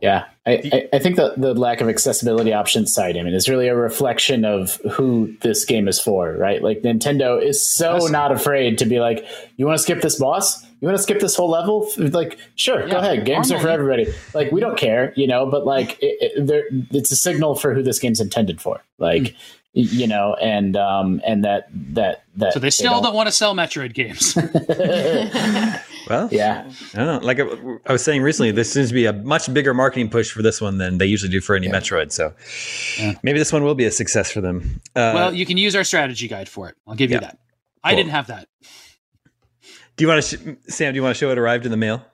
Yeah, 0.00 0.26
I, 0.46 0.52
I, 0.72 0.88
I 0.92 0.98
think 1.00 1.16
the, 1.16 1.34
the 1.36 1.54
lack 1.54 1.80
of 1.80 1.88
accessibility 1.88 2.52
options 2.52 2.94
side, 2.94 3.16
I 3.16 3.22
mean, 3.22 3.34
is 3.34 3.48
really 3.48 3.66
a 3.66 3.74
reflection 3.74 4.44
of 4.44 4.76
who 4.92 5.34
this 5.40 5.64
game 5.64 5.88
is 5.88 5.98
for, 6.00 6.32
right? 6.34 6.62
Like 6.62 6.82
Nintendo 6.82 7.42
is 7.42 7.66
so 7.66 7.94
Yes. 7.94 8.10
not 8.10 8.30
afraid 8.30 8.78
to 8.78 8.86
be 8.86 9.00
like, 9.00 9.26
you 9.56 9.66
want 9.66 9.76
to 9.76 9.82
skip 9.82 10.00
this 10.00 10.16
boss? 10.16 10.62
You 10.80 10.86
want 10.86 10.96
to 10.96 11.02
skip 11.02 11.18
this 11.18 11.34
whole 11.34 11.50
level? 11.50 11.90
Like, 11.96 12.38
sure, 12.54 12.88
go 12.88 12.98
ahead. 12.98 13.24
Games 13.26 13.50
are 13.50 13.58
for 13.58 13.68
everybody. 13.68 14.06
Like, 14.34 14.52
we 14.52 14.60
don't 14.60 14.78
care, 14.78 15.12
you 15.16 15.26
know. 15.26 15.46
But 15.46 15.66
like, 15.66 15.98
it, 16.00 16.16
it, 16.20 16.46
there, 16.46 16.62
it's 16.92 17.10
a 17.10 17.16
signal 17.16 17.56
for 17.56 17.74
who 17.74 17.82
this 17.82 17.98
game's 17.98 18.20
intended 18.20 18.60
for. 18.60 18.80
Like, 18.98 19.34
y- 19.74 19.82
you 19.90 20.06
know, 20.06 20.34
and 20.34 20.76
um, 20.76 21.20
and 21.26 21.44
that 21.44 21.66
that 21.94 22.22
that. 22.36 22.52
So 22.52 22.60
they 22.60 22.70
still 22.70 23.00
don't 23.00 23.14
want 23.14 23.26
to 23.26 23.32
sell 23.32 23.56
Metroid 23.56 23.94
games. 23.94 24.34
Well, 26.08 26.28
yeah, 26.32 26.70
I 26.94 26.96
don't 26.96 27.06
know. 27.06 27.18
Like 27.26 27.38
I, 27.40 27.44
I 27.86 27.92
was 27.92 28.02
saying 28.02 28.22
recently, 28.22 28.50
this 28.50 28.72
seems 28.72 28.88
to 28.88 28.94
be 28.94 29.06
a 29.06 29.12
much 29.12 29.52
bigger 29.52 29.74
marketing 29.74 30.08
push 30.10 30.30
for 30.30 30.42
this 30.42 30.60
one 30.60 30.78
than 30.78 30.98
they 30.98 31.06
usually 31.06 31.30
do 31.30 31.40
for 31.40 31.54
any 31.54 31.68
Metroid. 31.68 32.12
So 32.12 32.34
Yeah. 32.98 33.14
maybe 33.22 33.38
this 33.38 33.52
one 33.52 33.62
will 33.64 33.74
be 33.74 33.84
a 33.84 33.90
success 33.90 34.30
for 34.30 34.40
them. 34.40 34.80
Uh, 34.96 35.12
well, 35.14 35.34
you 35.34 35.44
can 35.46 35.56
use 35.56 35.76
our 35.76 35.84
strategy 35.84 36.28
guide 36.28 36.48
for 36.48 36.68
it. 36.68 36.76
I'll 36.86 36.94
give 36.94 37.10
you 37.10 37.16
Yeah. 37.16 37.20
that. 37.20 37.38
I 37.84 37.90
Cool. 37.90 37.96
didn't 37.98 38.10
have 38.12 38.26
that. 38.28 38.48
do 39.96 40.04
you 40.04 40.08
want 40.08 40.22
to, 40.24 40.36
sh- 40.36 40.72
Sam? 40.72 40.92
Do 40.92 40.96
you 40.96 41.02
want 41.02 41.14
to 41.14 41.18
show 41.18 41.30
it 41.30 41.38
arrived 41.38 41.64
in 41.64 41.70
the 41.70 41.76
mail? 41.76 42.04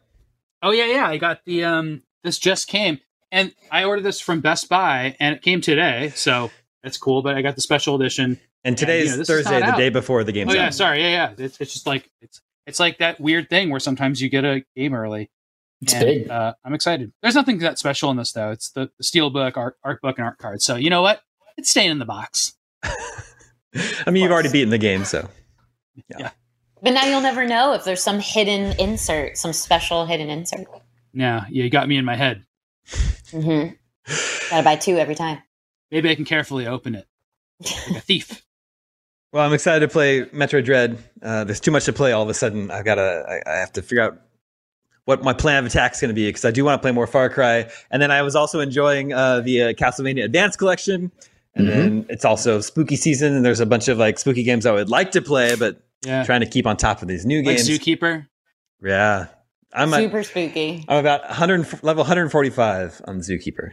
Oh 0.62 0.70
yeah, 0.72 0.86
yeah. 0.86 1.06
I 1.08 1.16
got 1.18 1.44
the 1.44 1.64
um 1.64 2.02
this 2.22 2.38
just 2.38 2.68
came. 2.68 2.98
And 3.30 3.52
I 3.70 3.84
ordered 3.84 4.02
this 4.04 4.20
from 4.20 4.40
Best 4.40 4.68
Buy 4.68 5.16
and 5.20 5.34
it 5.34 5.42
came 5.42 5.60
today, 5.60 6.12
so 6.14 6.50
that's 6.82 6.96
cool, 6.96 7.20
but 7.22 7.34
I 7.36 7.42
got 7.42 7.56
the 7.56 7.60
special 7.62 7.96
edition. 7.96 8.38
And 8.64 8.78
today 8.78 8.98
you 9.00 9.04
is 9.04 9.10
know, 9.10 9.16
this 9.18 9.28
is 9.28 9.36
Thursday, 9.36 9.58
the 9.60 9.66
out. 9.66 9.76
day 9.76 9.88
before 9.90 10.22
the 10.24 10.32
game. 10.32 10.48
Oh 10.48 10.54
yeah, 10.54 10.66
out. 10.66 10.74
sorry, 10.74 11.00
yeah, 11.02 11.10
yeah. 11.36 11.44
It's, 11.44 11.60
it's 11.60 11.72
just 11.72 11.86
like 11.86 12.08
it's 12.22 12.40
it's 12.66 12.80
like 12.80 12.98
that 12.98 13.20
weird 13.20 13.48
thing 13.50 13.70
where 13.70 13.80
sometimes 13.80 14.20
you 14.20 14.28
get 14.28 14.44
a 14.44 14.64
game 14.76 14.94
early. 14.94 15.30
it's 15.80 15.94
and, 15.94 16.04
big. 16.04 16.30
Uh, 16.30 16.54
I'm 16.64 16.74
excited. 16.74 17.12
There's 17.22 17.34
nothing 17.34 17.58
that 17.58 17.78
special 17.78 18.10
in 18.10 18.16
this 18.16 18.32
though. 18.32 18.50
It's 18.50 18.70
the, 18.70 18.90
the 18.98 19.04
steel 19.04 19.30
book, 19.30 19.56
art, 19.56 19.76
art 19.82 20.00
book, 20.02 20.18
and 20.18 20.26
art 20.26 20.38
card. 20.38 20.62
So 20.62 20.76
you 20.76 20.90
know 20.90 21.02
what? 21.02 21.20
It's 21.56 21.70
staying 21.70 21.90
in 21.90 21.98
the 21.98 22.04
box. 22.04 22.54
I 22.84 24.10
mean, 24.10 24.22
you've 24.22 24.32
already 24.32 24.50
beaten 24.50 24.70
the 24.70 24.78
game, 24.78 25.04
so 25.04 25.28
Yeah. 26.08 26.30
But 26.82 26.92
now 26.92 27.04
you'll 27.06 27.22
never 27.22 27.46
know 27.46 27.72
if 27.72 27.84
there's 27.84 28.02
some 28.02 28.20
hidden 28.20 28.78
insert, 28.78 29.38
some 29.38 29.52
special 29.52 30.04
hidden 30.04 30.28
insert. 30.28 30.66
Yeah, 31.14 31.46
you 31.48 31.70
got 31.70 31.88
me 31.88 31.96
in 31.96 32.04
my 32.04 32.16
head. 32.16 32.44
Mm-hmm. 33.30 33.74
Gotta 34.50 34.62
buy 34.62 34.76
two 34.76 34.98
every 34.98 35.14
time. 35.14 35.38
Maybe 35.90 36.10
I 36.10 36.14
can 36.14 36.24
carefully 36.24 36.66
open 36.66 36.94
it 36.94 37.06
like 37.60 37.96
a 37.96 38.00
thief. 38.00 38.42
Well, 39.34 39.44
I'm 39.44 39.52
excited 39.52 39.80
to 39.80 39.92
play 39.92 40.26
Metroid 40.26 40.64
Dread. 40.64 40.96
Uh, 41.20 41.42
there's 41.42 41.58
too 41.58 41.72
much 41.72 41.86
to 41.86 41.92
play. 41.92 42.12
All 42.12 42.22
of 42.22 42.28
a 42.28 42.34
sudden, 42.34 42.70
I've 42.70 42.84
got 42.84 42.94
to. 42.94 43.24
I, 43.28 43.50
I 43.50 43.56
have 43.56 43.72
to 43.72 43.82
figure 43.82 44.00
out 44.00 44.16
what 45.06 45.24
my 45.24 45.32
plan 45.32 45.58
of 45.64 45.66
attack 45.66 45.92
is 45.94 46.00
going 46.00 46.10
to 46.10 46.14
be 46.14 46.28
because 46.28 46.44
I 46.44 46.52
do 46.52 46.64
want 46.64 46.80
to 46.80 46.82
play 46.82 46.92
more 46.92 47.08
Far 47.08 47.28
Cry. 47.28 47.68
And 47.90 48.00
then 48.00 48.12
I 48.12 48.22
was 48.22 48.36
also 48.36 48.60
enjoying 48.60 49.12
uh, 49.12 49.40
the 49.40 49.62
uh, 49.62 49.72
Castlevania 49.72 50.24
Advance 50.24 50.54
Collection. 50.54 51.10
And 51.56 51.66
Mhm. 51.66 51.70
then 51.70 52.06
it's 52.10 52.24
also 52.24 52.60
spooky 52.60 52.94
season, 52.94 53.34
and 53.34 53.44
there's 53.44 53.58
a 53.58 53.66
bunch 53.66 53.88
of 53.88 53.98
like 53.98 54.20
spooky 54.20 54.44
games 54.44 54.66
I 54.66 54.72
would 54.72 54.88
like 54.88 55.10
to 55.12 55.20
play, 55.20 55.56
but 55.56 55.82
Yeah, 56.06 56.22
trying 56.22 56.40
to 56.42 56.46
keep 56.46 56.64
on 56.64 56.76
top 56.76 57.02
of 57.02 57.08
these 57.08 57.26
new 57.26 57.38
like 57.42 57.56
games. 57.56 57.68
Zookeeper. 57.68 58.28
yeah, 58.84 59.26
I'm 59.72 59.92
at, 59.94 59.98
Super 60.00 60.22
spooky. 60.22 60.84
I'm 60.86 60.98
about 60.98 61.22
100 61.24 61.82
level 61.82 62.02
145 62.04 63.02
on 63.08 63.18
Zookeeper. 63.18 63.72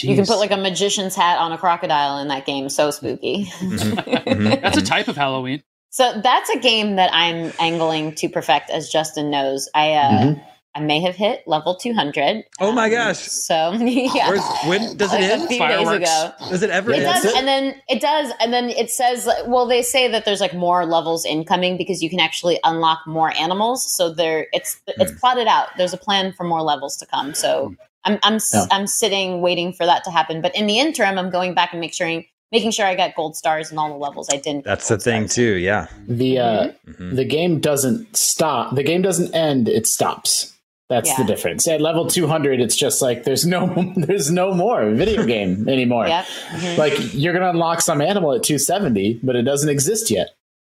You 0.00 0.16
can 0.16 0.26
put 0.26 0.38
like 0.38 0.50
a 0.50 0.56
magician's 0.56 1.14
hat 1.14 1.38
on 1.38 1.52
a 1.52 1.58
crocodile 1.58 2.18
in 2.18 2.28
that 2.28 2.46
game. 2.46 2.68
So 2.68 2.90
spooky. 2.90 3.46
Mhm. 3.60 4.60
That's 4.60 4.76
a 4.76 4.82
type 4.82 5.08
of 5.08 5.16
Halloween. 5.16 5.62
So 5.90 6.20
that's 6.22 6.50
a 6.50 6.58
game 6.58 6.96
that 6.96 7.10
I'm 7.12 7.52
angling 7.58 8.14
to 8.16 8.28
perfect, 8.28 8.70
as 8.70 8.88
Justin 8.90 9.30
knows. 9.30 9.68
I 9.74 9.92
uh, 9.94 10.10
Mhm. 10.10 10.44
I 10.74 10.80
may 10.80 11.00
have 11.00 11.16
hit 11.16 11.42
level 11.46 11.74
200. 11.74 12.44
Oh 12.60 12.70
my 12.72 12.84
Um, 12.84 12.90
gosh. 12.92 13.18
So 13.18 13.72
yeah, 13.80 14.28
Where's, 14.28 14.42
when 14.66 14.96
does 14.96 15.12
it 15.12 15.20
a, 15.22 15.24
a 15.24 15.32
end? 15.32 15.48
few 15.48 15.58
Fireworks. 15.58 15.98
days 16.00 16.24
ago. 16.24 16.32
Does 16.50 16.62
it 16.62 16.70
ever 16.70 16.92
It 16.92 17.02
end? 17.02 17.04
Does, 17.06 17.24
it? 17.24 17.36
and 17.36 17.48
then 17.48 17.74
it 17.88 18.00
does, 18.00 18.32
and 18.38 18.52
then 18.52 18.68
it 18.70 18.90
says, 18.90 19.28
well, 19.46 19.66
they 19.66 19.82
say 19.82 20.06
that 20.08 20.24
there's 20.24 20.40
like 20.40 20.54
more 20.54 20.84
levels 20.86 21.24
incoming 21.24 21.78
because 21.78 22.00
you 22.02 22.10
can 22.10 22.20
actually 22.20 22.60
unlock 22.64 23.00
more 23.06 23.32
animals. 23.36 23.90
So 23.90 24.12
there, 24.12 24.46
it's 24.52 24.80
it's 24.86 25.10
plotted 25.18 25.48
out. 25.48 25.68
There's 25.78 25.94
a 25.94 25.98
plan 25.98 26.32
for 26.32 26.44
more 26.44 26.62
levels 26.62 26.96
to 26.98 27.06
come. 27.06 27.32
So 27.34 27.74
I'm 28.04 28.18
I'm 28.22 28.34
s 28.36 28.50
Yeah. 28.54 28.66
am 28.70 28.86
sitting 28.86 29.40
waiting 29.40 29.72
for 29.72 29.84
that 29.86 30.04
to 30.04 30.10
happen. 30.10 30.40
But 30.40 30.54
in 30.56 30.66
the 30.66 30.78
interim, 30.78 31.18
I'm 31.18 31.30
going 31.30 31.54
back 31.54 31.72
and 31.72 31.80
make 31.80 31.92
sure 31.94 32.22
making 32.50 32.70
sure 32.70 32.86
I 32.86 32.94
got 32.94 33.14
gold 33.14 33.36
stars 33.36 33.70
in 33.70 33.78
all 33.78 33.88
the 33.90 33.96
levels 33.96 34.28
I 34.32 34.36
didn't. 34.38 34.64
That's 34.64 34.88
the 34.88 34.98
thing 34.98 35.22
stars. 35.28 35.34
too. 35.34 35.54
Yeah. 35.56 35.86
The 36.06 36.38
uh, 36.38 36.68
Mhm. 36.88 37.16
the 37.16 37.24
game 37.24 37.60
doesn't 37.60 38.16
stop. 38.16 38.74
The 38.74 38.82
game 38.82 39.02
doesn't 39.02 39.34
end. 39.34 39.68
It 39.68 39.86
stops. 39.86 40.54
That's 40.88 41.14
the 41.16 41.24
difference. 41.24 41.68
At 41.68 41.82
level 41.82 42.06
200, 42.06 42.62
it's 42.62 42.74
just 42.74 43.02
like 43.02 43.24
there's 43.24 43.44
no 43.44 43.66
there's 43.96 44.30
no 44.30 44.54
more 44.54 44.88
video 44.92 45.26
game 45.34 45.68
anymore. 45.68 46.06
Yep. 46.08 46.24
mhm, 46.24 46.78
Like 46.78 46.94
you're 47.12 47.34
gonna 47.34 47.50
unlock 47.50 47.82
some 47.82 48.00
animal 48.00 48.32
at 48.32 48.42
270, 48.42 49.20
but 49.22 49.36
it 49.36 49.42
doesn't 49.42 49.68
exist 49.68 50.10
yet. 50.10 50.28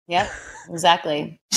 Yep. 0.09 0.31
Exactly. 0.71 1.39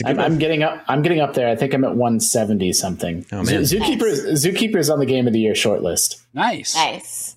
It's 0.00 0.10
a 0.10 0.14
good 0.14 0.18
I'm. 0.18 0.32
I'm 0.32 0.38
getting 0.38 0.62
up. 0.62 0.82
I'm 0.88 1.02
getting 1.02 1.20
up 1.20 1.34
there. 1.34 1.48
I 1.48 1.56
think 1.56 1.74
I'm 1.74 1.84
at 1.84 1.96
170 1.96 2.72
something. 2.72 3.24
Oh, 3.32 3.42
man. 3.42 3.64
Zoo- 3.64 3.78
Zookeeper 3.80 4.32
Zookeeper's 4.32 4.90
on 4.90 4.98
the 4.98 5.06
game 5.06 5.26
of 5.26 5.32
the 5.32 5.40
year 5.40 5.54
shortlist. 5.54 6.22
Nice. 6.34 6.74
Nice. 6.76 7.36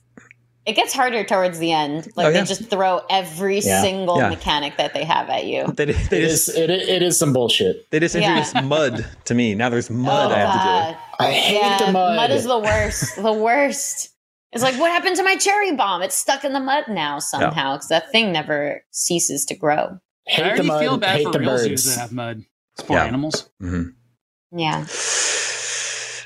It 0.64 0.74
gets 0.74 0.94
harder 0.94 1.24
towards 1.24 1.58
the 1.58 1.72
end. 1.72 2.08
Like 2.16 2.28
Oh, 2.28 2.30
yeah. 2.30 2.42
they 2.42 2.46
just 2.46 2.70
throw 2.70 3.02
every 3.10 3.60
Yeah. 3.62 3.82
single 3.82 4.18
Yeah. 4.20 4.30
mechanic 4.30 4.78
that 4.78 4.94
they 4.94 5.04
have 5.04 5.28
at 5.30 5.46
you. 5.46 5.66
They, 5.76 5.86
they 5.86 5.92
It 6.24 6.30
just 6.30 6.50
is 6.50 6.56
it, 6.56 6.70
it 6.70 7.02
is 7.02 7.18
some 7.18 7.34
bullshit. 7.34 7.90
they 7.90 8.00
just 8.00 8.14
Yeah. 8.14 8.38
introduced 8.38 8.64
mud 8.66 9.06
to 9.26 9.34
me. 9.34 9.56
Now 9.56 9.70
there's 9.70 9.90
mud 9.90 10.32
oh 10.32 10.36
I 10.36 10.38
have 10.38 10.52
to 10.54 10.58
god. 10.60 10.98
I 11.20 11.32
hate 11.32 11.56
Yeah, 11.62 11.78
the 11.88 11.92
mud. 11.92 12.16
Mud 12.16 12.30
is 12.32 12.44
the 12.44 12.60
worst. 12.60 13.16
the 13.16 13.34
worst. 13.34 14.10
It's 14.54 14.62
like 14.62 14.76
what 14.80 14.92
happened 14.92 15.16
to 15.16 15.24
my 15.24 15.36
cherry 15.36 15.76
bomb? 15.76 16.04
It's 16.04 16.16
stuck 16.16 16.44
in 16.46 16.54
the 16.54 16.60
mud 16.60 16.84
now 16.90 17.18
somehow 17.18 17.78
because 17.78 17.88
that 17.88 18.12
thing 18.12 18.32
never 18.32 18.84
ceases 18.92 19.46
to 19.46 19.56
grow. 19.56 19.98
I 20.28 20.32
hate 20.32 20.42
the 20.44 20.48
already 20.50 20.68
mud. 20.68 20.80
feel 20.82 20.98
bad 20.98 21.16
hate 21.18 21.24
for 21.26 21.32
the 21.32 21.40
real 21.40 21.58
zoos 21.58 21.70
birds. 21.70 21.96
that 21.96 22.02
have 22.02 22.12
mud. 22.12 22.44
It's 22.74 22.84
poor 22.88 22.98
Yeah. 22.98 23.06
animals. 23.06 23.50
do. 23.60 23.68
hmm 23.68 24.58
Yeah, 24.58 24.82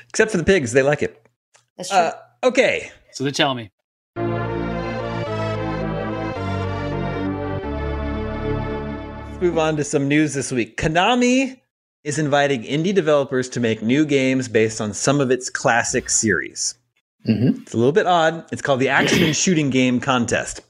Except 0.08 0.30
for 0.30 0.36
the 0.38 0.44
pigs, 0.44 0.72
they 0.72 0.82
like 0.82 1.02
it. 1.02 1.20
that's 1.76 1.90
true. 1.90 1.98
Uh, 1.98 2.12
okay. 2.44 2.90
So 3.12 3.24
they 3.24 3.30
tell 3.30 3.54
me. 3.54 3.70
Let's 9.28 9.40
move 9.42 9.58
on 9.58 9.76
to 9.76 9.84
some 9.84 10.08
news 10.08 10.32
this 10.34 10.50
week. 10.50 10.76
Konami 10.80 11.60
is 12.04 12.18
inviting 12.18 12.62
indie 12.62 12.94
developers 12.94 13.48
to 13.50 13.60
make 13.60 13.82
new 13.82 14.06
games 14.06 14.48
based 14.48 14.80
on 14.80 14.94
some 14.94 15.20
of 15.20 15.30
its 15.30 15.50
classic 15.50 16.08
series. 16.08 16.74
Mhm. 17.28 17.62
It's 17.62 17.74
a 17.74 17.76
little 17.76 17.92
bit 17.92 18.06
odd. 18.06 18.44
It's 18.52 18.62
called 18.62 18.80
the 18.80 18.88
Action 18.88 19.22
and 19.22 19.36
Shooting 19.36 19.68
Game 19.70 20.00
Contest. 20.00 20.60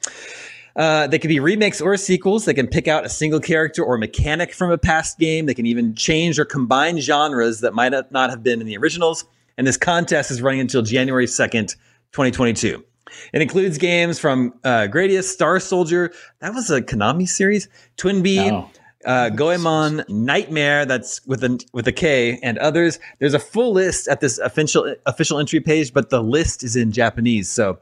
Uh, 0.77 1.07
they 1.07 1.19
can 1.19 1.29
be 1.29 1.41
remakes 1.41 1.81
or 1.81 1.97
sequels. 1.97 2.45
They 2.45 2.53
can 2.55 2.67
pick 2.67 2.87
out 2.87 3.07
a 3.07 3.09
single 3.09 3.41
character 3.41 3.83
or 3.83 3.97
mechanic 3.97 4.53
from 4.53 4.71
a 4.71 4.77
past 4.79 5.19
game. 5.19 5.47
They 5.47 5.55
can 5.55 5.65
even 5.67 5.95
change 5.95 6.39
or 6.39 6.45
combine 6.45 7.01
genres 7.01 7.61
that 7.61 7.73
might 7.73 7.93
not 8.11 8.31
have 8.31 8.43
been 8.43 8.61
in 8.61 8.67
the 8.67 8.77
originals. 8.77 9.25
And 9.57 9.67
this 9.67 9.79
contest 9.79 10.31
is 10.31 10.43
running 10.43 10.61
until 10.61 10.83
January 10.83 11.25
2nd, 11.27 11.77
2022. 12.13 12.85
It 13.33 13.41
includes 13.41 13.79
games 13.79 14.19
from 14.19 14.53
uh, 14.65 14.89
Gradius, 14.91 15.25
Star 15.25 15.61
Soldier, 15.61 16.13
that 16.41 16.53
was 16.53 16.71
a 16.71 16.83
Konami 16.83 17.27
series, 17.27 17.69
Twin 17.97 18.23
Bee, 18.23 18.51
No. 18.51 18.69
uh, 19.07 19.31
Goemon, 19.31 20.05
Nightmare, 20.09 20.85
that's 20.85 21.25
with 21.27 21.43
a 21.45 21.59
with 21.73 21.87
a 21.89 21.93
K, 21.93 22.39
and 22.43 22.59
others. 22.59 22.99
There's 23.19 23.33
a 23.33 23.39
full 23.39 23.73
list 23.73 24.09
at 24.09 24.21
this 24.21 24.39
official 24.39 24.95
official 25.07 25.39
entry 25.39 25.61
page, 25.61 25.95
but 25.95 26.11
the 26.11 26.23
list 26.23 26.63
is 26.65 26.77
in 26.77 26.93
Japanese. 26.93 27.49
So 27.49 27.79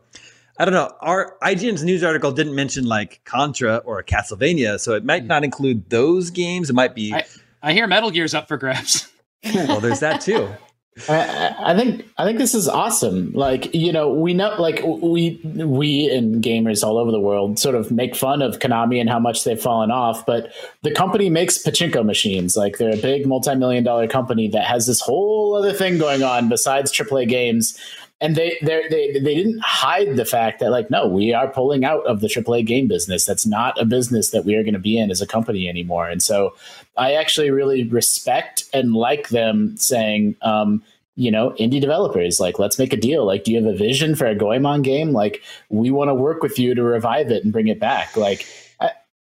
I 0.58 0.64
don't 0.64 0.74
know. 0.74 0.92
Our 1.00 1.36
IGN's 1.42 1.82
news 1.82 2.04
article 2.04 2.32
didn't 2.32 2.54
mention 2.54 2.84
like 2.84 3.20
Contra 3.24 3.78
or 3.78 4.02
Castlevania, 4.02 4.78
so 4.78 4.94
it 4.94 5.04
might 5.04 5.22
hmm. 5.22 5.28
not 5.28 5.44
include 5.44 5.90
those 5.90 6.30
games. 6.30 6.70
It 6.70 6.74
might 6.74 6.94
be 6.94 7.14
I- 7.14 7.24
I 7.62 7.72
hear 7.72 7.86
Metal 7.86 8.10
Gear's 8.10 8.34
up 8.34 8.46
for 8.46 8.56
grabs. 8.58 9.10
well. 9.54 9.80
There's 9.80 10.00
that 10.00 10.20
too. 10.20 10.48
I, 11.08 11.14
I- 11.14 11.70
I 11.72 11.76
think 11.76 12.06
I 12.16 12.24
think 12.24 12.38
this 12.38 12.54
is 12.54 12.68
awesome. 12.68 13.32
Like 13.32 13.74
you 13.74 13.92
know, 13.92 14.10
we 14.12 14.32
know 14.32 14.54
like 14.60 14.80
we 14.84 15.40
we 15.42 16.08
and 16.08 16.42
gamers 16.44 16.84
all 16.84 16.98
over 16.98 17.10
the 17.10 17.18
world 17.18 17.58
sort 17.58 17.74
of 17.74 17.90
make 17.90 18.14
fun 18.14 18.42
of 18.42 18.60
Konami 18.60 19.00
and 19.00 19.10
how 19.10 19.18
much 19.18 19.42
they've 19.42 19.60
fallen 19.60 19.90
off, 19.90 20.24
but 20.24 20.52
the 20.82 20.92
company 20.92 21.30
makes 21.30 21.58
pachinko 21.58 22.04
machines. 22.04 22.56
Like 22.56 22.78
they're 22.78 22.94
a 22.94 22.96
big 22.96 23.26
multi-million 23.26 23.82
dollar 23.82 24.06
company 24.06 24.46
that 24.48 24.66
has 24.66 24.86
this 24.86 25.00
whole 25.00 25.56
other 25.56 25.72
thing 25.72 25.98
going 25.98 26.22
on 26.22 26.48
besides 26.48 26.92
AAA 26.92 27.28
games. 27.28 27.76
And 28.24 28.36
they 28.36 28.56
they 28.62 28.88
they 28.88 29.34
didn't 29.34 29.60
hide 29.62 30.16
the 30.16 30.24
fact 30.24 30.60
that 30.60 30.70
like 30.70 30.88
no, 30.90 31.06
we 31.06 31.34
are 31.34 31.46
pulling 31.46 31.84
out 31.84 32.06
of 32.06 32.20
the 32.20 32.26
AAA 32.26 32.64
game 32.64 32.88
business. 32.88 33.26
That's 33.26 33.44
not 33.44 33.78
a 33.78 33.84
business 33.84 34.30
that 34.30 34.46
we 34.46 34.54
are 34.54 34.62
going 34.62 34.72
to 34.72 34.80
be 34.80 34.96
in 34.96 35.10
as 35.10 35.20
a 35.20 35.26
company 35.26 35.68
anymore. 35.68 36.08
And 36.08 36.22
so 36.22 36.54
I 36.96 37.12
actually 37.12 37.50
really 37.50 37.84
respect 37.84 38.64
and 38.72 38.94
like 38.94 39.28
them 39.28 39.76
saying, 39.76 40.36
um, 40.40 40.82
you 41.16 41.30
know, 41.30 41.50
indie 41.60 41.82
developers, 41.82 42.40
like, 42.40 42.58
let's 42.58 42.78
make 42.78 42.94
a 42.94 42.96
deal. 42.96 43.26
Like, 43.26 43.44
do 43.44 43.52
you 43.52 43.62
have 43.62 43.72
a 43.72 43.76
vision 43.76 44.14
for 44.14 44.26
a 44.26 44.34
Goemon 44.34 44.80
game? 44.80 45.12
Like, 45.12 45.42
we 45.68 45.90
want 45.90 46.08
to 46.08 46.14
work 46.14 46.42
with 46.42 46.58
you 46.58 46.74
to 46.74 46.82
revive 46.82 47.30
it 47.30 47.44
and 47.44 47.52
bring 47.52 47.68
it 47.68 47.78
back. 47.78 48.16
Like, 48.16 48.46
I, 48.80 48.92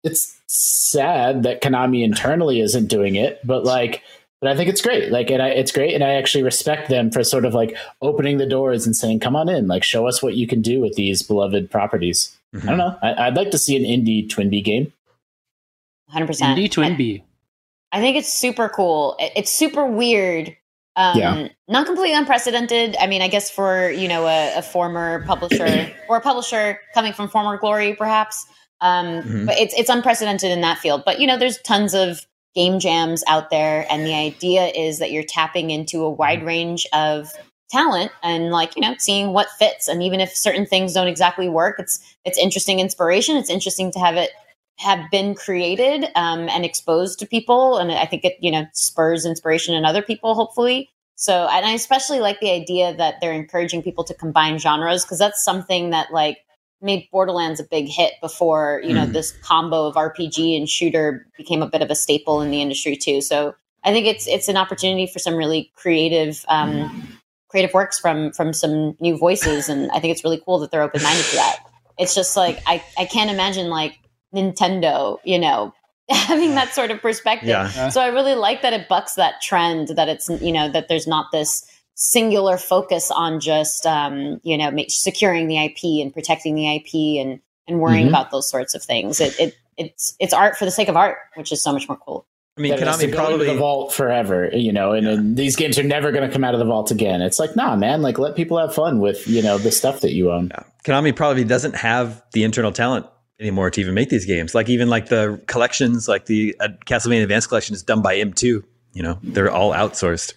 it's 0.05 0.41
sad 0.47 1.43
that 1.43 1.61
Konami 1.61 2.05
internally 2.05 2.61
isn't 2.61 2.87
doing 2.87 3.17
it, 3.17 3.41
but 3.45 3.65
like, 3.65 4.03
but 4.41 4.51
I 4.51 4.57
think 4.57 4.69
it's 4.69 4.83
great. 4.83 5.11
Like, 5.11 5.31
and 5.31 5.43
I, 5.43 5.49
it's 5.49 5.73
great, 5.73 5.95
and 5.95 6.05
I 6.05 6.15
actually 6.15 6.43
respect 6.45 6.89
them 6.89 7.11
for 7.11 7.25
sort 7.25 7.45
of 7.45 7.55
like 7.55 7.77
opening 8.03 8.39
the 8.39 8.47
doors 8.47 8.87
and 8.87 8.95
saying, 8.97 9.21
"Come 9.21 9.35
on 9.37 9.49
in, 9.49 9.67
like, 9.69 9.83
show 9.85 10.07
us 10.07 10.23
what 10.23 10.35
you 10.35 10.47
can 10.47 10.61
do 10.63 10.81
with 10.81 10.95
these 10.95 11.23
beloved 11.23 11.71
properties." 11.71 12.37
I 12.55 12.67
don't 12.67 12.79
know. 12.79 12.97
I, 13.03 13.27
I'd 13.27 13.37
like 13.37 13.51
to 13.51 13.59
see 13.59 13.77
an 13.77 13.83
indie 13.83 14.27
Twinbee 14.29 14.65
game. 14.65 14.93
Hundred 16.09 16.27
percent. 16.27 16.59
Indie 16.59 16.71
Twin 16.71 16.97
Bee. 16.97 17.23
I 17.93 18.01
think 18.01 18.17
it's 18.17 18.33
super 18.33 18.69
cool. 18.69 19.17
It- 19.19 19.33
It's 19.37 19.53
super 19.53 19.85
weird. 19.87 20.57
Um, 20.97 21.19
Yeah. 21.19 21.49
Not 21.69 21.87
completely 21.87 22.17
unprecedented. 22.17 22.97
I 22.99 23.07
mean, 23.07 23.21
I 23.23 23.29
guess 23.29 23.51
for 23.51 23.91
you 23.91 24.09
know 24.09 24.27
a, 24.27 24.59
a 24.59 24.63
former 24.63 25.25
publisher 25.27 25.91
or 26.09 26.17
a 26.17 26.21
publisher 26.21 26.79
coming 26.95 27.13
from 27.13 27.29
former 27.29 27.59
glory, 27.59 27.95
perhaps. 27.95 28.47
Um, 28.81 29.07
Mhm. 29.23 29.47
But 29.47 29.59
it's 29.59 29.75
it's 29.77 29.91
unprecedented 29.91 30.51
in 30.51 30.61
that 30.63 30.79
field. 30.79 31.03
But 31.05 31.21
you 31.21 31.27
know, 31.27 31.37
there's 31.39 31.59
tons 31.63 31.95
of 31.95 32.25
game 32.57 32.81
jams 32.81 33.23
out 33.29 33.51
there, 33.51 33.87
and 33.89 34.05
the 34.05 34.15
idea 34.15 34.67
is 34.75 34.99
that 34.99 35.13
you're 35.13 35.23
tapping 35.23 35.71
into 35.71 36.03
a 36.03 36.11
wide 36.11 36.45
range 36.45 36.87
of 36.93 37.33
talent 37.71 38.13
and 38.23 38.51
like 38.51 38.77
you 38.77 38.83
know 38.83 38.95
seeing 38.99 39.33
what 39.33 39.49
fits 39.59 39.89
and 39.89 40.03
even 40.03 40.21
if 40.21 40.33
certain 40.35 40.65
things 40.65 40.93
don't 40.93 41.09
exactly 41.09 41.49
work 41.49 41.77
it's 41.81 41.99
it's 42.25 42.39
interesting 42.39 42.81
inspiration. 42.81 43.37
It's 43.37 43.51
interesting 43.51 43.91
to 43.93 43.99
have 43.99 44.17
it 44.17 44.31
have 44.79 45.11
been 45.11 45.35
created 45.35 46.05
um, 46.15 46.49
and 46.49 46.65
exposed 46.65 47.19
to 47.19 47.27
people 47.27 47.79
and 47.79 47.91
i 47.91 48.05
think 48.05 48.25
it 48.25 48.37
you 48.41 48.51
know 48.51 48.67
spurs 48.73 49.25
inspiration 49.25 49.75
in 49.75 49.85
other 49.85 50.03
people 50.03 50.35
hopefully. 50.35 50.91
So 51.17 51.49
and 51.51 51.67
i 51.67 51.73
especially 51.73 52.21
like 52.21 52.41
the 52.41 52.53
idea 52.53 52.95
that 52.97 53.17
they're 53.21 53.33
encouraging 53.33 53.83
people 53.83 54.05
to 54.05 54.15
combine 54.15 54.59
genres 54.59 55.05
because 55.05 55.19
that's 55.19 55.45
something 55.45 55.91
that 55.91 56.13
like 56.13 56.39
made 56.87 57.07
borderlands 57.13 57.61
a 57.61 57.65
big 57.65 57.87
hit 57.89 58.15
before 58.23 58.81
you 58.85 58.95
know 58.95 59.05
Mhm. 59.07 59.13
this 59.13 59.33
combo 59.43 59.87
of 59.87 59.95
rpg 59.97 60.57
and 60.57 60.69
shooter 60.69 61.27
became 61.37 61.61
a 61.63 61.67
bit 61.69 61.83
of 61.83 61.91
a 61.91 61.95
staple 61.95 62.41
in 62.41 62.51
the 62.51 62.63
industry 62.63 62.97
too 62.97 63.21
so 63.21 63.55
i 63.85 63.93
think 63.93 64.07
it's 64.07 64.27
it's 64.27 64.49
an 64.49 64.57
opportunity 64.57 65.07
for 65.07 65.19
some 65.19 65.35
really 65.35 65.71
creative 65.75 66.45
um, 66.49 67.19
creative 67.49 67.75
works 67.75 67.99
from 67.99 68.33
from 68.33 68.53
some 68.53 68.97
new 69.01 69.17
voices 69.19 69.69
and 69.69 69.91
i 69.93 69.99
think 70.01 70.13
it's 70.13 70.25
really 70.25 70.41
cool 70.45 70.59
that 70.61 70.71
they're 70.71 70.83
open-minded 70.83 71.25
to 71.25 71.37
that 71.37 71.59
it's 71.99 72.15
just 72.15 72.37
like 72.37 72.61
i 72.67 72.83
i 72.99 73.05
can't 73.05 73.31
imagine 73.31 73.69
like 73.69 73.95
nintendo 74.35 75.19
you 75.25 75.39
know 75.39 75.73
having 76.11 76.55
that 76.55 76.73
sort 76.73 76.91
of 76.93 77.01
perspective 77.03 77.49
Yeah. 77.49 77.89
so 77.89 78.01
i 78.01 78.07
really 78.09 78.35
like 78.35 78.63
that 78.63 78.73
it 78.73 78.89
bucks 78.89 79.15
that 79.15 79.41
trend 79.43 79.89
that 79.89 80.09
it's 80.09 80.29
you 80.41 80.53
know 80.53 80.69
that 80.71 80.89
there's 80.89 81.07
not 81.07 81.27
this 81.33 81.67
singular 81.97 82.59
focus 82.59 83.11
on 83.11 83.41
just 83.41 83.87
um 83.87 84.39
you 84.43 84.57
know 84.57 84.71
make, 84.71 84.91
securing 84.91 85.49
the 85.49 85.57
ip 85.59 85.79
and 85.83 86.13
protecting 86.13 86.55
the 86.55 86.69
ip 86.77 86.95
and 86.95 87.41
and 87.67 87.81
worrying 87.81 88.07
Mhm. 88.07 88.11
about 88.11 88.31
those 88.31 88.49
sorts 88.49 88.75
of 88.75 88.83
things 88.83 89.19
it, 89.19 89.39
it 89.41 89.57
it's 89.79 90.15
it's 90.21 90.35
art 90.35 90.57
for 90.57 90.67
the 90.67 90.71
sake 90.71 90.89
of 90.89 90.97
art 90.97 91.17
which 91.35 91.51
is 91.51 91.63
so 91.63 91.73
much 91.73 91.89
more 91.89 91.99
cool 91.99 92.27
I 92.59 92.63
mean, 92.63 92.71
that 92.71 92.81
Konami 92.81 92.99
go 92.99 93.05
into 93.05 93.17
probably 93.17 93.47
the 93.49 93.57
vault 93.57 93.93
forever, 93.93 94.49
you 94.51 94.73
know, 94.73 94.93
and, 94.93 95.07
and 95.07 95.37
these 95.37 95.57
games 95.57 95.79
are 95.79 95.83
never 95.83 96.11
going 96.11 96.27
to 96.27 96.33
come 96.33 96.43
out 96.43 96.55
of 96.55 96.59
the 96.59 96.65
vault 96.65 96.91
again. 96.91 97.21
It's 97.21 97.39
like, 97.39 97.55
nah, 97.55 97.77
man, 97.77 98.01
like 98.01 98.19
let 98.19 98.35
people 98.35 98.57
have 98.57 98.75
fun 98.75 98.99
with 98.99 99.29
you 99.29 99.43
know 99.43 99.59
the 99.59 99.71
stuff 99.71 100.01
that 100.01 100.13
you 100.15 100.33
own. 100.33 100.49
Yeah. 100.49 100.63
Konami 100.87 101.15
probably 101.15 101.45
doesn't 101.45 101.77
have 101.77 102.23
the 102.33 102.45
internal 102.45 102.73
talent 102.73 103.05
anymore 103.39 103.71
to 103.71 103.81
even 103.83 103.93
make 103.93 104.09
these 104.09 104.25
games. 104.25 104.55
Like 104.55 104.71
even 104.71 104.89
like 104.89 105.11
the 105.11 105.39
collections, 105.47 106.09
like 106.09 106.25
the 106.27 106.57
uh, 106.59 106.69
Castlevania 106.87 107.25
Advanced 107.25 107.49
Collection 107.49 107.75
is 107.75 107.83
done 107.83 108.01
by 108.01 108.17
M2. 108.17 108.63
You 108.97 109.03
know, 109.03 109.19
they're 109.23 109.51
all 109.51 109.73
outsourced. 109.73 110.33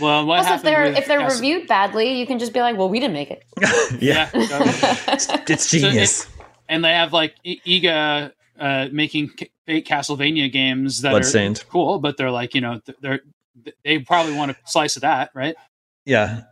Well, 0.00 0.26
what 0.26 0.40
also 0.40 0.54
if 0.54 0.62
they're 0.62 0.84
with 0.84 0.98
if 0.98 1.06
they're 1.06 1.20
Cas- 1.20 1.36
reviewed 1.36 1.68
badly 1.68 2.18
you 2.18 2.26
can 2.26 2.38
just 2.38 2.52
be 2.52 2.60
like 2.60 2.76
well 2.78 2.88
we 2.88 2.98
didn't 2.98 3.12
make 3.12 3.30
it 3.30 3.44
yeah, 4.00 4.28
Yeah. 4.34 5.06
it's 5.48 5.70
genius. 5.70 6.26
and 6.68 6.82
they 6.84 6.92
have 6.92 7.12
like 7.12 7.34
I- 7.46 7.60
Iga 7.66 8.32
uh, 8.58 8.88
making 8.90 9.28
ca- 9.38 9.50
fake 9.66 9.86
Castlevania 9.86 10.50
games 10.50 11.02
that 11.02 11.10
Bloodstained. 11.10 11.60
are 11.60 11.64
cool, 11.70 11.98
but 12.00 12.16
they're 12.16 12.30
like 12.30 12.54
you 12.54 12.60
know 12.62 12.80
they're 13.00 13.20
they 13.84 13.98
probably 13.98 14.34
want 14.34 14.50
a 14.50 14.56
slice 14.64 14.96
of 14.96 15.02
that, 15.02 15.30
right? 15.34 15.54
yeah, 16.06 16.42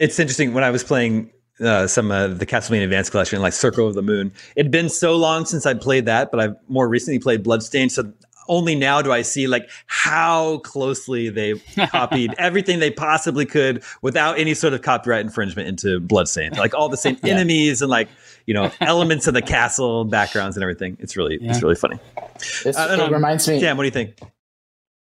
it's 0.00 0.18
interesting. 0.18 0.52
When 0.52 0.64
I 0.64 0.70
was 0.70 0.82
playing 0.84 1.30
uh, 1.60 1.86
some 1.86 2.10
uh, 2.10 2.26
the 2.28 2.44
Castlevania 2.46 2.84
Advanced 2.84 3.10
Collection, 3.12 3.40
like 3.40 3.52
Circle 3.52 3.86
of 3.86 3.94
the 3.94 4.02
Moon, 4.02 4.32
it'd 4.56 4.72
been 4.72 4.88
so 4.88 5.16
long 5.16 5.44
since 5.46 5.66
I 5.66 5.74
played 5.74 6.04
that, 6.06 6.30
but 6.32 6.40
I've 6.40 6.56
more 6.68 6.88
recently 6.88 7.18
played 7.20 7.42
Bloodstained. 7.44 7.92
So 7.92 8.12
only 8.48 8.74
now 8.74 9.02
do 9.02 9.12
I 9.12 9.22
see 9.22 9.46
like 9.46 9.68
how 9.86 10.58
closely 10.58 11.28
they 11.28 11.54
copied 11.88 12.34
everything 12.38 12.78
they 12.78 12.90
possibly 12.90 13.46
could 13.46 13.82
without 14.02 14.38
any 14.38 14.54
sort 14.54 14.74
of 14.74 14.82
copyright 14.82 15.20
infringement 15.20 15.68
into 15.68 16.00
Bloodstained. 16.00 16.56
Like 16.56 16.74
all 16.74 16.88
the 16.88 16.96
same 16.96 17.16
yeah. 17.22 17.34
enemies 17.34 17.82
and 17.82 17.90
like 17.90 18.08
you 18.46 18.54
know 18.54 18.70
elements 18.80 19.26
of 19.26 19.34
the 19.34 19.42
castle 19.42 20.04
backgrounds 20.04 20.56
and 20.56 20.62
everything. 20.62 20.96
It's 21.00 21.16
really 21.16 21.38
yeah. 21.40 21.50
it's 21.50 21.62
really 21.62 21.76
funny. 21.76 21.98
This, 22.64 22.76
uh, 22.76 22.96
it 23.00 23.12
reminds 23.12 23.48
me. 23.48 23.60
Cam, 23.60 23.76
what 23.76 23.84
do 23.84 23.88
you 23.88 23.92
think? 23.92 24.18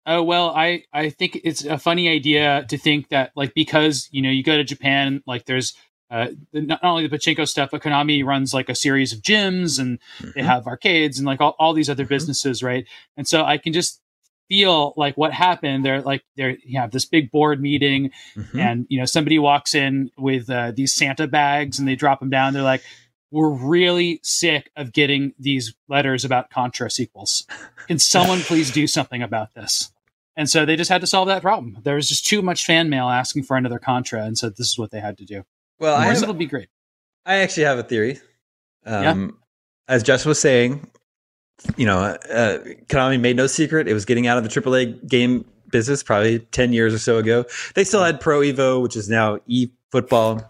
Oh 0.06 0.22
well, 0.22 0.50
I 0.50 0.84
I 0.92 1.10
think 1.10 1.40
it's 1.44 1.64
a 1.64 1.78
funny 1.78 2.10
idea 2.10 2.66
to 2.70 2.78
think 2.78 3.10
that 3.10 3.32
like 3.36 3.54
because 3.54 4.10
you 4.12 4.22
know 4.22 4.30
you 4.30 4.44
go 4.44 4.58
to 4.58 4.64
Japan, 4.64 5.24
like 5.26 5.46
there's 5.46 5.74
uh, 6.14 6.28
not 6.54 6.80
only 6.84 7.08
the 7.08 7.18
pachinko 7.18 7.48
stuff, 7.48 7.72
but 7.72 7.82
Konami 7.82 8.24
runs 8.24 8.54
like 8.54 8.70
a 8.70 8.76
series 8.76 9.14
of 9.14 9.22
gyms 9.22 9.80
and 9.80 10.00
mm-hmm. 10.20 10.30
they 10.36 10.44
have 10.44 10.68
arcades 10.68 11.18
and 11.18 11.26
like 11.26 11.42
all, 11.42 11.56
all 11.58 11.74
these 11.74 11.90
other 11.90 12.04
mm-hmm. 12.04 12.14
businesses, 12.14 12.62
right? 12.62 12.86
And 13.18 13.28
so 13.28 13.44
I 13.44 13.58
can 13.58 13.74
just 13.74 14.00
feel 14.48 14.94
like 14.96 15.18
what 15.18 15.34
happened. 15.34 15.84
They're 15.84 16.04
like 16.04 16.24
they're 16.38 16.56
you 16.64 16.80
have 16.80 16.92
this 16.92 17.06
big 17.06 17.32
board 17.32 17.60
meeting, 17.60 18.12
mm-hmm. 18.36 18.60
and 18.60 18.86
you 18.90 19.00
know 19.00 19.06
somebody 19.06 19.40
walks 19.40 19.74
in 19.74 20.12
with 20.16 20.52
uh, 20.52 20.72
these 20.76 20.94
Santa 20.94 21.28
bags 21.28 21.80
and 21.80 21.88
they 21.88 21.96
drop 21.96 22.20
them 22.20 22.30
down. 22.30 22.54
They're 22.54 22.62
like, 22.62 22.84
"We're 23.32 23.50
really 23.50 24.20
sick 24.22 24.70
of 24.76 24.94
getting 24.94 25.34
these 25.40 25.74
letters 25.90 26.24
about 26.24 26.52
Contra 26.52 26.92
sequels. 26.92 27.48
Can 27.88 27.98
someone 27.98 28.40
please 28.42 28.70
do 28.70 28.86
something 28.86 29.24
about 29.24 29.56
this?" 29.56 29.92
And 30.36 30.48
so 30.50 30.66
they 30.66 30.76
just 30.76 30.90
had 30.90 31.02
to 31.02 31.08
solve 31.08 31.28
that 31.28 31.42
problem. 31.42 31.78
There 31.84 31.96
was 31.96 32.10
just 32.10 32.26
too 32.26 32.42
much 32.44 32.66
fan 32.66 32.90
mail 32.90 33.10
asking 33.10 33.44
for 33.44 33.58
another 33.58 33.80
Contra, 33.80 34.24
and 34.24 34.38
so 34.38 34.50
this 34.50 34.68
is 34.68 34.78
what 34.78 34.92
they 34.92 35.00
had 35.00 35.18
to 35.18 35.26
do. 35.26 35.44
Well, 35.80 35.96
I 35.96 36.06
have, 36.06 36.24
it'll 36.24 36.34
be 36.34 36.46
great. 36.46 36.70
I 37.26 37.36
actually 37.36 37.64
have 37.64 37.78
a 37.78 37.84
theory. 37.84 38.20
Um, 38.86 39.04
yeah. 39.04 39.28
As 39.94 40.04
Jess 40.04 40.26
was 40.26 40.40
saying, 40.40 40.90
you 41.78 41.86
know, 41.86 42.00
uh, 42.00 42.60
Konami 42.88 43.20
made 43.20 43.36
no 43.36 43.48
secret 43.48 43.88
it 43.88 43.94
was 43.94 44.06
getting 44.06 44.28
out 44.28 44.38
of 44.38 44.44
the 44.44 44.50
AAA 44.50 45.08
game 45.08 45.46
business 45.72 46.04
probably 46.04 46.40
10 46.40 46.72
years 46.72 46.94
or 46.94 47.00
so 47.00 47.18
ago. 47.18 47.46
They 47.76 47.84
still 47.84 48.04
had 48.04 48.22
Pro 48.22 48.42
Evo, 48.42 48.82
which 48.82 48.96
is 48.96 49.10
now 49.10 49.40
e 49.48 49.68
football. 49.92 50.42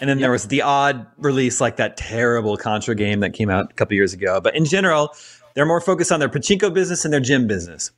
And 0.00 0.08
then 0.08 0.18
yep. 0.18 0.24
there 0.24 0.30
was 0.30 0.48
the 0.48 0.62
odd 0.62 1.06
release 1.18 1.60
like 1.60 1.76
that 1.76 1.96
terrible 1.96 2.56
Contra 2.56 2.94
game 2.94 3.20
that 3.20 3.32
came 3.32 3.50
out 3.50 3.70
a 3.70 3.74
couple 3.74 3.94
years 3.94 4.12
ago. 4.12 4.40
But 4.40 4.54
in 4.54 4.64
general, 4.64 5.14
they're 5.54 5.66
more 5.66 5.80
focused 5.80 6.12
on 6.12 6.20
their 6.20 6.28
pachinko 6.28 6.72
business 6.72 7.04
and 7.04 7.12
their 7.12 7.20
gym 7.20 7.46
business. 7.46 7.90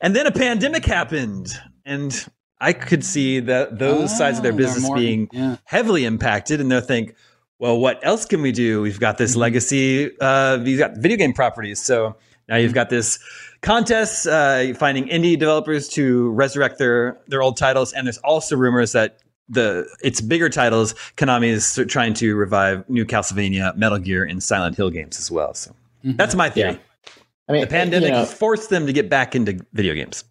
And 0.00 0.14
then 0.14 0.26
a 0.26 0.32
pandemic 0.32 0.84
happened, 0.84 1.58
and 1.86 2.26
I 2.64 2.72
could 2.72 3.04
see 3.04 3.40
that 3.40 3.78
those 3.78 4.10
oh, 4.10 4.18
sides 4.18 4.38
of 4.38 4.42
their 4.42 4.54
business 4.54 4.84
more, 4.84 4.96
being 4.96 5.28
yeah. 5.32 5.56
heavily 5.64 6.06
impacted, 6.06 6.62
and 6.62 6.70
they'll 6.70 6.80
think, 6.80 7.14
well, 7.58 7.78
what 7.78 8.00
else 8.02 8.24
can 8.24 8.40
we 8.40 8.52
do? 8.52 8.80
We've 8.80 8.98
got 8.98 9.18
this 9.18 9.32
mm-hmm. 9.32 9.40
legacy, 9.40 10.18
uh, 10.18 10.58
we've 10.64 10.78
got 10.78 10.96
video 10.96 11.18
game 11.18 11.34
properties. 11.34 11.78
So 11.78 12.16
now 12.48 12.56
you've 12.56 12.72
got 12.72 12.88
this 12.88 13.18
contest 13.60 14.26
uh, 14.26 14.72
finding 14.74 15.08
indie 15.08 15.38
developers 15.38 15.88
to 15.90 16.30
resurrect 16.30 16.78
their 16.78 17.20
their 17.28 17.42
old 17.42 17.58
titles, 17.58 17.92
and 17.92 18.06
there's 18.06 18.18
also 18.18 18.56
rumors 18.56 18.92
that 18.92 19.18
the 19.50 19.86
its 20.02 20.22
bigger 20.22 20.48
titles, 20.48 20.94
Konami 21.18 21.48
is 21.48 21.78
trying 21.88 22.14
to 22.14 22.34
revive 22.34 22.88
new 22.88 23.04
Castlevania, 23.04 23.76
Metal 23.76 23.98
Gear, 23.98 24.24
and 24.24 24.42
Silent 24.42 24.74
Hill 24.74 24.88
games 24.88 25.18
as 25.18 25.30
well. 25.30 25.52
So 25.52 25.72
mm-hmm. 26.02 26.16
that's 26.16 26.34
my 26.34 26.48
theory. 26.48 26.72
Yeah. 26.72 27.12
I 27.46 27.52
mean, 27.52 27.60
the 27.60 27.66
pandemic 27.66 28.08
you 28.08 28.14
know, 28.14 28.24
forced 28.24 28.70
them 28.70 28.86
to 28.86 28.92
get 28.94 29.10
back 29.10 29.34
into 29.34 29.60
video 29.74 29.92
games. 29.94 30.24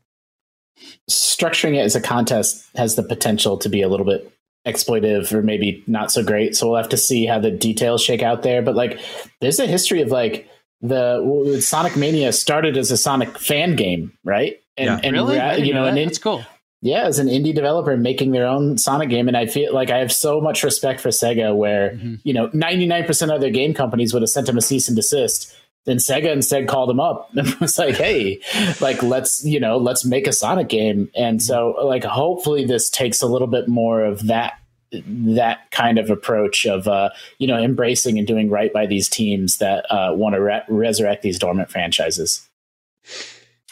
Structuring 1.10 1.76
it 1.76 1.82
as 1.82 1.96
a 1.96 2.02
contest 2.02 2.66
has 2.76 2.96
the 2.96 3.04
potential 3.04 3.58
to 3.58 3.70
be 3.70 3.82
a 3.82 3.90
little 3.90 4.06
bit 4.06 4.32
exploitive 4.66 5.32
or 5.34 5.42
maybe 5.42 5.84
not 5.88 6.12
so 6.12 6.24
great. 6.24 6.56
So 6.56 6.68
we'll 6.68 6.78
have 6.78 6.90
to 6.90 6.98
see 6.98 7.26
how 7.26 7.40
the 7.40 7.52
details 7.52 8.02
shake 8.02 8.24
out 8.24 8.44
there. 8.44 8.62
But 8.62 8.76
like, 8.76 9.00
there's 9.42 9.60
a 9.60 9.68
history 9.68 10.02
of 10.02 10.10
like 10.10 10.50
the 10.82 11.60
Sonic 11.62 11.96
Mania 11.96 12.32
started 12.32 12.78
as 12.78 12.92
a 12.92 12.98
Sonic 12.98 13.38
fan 13.38 13.76
game, 13.76 14.18
right? 14.24 14.58
And, 14.78 14.88
yeah. 14.88 15.00
and 15.04 15.14
really? 15.14 15.36
you 15.66 15.74
know, 15.74 15.86
that. 15.86 15.90
and 15.90 15.98
it's 16.00 16.18
cool. 16.18 16.44
Yeah, 16.82 17.04
as 17.06 17.18
an 17.18 17.28
indie 17.28 17.56
developer 17.56 17.96
making 17.96 18.32
their 18.32 18.46
own 18.46 18.78
Sonic 18.78 19.08
game, 19.08 19.30
and 19.30 19.38
I 19.38 19.46
feel 19.46 19.74
like 19.74 19.90
I 19.90 20.00
have 20.00 20.12
so 20.12 20.42
much 20.42 20.66
respect 20.66 21.00
for 21.00 21.10
Sega, 21.10 21.56
where 21.56 21.92
mm-hmm. 21.92 22.16
you 22.26 22.34
know, 22.34 22.50
ninety 22.52 22.86
nine 22.86 23.06
percent 23.06 23.32
of 23.32 23.40
their 23.40 23.52
game 23.52 23.74
companies 23.74 24.14
would 24.14 24.22
have 24.22 24.30
sent 24.30 24.48
them 24.48 24.58
a 24.58 24.62
cease 24.62 24.90
and 24.90 24.98
desist 24.98 25.56
then 25.86 25.98
Sega 25.98 26.32
instead 26.32 26.68
called 26.68 26.90
him 26.90 27.00
up 27.00 27.30
and 27.36 27.54
was 27.56 27.78
like, 27.78 27.96
"Hey, 27.96 28.42
like 28.80 29.02
let's 29.04 29.44
you 29.46 29.60
know 29.60 29.78
let's 29.78 30.06
make 30.06 30.28
a 30.28 30.34
Sonic 30.34 30.70
game." 30.70 31.10
And 31.16 31.42
so 31.42 31.72
like 31.84 32.04
hopefully 32.04 32.66
this 32.66 32.90
takes 32.90 33.22
a 33.22 33.28
little 33.28 33.48
bit 33.48 33.68
more 33.68 34.04
of 34.04 34.28
that 34.28 34.54
that 34.92 35.72
kind 35.72 35.98
of 35.98 36.10
approach 36.10 36.66
of 36.66 36.88
uh, 36.88 37.10
you 37.38 37.48
know 37.48 37.58
embracing 37.58 38.18
and 38.18 38.28
doing 38.28 38.50
right 38.50 38.72
by 38.72 38.86
these 38.86 39.10
teams 39.10 39.58
that 39.58 39.86
uh, 39.92 40.14
want 40.14 40.36
to 40.36 40.42
re- 40.42 40.64
resurrect 40.68 41.22
these 41.22 41.40
dormant 41.40 41.70
franchises. 41.70 42.48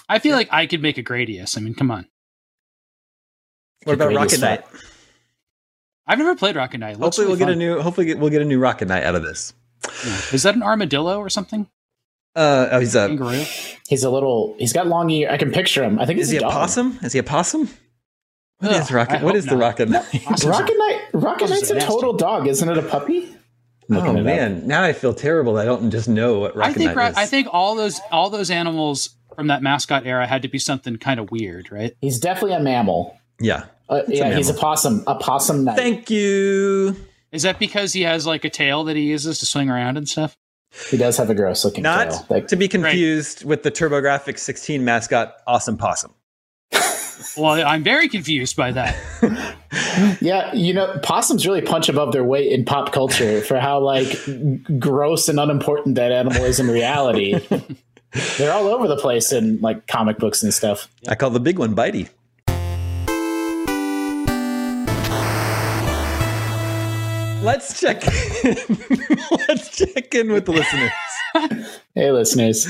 I 0.09 0.19
feel 0.19 0.35
like 0.35 0.49
I 0.51 0.65
could 0.65 0.81
make 0.81 0.97
a 0.97 1.03
Gradius. 1.03 1.57
I 1.57 1.61
mean, 1.61 1.73
come 1.73 1.89
on. 1.89 2.07
What 3.83 3.93
about 3.93 4.13
Rocket 4.13 4.41
Knight? 4.41 4.63
I've 6.05 6.17
never 6.17 6.35
played 6.35 6.55
Rocket 6.55 6.79
Knight. 6.79 6.97
hopefully, 6.97 7.27
we'll 7.27 7.37
fun. 7.37 7.47
get 7.47 7.53
a 7.53 7.55
new. 7.55 7.79
Hopefully, 7.79 8.13
we'll 8.15 8.29
get 8.29 8.41
a 8.41 8.45
new 8.45 8.59
Rocket 8.59 8.87
Knight 8.87 9.03
out 9.03 9.15
of 9.15 9.23
this. 9.23 9.53
Yeah. 9.85 10.21
Is 10.33 10.43
that 10.43 10.55
an 10.55 10.63
armadillo 10.63 11.17
or 11.17 11.29
something? 11.29 11.67
Uh, 12.35 12.69
oh, 12.71 12.79
he's 12.79 12.95
a 12.95 13.07
kangaroo. 13.07 13.43
He's 13.87 14.03
a 14.03 14.09
little. 14.09 14.55
He's 14.57 14.73
got 14.73 14.87
long 14.87 15.09
ear. 15.09 15.29
I 15.29 15.37
can 15.37 15.51
picture 15.51 15.83
him. 15.83 15.99
I 15.99 16.05
think. 16.05 16.19
Is 16.19 16.29
he 16.29 16.37
a, 16.37 16.47
a 16.47 16.51
possum? 16.51 16.97
Is 17.03 17.13
he 17.13 17.19
a 17.19 17.23
possum? 17.23 17.69
What 18.59 18.71
Ugh, 18.73 18.81
is 18.81 18.91
rocket? 18.91 19.21
What 19.23 19.35
is 19.35 19.45
not. 19.45 19.51
the 19.53 19.57
rocket 19.57 19.89
knight? 19.89 20.05
rocket 20.45 20.77
knight. 20.77 21.01
Rocket 21.13 21.49
knight's 21.49 21.71
a 21.71 21.79
total 21.79 22.13
dog, 22.13 22.47
isn't 22.47 22.69
it? 22.69 22.77
A 22.77 22.83
puppy. 22.83 23.35
Oh 23.89 24.13
man, 24.13 24.57
up. 24.59 24.63
now 24.63 24.83
I 24.83 24.93
feel 24.93 25.13
terrible. 25.13 25.57
I 25.57 25.65
don't 25.65 25.91
just 25.91 26.07
know 26.07 26.39
what 26.39 26.55
rocket 26.55 26.69
I 26.69 26.73
think. 26.73 26.95
Knight 26.95 27.11
is. 27.11 27.17
I 27.17 27.25
think 27.25 27.47
all 27.51 27.75
those 27.75 27.99
all 28.11 28.29
those 28.29 28.51
animals 28.51 29.09
from 29.35 29.47
that 29.47 29.61
mascot 29.61 30.05
era 30.05 30.27
had 30.27 30.43
to 30.43 30.47
be 30.47 30.59
something 30.59 30.97
kind 30.97 31.19
of 31.19 31.31
weird, 31.31 31.71
right? 31.71 31.95
He's 32.01 32.19
definitely 32.19 32.55
a 32.55 32.59
mammal. 32.59 33.17
Yeah. 33.39 33.65
Uh, 33.89 34.03
yeah, 34.07 34.27
a 34.27 34.35
he's 34.35 34.49
a 34.49 34.53
possum. 34.53 35.03
A 35.07 35.15
possum 35.15 35.65
knight. 35.65 35.75
Thank 35.75 36.09
you. 36.09 36.95
Is 37.31 37.43
that 37.43 37.59
because 37.59 37.93
he 37.93 38.03
has 38.03 38.25
like 38.25 38.45
a 38.45 38.49
tail 38.49 38.85
that 38.85 38.95
he 38.95 39.03
uses 39.03 39.39
to 39.39 39.45
swing 39.45 39.69
around 39.69 39.97
and 39.97 40.07
stuff? 40.07 40.37
He 40.89 40.97
does 40.97 41.17
have 41.17 41.29
a 41.29 41.35
gross 41.35 41.65
looking 41.65 41.83
Not 41.83 42.09
tail. 42.09 42.25
Like, 42.29 42.47
to 42.47 42.55
be 42.55 42.67
confused 42.67 43.41
right. 43.41 43.49
with 43.49 43.63
the 43.63 43.71
TurboGrafx 43.71 44.39
16 44.39 44.83
mascot, 44.83 45.35
Awesome 45.45 45.77
Possum. 45.77 46.13
well, 47.37 47.65
I'm 47.65 47.83
very 47.83 48.07
confused 48.07 48.55
by 48.55 48.71
that. 48.71 48.95
yeah, 50.21 50.53
you 50.53 50.73
know, 50.73 50.97
possums 51.03 51.45
really 51.45 51.61
punch 51.61 51.89
above 51.89 52.13
their 52.13 52.23
weight 52.23 52.51
in 52.51 52.63
pop 52.63 52.93
culture 52.93 53.41
for 53.41 53.59
how 53.59 53.79
like 53.79 54.17
gross 54.79 55.27
and 55.27 55.39
unimportant 55.39 55.95
that 55.95 56.11
animal 56.11 56.43
is 56.43 56.59
in 56.59 56.67
reality. 56.67 57.39
They're 58.37 58.53
all 58.53 58.67
over 58.67 58.87
the 58.87 58.97
place 58.97 59.31
in 59.31 59.59
like 59.61 59.87
comic 59.87 60.17
books 60.19 60.43
and 60.43 60.53
stuff. 60.53 60.89
I 61.07 61.15
call 61.15 61.29
the 61.29 61.39
big 61.39 61.59
one 61.59 61.75
Bitey. 61.75 62.09
Let's 67.41 67.79
check. 67.79 68.03
In. 68.43 68.55
Let's 69.47 69.75
check 69.75 70.13
in 70.13 70.31
with 70.31 70.45
the 70.45 70.51
listeners. 70.51 70.91
hey, 71.95 72.11
listeners. 72.11 72.65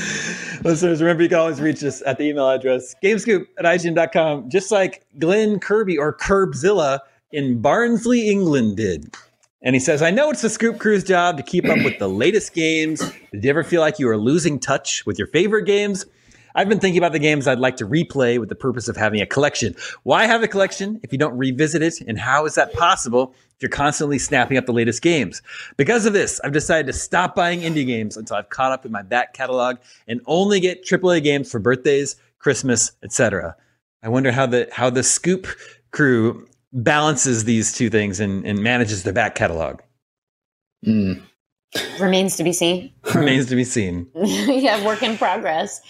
listeners, 0.64 1.02
remember 1.02 1.22
you 1.22 1.28
can 1.28 1.38
always 1.38 1.60
reach 1.60 1.84
us 1.84 2.02
at 2.06 2.16
the 2.16 2.24
email 2.24 2.48
address 2.48 2.94
gamescoop 3.04 3.46
at 3.58 3.66
IGN.com, 3.66 4.48
just 4.48 4.72
like 4.72 5.04
Glenn 5.18 5.58
Kirby 5.58 5.98
or 5.98 6.16
Curbzilla 6.16 7.00
in 7.32 7.60
Barnsley, 7.60 8.30
England 8.30 8.78
did. 8.78 9.14
And 9.60 9.76
he 9.76 9.80
says, 9.80 10.00
I 10.00 10.10
know 10.10 10.30
it's 10.30 10.40
the 10.40 10.48
Scoop 10.48 10.78
Crew's 10.78 11.04
job 11.04 11.36
to 11.36 11.42
keep 11.42 11.66
up 11.66 11.84
with 11.84 11.98
the 11.98 12.08
latest 12.08 12.54
games. 12.54 13.00
Did 13.30 13.44
you 13.44 13.50
ever 13.50 13.64
feel 13.64 13.82
like 13.82 13.98
you 13.98 14.06
were 14.06 14.16
losing 14.16 14.58
touch 14.58 15.04
with 15.04 15.18
your 15.18 15.28
favorite 15.28 15.66
games? 15.66 16.06
I've 16.54 16.68
been 16.68 16.80
thinking 16.80 16.98
about 16.98 17.12
the 17.12 17.18
games 17.18 17.46
I'd 17.46 17.58
like 17.58 17.76
to 17.76 17.86
replay 17.86 18.38
with 18.38 18.48
the 18.48 18.54
purpose 18.54 18.88
of 18.88 18.96
having 18.96 19.20
a 19.20 19.26
collection. 19.26 19.74
Why 20.02 20.26
have 20.26 20.42
a 20.42 20.48
collection 20.48 21.00
if 21.02 21.12
you 21.12 21.18
don't 21.18 21.36
revisit 21.36 21.82
it? 21.82 22.00
And 22.06 22.18
how 22.18 22.44
is 22.44 22.56
that 22.56 22.72
possible 22.74 23.34
you're 23.62 23.70
constantly 23.70 24.18
snapping 24.18 24.56
up 24.56 24.66
the 24.66 24.72
latest 24.72 25.02
games? 25.02 25.40
Because 25.76 26.04
of 26.04 26.12
this, 26.12 26.40
I've 26.44 26.52
decided 26.52 26.86
to 26.86 26.92
stop 26.92 27.34
buying 27.34 27.60
indie 27.60 27.86
games 27.86 28.16
until 28.16 28.36
I've 28.36 28.50
caught 28.50 28.72
up 28.72 28.82
with 28.82 28.92
my 28.92 29.02
back 29.02 29.32
catalog 29.32 29.76
and 30.06 30.20
only 30.26 30.60
get 30.60 30.84
AAA 30.84 31.22
games 31.22 31.50
for 31.50 31.58
birthdays, 31.58 32.16
Christmas, 32.38 32.92
etc. 33.02 33.56
I 34.02 34.08
wonder 34.08 34.32
how 34.32 34.46
the 34.46 34.68
how 34.72 34.90
the 34.90 35.02
Scoop 35.02 35.46
crew 35.92 36.46
balances 36.72 37.44
these 37.44 37.72
two 37.72 37.90
things 37.90 38.18
and, 38.18 38.44
and 38.46 38.62
manages 38.62 39.02
their 39.04 39.12
back 39.12 39.34
catalog. 39.34 39.80
Mm. 40.86 41.22
Remains 42.00 42.36
to 42.36 42.44
be 42.44 42.52
seen. 42.52 42.92
Remains 43.14 43.46
to 43.46 43.56
be 43.56 43.64
seen. 43.64 44.08
yeah, 44.14 44.84
work 44.84 45.02
in 45.02 45.16
progress. 45.16 45.80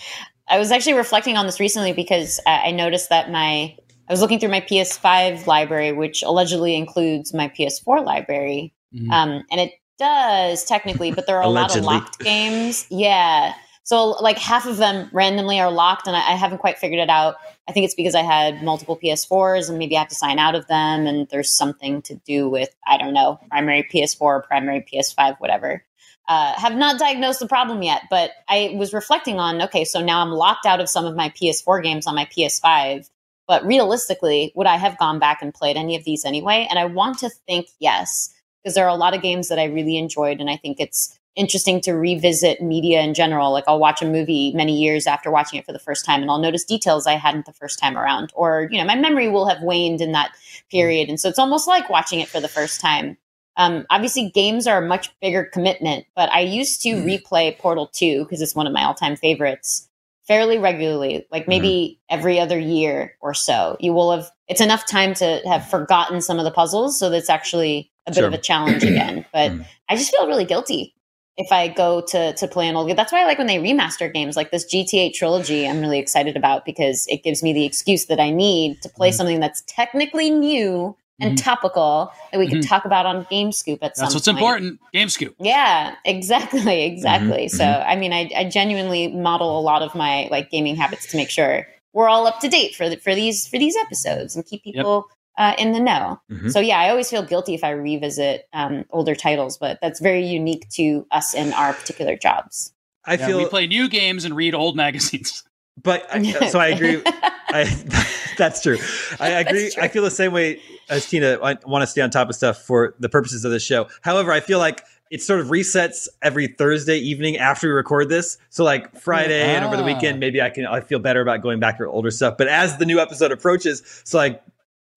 I 0.49 0.59
was 0.59 0.71
actually 0.71 0.95
reflecting 0.95 1.37
on 1.37 1.47
this 1.47 1.59
recently 1.59 1.93
because 1.93 2.41
I 2.47 2.73
noticed 2.73 3.09
that 3.09 3.31
my 3.31 3.77
I 4.09 4.13
was 4.13 4.21
looking 4.21 4.39
through 4.39 4.51
my 4.51 4.61
PS5 4.61 5.47
library, 5.47 5.93
which 5.93 6.23
allegedly 6.23 6.77
includes 6.77 7.33
my 7.33 7.49
PS4 7.49 8.05
library, 8.05 8.75
mm-hmm. 8.95 9.11
um, 9.11 9.43
and 9.51 9.61
it 9.61 9.73
does 9.99 10.65
technically, 10.65 11.13
but 11.13 11.27
there 11.27 11.37
are 11.37 11.43
a 11.43 11.49
lot 11.49 11.77
of 11.77 11.85
locked 11.85 12.19
games. 12.19 12.87
Yeah, 12.91 13.55
so 13.85 14.11
like 14.11 14.39
half 14.39 14.67
of 14.67 14.77
them 14.77 15.09
randomly 15.13 15.61
are 15.61 15.71
locked, 15.71 16.07
and 16.07 16.17
I, 16.17 16.21
I 16.21 16.35
haven't 16.35 16.59
quite 16.59 16.79
figured 16.79 17.01
it 17.01 17.11
out. 17.11 17.37
I 17.69 17.73
think 17.73 17.85
it's 17.85 17.95
because 17.95 18.15
I 18.15 18.23
had 18.23 18.63
multiple 18.63 18.99
PS4s, 19.03 19.69
and 19.69 19.79
maybe 19.79 19.97
I 19.97 20.01
have 20.01 20.09
to 20.09 20.15
sign 20.15 20.39
out 20.39 20.55
of 20.55 20.67
them, 20.69 21.07
and 21.07 21.29
there's 21.29 21.53
something 21.53 22.03
to 22.03 22.15
do 22.15 22.49
with 22.49 22.75
I 22.87 22.97
don't 22.97 23.13
know 23.13 23.41
primary 23.51 23.83
PS4, 23.83 24.45
primary 24.45 24.85
PS5, 24.93 25.39
whatever. 25.39 25.85
Uh, 26.29 26.53
have 26.55 26.77
not 26.77 27.01
diagnosed 27.01 27.41
the 27.41 27.49
problem 27.49 27.83
yet, 27.83 28.03
but 28.09 28.31
I 28.49 28.75
was 28.77 28.95
reflecting 28.95 29.41
on 29.41 29.61
okay, 29.63 29.85
so 29.85 30.01
now 30.01 30.21
I'm 30.21 30.31
locked 30.31 30.67
out 30.67 30.81
of 30.81 30.89
some 30.89 31.05
of 31.05 31.17
my 31.17 31.31
PS4 31.31 31.83
games 31.83 32.07
on 32.07 32.15
my 32.15 32.27
PS5. 32.27 33.11
But 33.49 33.65
realistically, 33.67 34.53
would 34.55 34.67
I 34.67 34.77
have 34.77 34.99
gone 34.99 35.19
back 35.19 35.43
and 35.43 35.53
played 35.53 35.77
any 35.77 35.97
of 35.97 36.05
these 36.05 36.25
anyway? 36.25 36.67
And 36.71 36.79
I 36.79 36.85
want 36.85 37.19
to 37.19 37.29
think 37.29 37.69
yes, 37.81 38.33
because 38.63 38.75
there 38.75 38.85
are 38.85 38.89
a 38.89 38.95
lot 38.95 39.15
of 39.15 39.23
games 39.23 39.49
that 39.49 39.59
I 39.59 39.65
really 39.65 39.97
enjoyed, 39.97 40.41
and 40.41 40.49
I 40.49 40.57
think 40.57 40.79
it's 40.79 41.19
interesting 41.35 41.81
to 41.81 41.93
revisit 41.93 42.61
media 42.61 43.01
in 43.01 43.15
general. 43.15 43.53
Like 43.53 43.65
I'll 43.67 43.79
watch 43.79 44.03
a 44.03 44.07
movie 44.07 44.53
many 44.55 44.77
years 44.77 45.07
after 45.07 45.31
watching 45.31 45.59
it 45.59 45.65
for 45.65 45.73
the 45.73 45.79
first 45.79 46.05
time 46.05 46.21
and 46.21 46.31
I'll 46.31 46.39
notice 46.39 46.65
details 46.65 47.07
I 47.07 47.15
hadn't 47.15 47.47
the 47.47 47.53
first 47.53 47.79
time 47.79 47.97
around. 47.97 48.33
Or, 48.35 48.69
you 48.71 48.79
know, 48.79 48.85
my 48.85 48.97
memory 48.97 49.29
will 49.29 49.47
have 49.47 49.63
waned 49.63 50.01
in 50.01 50.13
that 50.13 50.33
period. 50.71 51.09
And 51.09 51.19
so 51.19 51.29
it's 51.29 51.39
almost 51.39 51.67
like 51.67 51.89
watching 51.89 52.21
it 52.21 52.29
for 52.29 52.41
the 52.41 52.49
first 52.49 52.81
time. 52.81 53.17
Um, 53.57 53.87
obviously, 53.91 54.31
games 54.31 54.67
are 54.67 54.83
a 54.83 54.87
much 54.87 55.11
bigger 55.21 55.45
commitment, 55.45 56.07
but 56.17 56.31
I 56.33 56.41
used 56.41 56.83
to 56.83 56.91
mm. 56.91 57.05
replay 57.05 57.59
Portal 57.59 57.87
2 57.87 58.25
because 58.25 58.41
it's 58.41 58.55
one 58.55 58.67
of 58.67 58.73
my 58.73 58.83
all 58.85 58.95
time 58.95 59.17
favorites 59.17 59.89
fairly 60.33 60.57
regularly, 60.57 61.27
like 61.31 61.47
maybe 61.47 61.69
mm. 61.69 62.15
every 62.15 62.41
other 62.41 62.59
year 62.59 63.15
or 63.21 63.35
so. 63.35 63.77
You 63.81 63.93
will 63.93 64.13
have, 64.13 64.31
it's 64.49 64.63
enough 64.63 64.87
time 64.87 65.13
to 65.15 65.43
have 65.45 65.69
forgotten 65.69 66.23
some 66.23 66.39
of 66.39 66.47
the 66.47 66.51
puzzles. 66.51 66.99
So 66.99 67.11
that's 67.11 67.29
actually 67.29 67.93
a 68.07 68.13
bit 68.13 68.21
sure. 68.21 68.29
of 68.29 68.33
a 68.33 68.39
challenge 68.39 68.83
again. 68.83 69.27
But 69.33 69.53
mm. 69.53 69.67
I 69.91 69.97
just 69.97 70.11
feel 70.11 70.27
really 70.27 70.47
guilty 70.47 70.95
if 71.37 71.53
I 71.53 71.69
go 71.69 72.01
to 72.01 72.33
to 72.33 72.49
play 72.49 72.67
an 72.67 72.77
old 72.77 72.87
game. 72.87 72.97
That's 72.97 73.13
why 73.13 73.21
I 73.21 73.25
like 73.27 73.37
when 73.37 73.47
they 73.47 73.59
remaster 73.59 74.11
games 74.11 74.35
like 74.35 74.51
this 74.51 74.65
GTA 74.75 75.13
trilogy. 75.13 75.69
I'm 75.69 75.81
really 75.81 75.99
excited 75.99 76.35
about 76.35 76.65
because 76.65 77.07
it 77.09 77.23
gives 77.23 77.43
me 77.43 77.53
the 77.53 77.67
excuse 77.67 78.07
that 78.07 78.19
I 78.19 78.31
need 78.31 78.81
to 78.81 78.89
play 78.89 79.11
mm-hmm. 79.11 79.17
something 79.17 79.41
that's 79.41 79.63
technically 79.67 80.31
new 80.31 80.97
and 81.23 81.37
mm-hmm. 81.37 81.45
topical 81.45 82.13
that 82.31 82.39
we 82.39 82.47
mm-hmm. 82.47 82.55
can 82.55 82.63
talk 82.63 82.85
about 82.85 83.07
on 83.07 83.27
Game 83.31 83.53
Scoop 83.53 83.83
at 83.83 83.97
some. 83.97 84.05
Point. 84.05 84.13
That's 84.13 84.15
what's 84.15 84.29
important. 84.29 84.81
Game 84.93 85.09
Scoop. 85.09 85.35
Yeah, 85.39 85.95
exactly, 86.05 86.83
exactly. 86.85 87.47
Mm-hmm. 87.47 87.57
So 87.57 87.65
mm-hmm. 87.65 87.91
I 87.91 87.97
mean, 87.97 88.13
I, 88.13 88.31
I 88.37 88.45
genuinely 88.49 89.09
model 89.09 89.59
a 89.59 89.63
lot 89.63 89.83
of 89.83 89.95
my 89.95 90.29
like 90.31 90.51
gaming 90.51 90.77
habits 90.77 91.07
to 91.13 91.17
make 91.17 91.31
sure 91.31 91.67
we're 91.93 92.09
all 92.09 92.27
up 92.27 92.41
to 92.41 92.49
date 92.49 92.75
for 92.75 92.89
the, 92.89 92.97
for 92.97 93.15
these 93.15 93.47
for 93.47 93.59
these 93.59 93.77
episodes 93.77 94.35
and 94.35 94.45
keep 94.45 94.65
people 94.65 95.07
uh, 95.39 95.55
in 95.59 95.73
the 95.73 95.81
know. 95.81 96.21
Mm-hmm. 96.31 96.49
So 96.49 96.61
yeah, 96.61 96.79
I 96.79 96.91
always 96.91 97.09
feel 97.09 97.23
guilty 97.23 97.55
if 97.55 97.65
I 97.65 97.71
revisit 97.71 98.49
um, 98.53 98.85
older 98.91 99.15
titles, 99.15 99.59
but 99.59 99.79
that's 99.81 100.01
very 100.01 100.27
unique 100.27 100.69
to 100.71 101.07
us 101.11 101.35
in 101.35 101.53
our 101.53 101.73
particular 101.73 102.17
jobs. 102.17 102.73
I 103.05 103.15
yeah, 103.15 103.27
feel 103.27 103.39
we 103.39 103.47
play 103.47 103.67
new 103.67 103.89
games 103.89 104.25
and 104.25 104.37
read 104.37 104.55
old 104.55 104.77
magazines. 104.85 105.45
But 105.83 106.07
so 106.51 106.59
I 106.59 106.69
agree. 106.69 107.03
I, 107.53 107.65
that's 108.39 108.63
true. 108.63 108.79
I 109.21 109.29
agree. 109.31 109.71
True. 109.71 109.83
I 109.83 109.89
feel 109.89 110.03
the 110.03 110.11
same 110.11 110.33
way 110.33 110.61
as 110.89 111.09
Tina. 111.09 111.39
I 111.43 111.59
want 111.67 111.83
to 111.83 111.87
stay 111.87 112.01
on 112.01 112.11
top 112.11 112.29
of 112.29 112.35
stuff 112.35 112.63
for 112.63 112.95
the 112.99 113.09
purposes 113.09 113.45
of 113.45 113.51
the 113.51 113.61
show. 113.61 113.89
However, 114.03 114.33
I 114.33 114.41
feel 114.41 114.59
like 114.59 114.83
it 115.13 115.23
sort 115.23 115.41
of 115.41 115.49
resets 115.49 116.09
every 116.23 116.47
Thursday 116.47 116.97
evening 116.97 117.37
after 117.37 117.69
we 117.69 117.75
record 117.75 118.09
this. 118.09 118.39
So 118.49 118.65
like 118.65 118.99
Friday 118.99 119.43
and 119.43 119.63
over 119.63 119.77
the 119.77 119.85
weekend, 119.85 120.19
maybe 120.21 120.41
I 120.41 120.49
can 120.49 120.67
I 120.67 120.81
feel 120.81 120.99
better 120.99 121.21
about 121.21 121.43
going 121.43 121.61
back 121.61 121.77
to 121.79 121.85
older 121.85 122.11
stuff. 122.11 122.39
But 122.39 122.49
as 122.49 122.79
the 122.79 122.87
new 122.87 122.99
episode 122.99 123.31
approaches, 123.31 123.83
so 124.05 124.17
like 124.17 124.43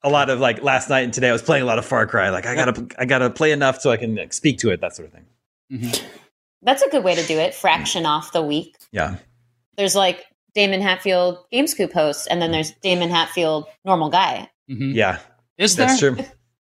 a 0.03 0.09
lot 0.09 0.29
of 0.29 0.39
like 0.39 0.63
last 0.63 0.89
night 0.89 1.01
and 1.01 1.13
today 1.13 1.27
I 1.27 1.33
was 1.33 1.41
playing 1.41 1.63
a 1.63 1.65
lot 1.65 1.79
of 1.79 1.85
Far 1.85 2.07
Cry. 2.07 2.29
Like 2.29 2.45
I 2.45 2.55
gotta 2.55 2.87
I 2.97 3.03
gotta 3.03 3.29
play 3.29 3.51
enough 3.51 3.81
so 3.81 3.91
I 3.91 3.97
can 3.97 4.15
like, 4.15 4.31
speak 4.31 4.57
to 4.59 4.71
it, 4.71 4.79
that 4.79 4.95
sort 4.95 5.09
of 5.09 5.13
thing. 5.13 5.25
Mm-hmm. 5.73 6.07
That's 6.61 6.81
a 6.81 6.89
good 6.89 7.03
way 7.03 7.15
to 7.15 7.23
do 7.25 7.37
it. 7.37 7.53
Fraction 7.53 8.05
off 8.05 8.31
the 8.31 8.41
week. 8.41 8.77
Yeah. 8.93 9.17
There's 9.75 9.95
like 9.95 10.25
Damon 10.55 10.81
Hatfield 10.81 11.45
Game 11.51 11.67
Scoop 11.67 11.93
host, 11.93 12.27
and 12.31 12.41
then 12.41 12.51
there's 12.51 12.71
Damon 12.81 13.09
Hatfield 13.09 13.65
normal 13.83 14.09
guy. 14.09 14.49
Mm-hmm. 14.69 14.91
Yeah. 14.91 15.19
Is 15.57 15.75
there? 15.75 15.87
That's 15.87 15.99
true. 15.99 16.17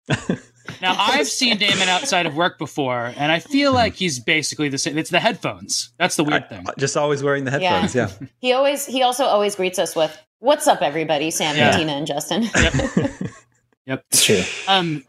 now 0.82 0.97
I've 0.99 1.28
seen 1.28 1.57
Damon 1.59 1.89
outside 1.89 2.26
of 2.26 2.35
work 2.35 2.59
before, 2.59 3.12
and 3.16 3.30
I 3.30 3.39
feel 3.39 3.72
like 3.72 3.95
he's 3.95 4.18
basically 4.18 4.68
the 4.68 4.78
same. 4.78 4.99
It's 4.99 5.11
the 5.11 5.20
headphones. 5.20 5.93
That's 5.99 6.16
the 6.16 6.24
weird 6.24 6.45
I, 6.45 6.49
thing. 6.49 6.66
Just 6.78 6.97
always 6.97 7.22
wearing 7.22 7.45
the 7.45 7.51
headphones. 7.51 7.95
Yeah. 7.95 8.11
yeah. 8.20 8.26
he 8.41 8.53
always 8.53 8.85
he 8.85 9.03
also 9.03 9.24
always 9.24 9.55
greets 9.55 9.78
us 9.78 9.95
with 9.95 10.18
What's 10.45 10.68
up, 10.68 10.82
everybody? 10.82 11.30
Sam 11.30 11.57
yeah. 11.57 11.68
and 11.68 11.78
Tina 11.78 11.93
and 11.93 12.07
Justin. 12.07 12.43
Yep, 12.43 12.74
yep. 13.87 14.05
it's 14.11 14.24
true. 14.26 14.43
Um, 14.68 15.03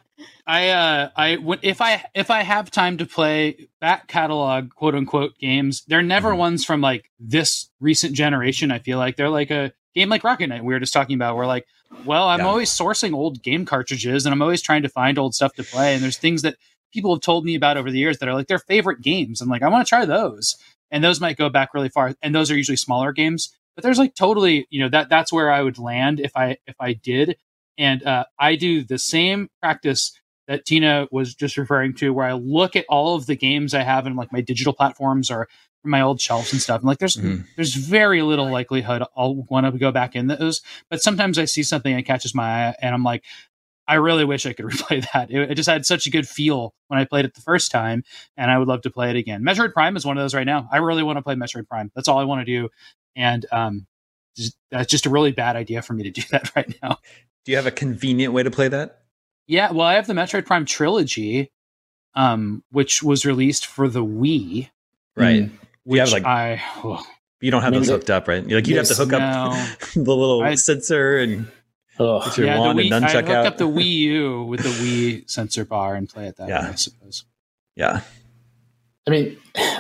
I 0.48 0.70
uh, 0.70 1.10
I 1.16 1.38
would 1.38 1.60
if 1.64 1.82
I 1.82 2.06
if 2.14 2.30
I 2.30 2.43
have 2.43 2.70
time 2.70 2.98
to 2.98 3.06
play 3.06 3.68
back 3.82 4.08
catalog 4.08 4.70
quote 4.70 4.96
unquote 4.96 5.38
games, 5.38 5.84
they're 5.88 6.02
never 6.02 6.30
mm-hmm. 6.30 6.39
ones 6.39 6.66
from 6.66 6.82
like 6.82 7.10
this 7.20 7.70
recent 7.80 8.14
generation. 8.14 8.72
I 8.72 8.80
feel 8.80 8.98
like 8.98 9.16
they're 9.16 9.30
like 9.30 9.52
a 9.52 9.74
game 9.96 10.10
like 10.10 10.24
Rocket 10.24 10.48
Knight 10.48 10.64
we 10.64 10.74
were 10.74 10.80
just 10.80 10.93
talking 10.93 11.16
about. 11.16 11.36
We're 11.36 11.48
like, 11.48 11.66
well, 12.06 12.28
I'm 12.28 12.41
yeah. 12.41 12.48
always 12.48 12.70
sourcing 12.70 13.14
old 13.14 13.41
game 13.41 13.66
cartridges 13.66 14.26
and 14.26 14.34
I'm 14.34 14.41
always 14.41 14.62
trying 14.62 14.84
to 14.84 14.89
find 14.89 15.18
old 15.18 15.34
stuff 15.34 15.54
to 15.56 15.64
play. 15.64 15.93
And 15.93 16.04
there's 16.04 16.18
things 16.18 16.43
that 16.43 16.58
people 16.93 17.14
have 17.14 17.22
told 17.22 17.43
me 17.43 17.56
about 17.56 17.78
over 17.78 17.89
the 17.89 18.00
years 18.00 18.20
that 18.20 18.30
are 18.30 18.36
like 18.36 18.48
their 18.48 18.60
favorite 18.60 19.02
games. 19.02 19.41
I'm 19.41 19.50
like, 19.50 19.64
I 19.64 19.70
want 19.70 19.86
to 19.86 19.89
try 19.89 20.06
those. 20.06 20.58
And 20.91 21.04
those 21.04 21.20
might 21.20 21.38
go 21.38 21.50
back 21.50 21.74
really 21.74 21.89
far. 21.89 22.14
And 22.22 22.36
those 22.36 22.52
are 22.52 22.58
usually 22.58 22.78
smaller 22.78 23.12
games 23.12 23.56
but 23.76 23.84
there's 23.84 24.00
like 24.00 24.16
totally 24.16 24.68
you 24.70 24.80
know 24.80 24.89
that 24.89 25.10
that's 25.10 25.32
where 25.32 25.52
i 25.52 25.62
would 25.62 25.78
land 25.78 26.20
if 26.20 26.32
i 26.36 26.58
if 26.66 26.76
i 26.80 26.93
did 26.93 27.38
and 27.78 28.04
uh, 28.04 28.26
i 28.39 28.56
do 28.56 28.84
the 28.84 28.98
same 28.98 29.50
practice 29.62 30.18
that 30.48 30.66
tina 30.66 31.08
was 31.12 31.36
just 31.36 31.58
referring 31.58 31.93
to 31.93 32.14
where 32.14 32.26
i 32.26 32.34
look 32.34 32.76
at 32.76 32.86
all 32.89 33.16
of 33.16 33.26
the 33.26 33.36
games 33.36 33.74
i 33.74 33.82
have 33.82 34.08
in 34.08 34.16
like 34.16 34.32
my 34.32 34.41
digital 34.41 34.74
platforms 34.74 35.30
or 35.30 35.48
my 35.84 36.02
old 36.02 36.20
shelves 36.20 36.52
and 36.52 36.62
stuff 36.62 36.82
and 36.82 36.88
like 36.88 36.98
there's 36.98 37.16
mm-hmm. 37.16 37.43
there's 37.56 37.76
very 37.76 38.22
little 38.22 38.50
likelihood 38.50 39.04
i'll 39.16 39.36
want 39.50 39.66
to 39.66 39.72
go 39.78 39.91
back 39.91 40.16
in 40.16 40.28
those 40.28 40.62
but 40.89 41.02
sometimes 41.02 41.38
i 41.38 41.46
see 41.46 41.64
something 41.64 41.96
that 41.96 42.06
catches 42.06 42.34
my 42.34 42.68
eye 42.68 42.76
and 42.82 42.93
i'm 42.93 43.04
like 43.04 43.24
I 43.88 43.96
really 43.98 44.26
wish 44.26 44.48
I 44.48 44.54
could 44.54 44.66
replay 44.72 45.06
that. 45.14 45.30
It, 45.30 45.52
it, 45.52 45.54
just 45.54 45.70
had 45.70 45.86
such 45.86 46.08
a 46.08 46.10
good 46.10 46.28
feel 46.28 46.74
when 46.88 47.00
I 47.00 47.06
played 47.06 47.24
it 47.24 47.36
the 47.36 47.41
first 47.41 47.70
time, 47.70 48.04
and 48.36 48.50
I 48.50 48.58
would 48.58 48.68
love 48.68 48.82
to 48.82 48.89
play 48.89 49.12
it 49.12 49.16
again. 49.16 49.43
Metroid 49.43 49.74
Prime 49.74 49.96
is 49.96 50.04
one 50.04 50.18
of 50.18 50.24
those 50.24 50.34
right 50.34 50.43
now. 50.43 50.68
I 50.72 50.78
really 50.78 51.04
want 51.04 51.18
to 51.18 51.22
play 51.22 51.36
Metroid 51.36 51.68
Prime. 51.68 51.91
That's 51.93 52.08
all 52.08 52.18
I 52.18 52.24
want 52.24 52.41
to 52.41 52.46
do 52.46 52.70
and 53.16 53.46
um, 53.52 53.88
just, 54.36 54.58
that's 54.72 54.89
just 54.89 55.06
a 55.06 55.10
really 55.10 55.32
bad 55.32 55.56
idea 55.56 55.82
for 55.82 55.93
me 55.93 56.04
to 56.04 56.12
do 56.12 56.22
that 56.32 56.56
right 56.56 56.78
now. 56.82 57.00
Do 57.46 57.52
you 57.52 57.58
have 57.58 57.68
a 57.68 57.72
convenient 57.72 58.34
way 58.34 58.43
to 58.43 58.52
play 58.52 58.68
that? 58.68 59.05
Yeah, 59.48 59.72
well, 59.72 59.88
I 59.88 59.96
have 59.96 60.08
the 60.08 60.14
Metroid 60.14 60.46
Prime 60.46 60.66
trilogy, 60.66 61.52
um, 62.16 62.64
which 62.72 63.04
was 63.04 63.26
released 63.26 63.66
for 63.66 63.88
the 63.88 64.04
Wii. 64.04 64.70
Right. 65.16 65.43
Mm, 65.43 65.52
which 65.84 66.00
have 66.00 66.12
like 66.12 66.26
I. 66.26 66.62
Oh. 66.84 67.06
You 67.41 67.52
don't 67.52 67.62
have 67.62 67.74
those 67.74 67.89
hooked 67.89 68.10
up, 68.10 68.28
right? 68.28 68.48
Like 68.48 68.68
you'd 68.68 68.78
have 68.78 68.88
to 68.88 68.96
hook 68.96 69.10
no. 69.10 69.18
up 69.18 69.80
the 69.93 70.02
little 70.02 70.41
I, 70.41 70.56
sensor 70.56 71.18
and 71.18 71.48
get 71.98 72.38
your 72.38 72.48
yeah, 72.48 72.60
wand 72.60 72.80
Wii, 72.80 72.91
and 72.91 73.06
nunchuck 73.06 73.10
I 73.10 73.22
hooked 73.22 73.30
out. 73.30 73.46
up 73.46 73.58
the 73.58 73.68
Wii 73.70 73.86
U 73.86 74.43
with 74.43 74.64
the 74.64 74.70
Wii 74.70 75.30
sensor 75.30 75.66
bar 75.66 75.96
and 75.96 76.10
play 76.10 76.28
it 76.28 76.38
that 76.38 76.50
yeah. 76.50 76.64
way, 76.64 76.70
I 76.70 76.76
suppose. 76.76 77.26
Yeah. 77.76 78.02
I 79.08 79.12
mean, 79.12 79.38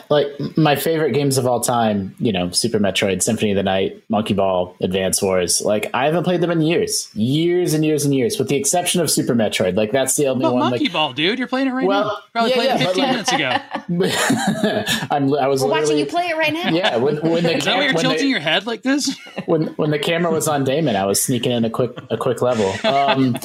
like 0.09 0.27
my 0.55 0.75
favorite 0.75 1.13
games 1.13 1.39
of 1.39 1.47
all 1.47 1.59
time, 1.59 2.15
you 2.19 2.31
know, 2.31 2.51
Super 2.51 2.79
Metroid, 2.79 3.23
Symphony 3.23 3.51
of 3.51 3.55
the 3.55 3.63
Night, 3.63 4.03
Monkey 4.07 4.35
Ball, 4.35 4.75
Advance 4.81 5.19
Wars. 5.21 5.61
Like 5.61 5.89
I 5.95 6.05
haven't 6.05 6.25
played 6.25 6.41
them 6.41 6.51
in 6.51 6.61
years, 6.61 7.09
years 7.15 7.73
and 7.73 7.83
years 7.83 8.05
and 8.05 8.13
years, 8.13 8.37
with 8.37 8.47
the 8.47 8.55
exception 8.55 9.01
of 9.01 9.09
Super 9.09 9.33
Metroid. 9.33 9.75
Like 9.75 9.91
that's 9.91 10.15
the 10.15 10.27
only 10.27 10.43
well, 10.43 10.53
one. 10.53 10.69
Monkey 10.69 10.85
like, 10.85 10.93
Ball, 10.93 11.13
dude, 11.13 11.39
you're 11.39 11.47
playing 11.47 11.67
it 11.67 11.71
right 11.71 11.87
well, 11.87 12.05
now. 12.05 12.17
Probably 12.33 12.51
yeah, 12.51 12.55
played 12.55 12.67
yeah, 12.67 12.75
it 12.75 12.85
15 12.85 13.03
like, 13.03 13.11
minutes 13.11 13.33
ago. 13.33 15.07
I'm, 15.15 15.33
I 15.33 15.47
was 15.47 15.63
We're 15.63 15.69
watching 15.69 15.97
you 15.97 16.05
play 16.05 16.27
it 16.29 16.37
right 16.37 16.53
now. 16.53 16.69
Yeah, 16.69 16.97
when, 16.97 17.17
when 17.17 17.43
the 17.43 17.55
is 17.57 17.65
that 17.65 17.77
why 17.77 17.83
you're 17.85 17.93
tilting 17.93 18.19
they, 18.19 18.27
your 18.27 18.39
head 18.39 18.65
like 18.65 18.83
this? 18.83 19.15
When 19.45 19.67
when 19.75 19.91
the 19.91 19.99
camera 19.99 20.31
was 20.31 20.47
on 20.47 20.63
Damon, 20.63 20.95
I 20.95 21.05
was 21.05 21.21
sneaking 21.21 21.51
in 21.51 21.65
a 21.65 21.69
quick 21.69 21.91
a 22.09 22.17
quick 22.17 22.41
level. 22.41 22.73
Um, 22.83 23.37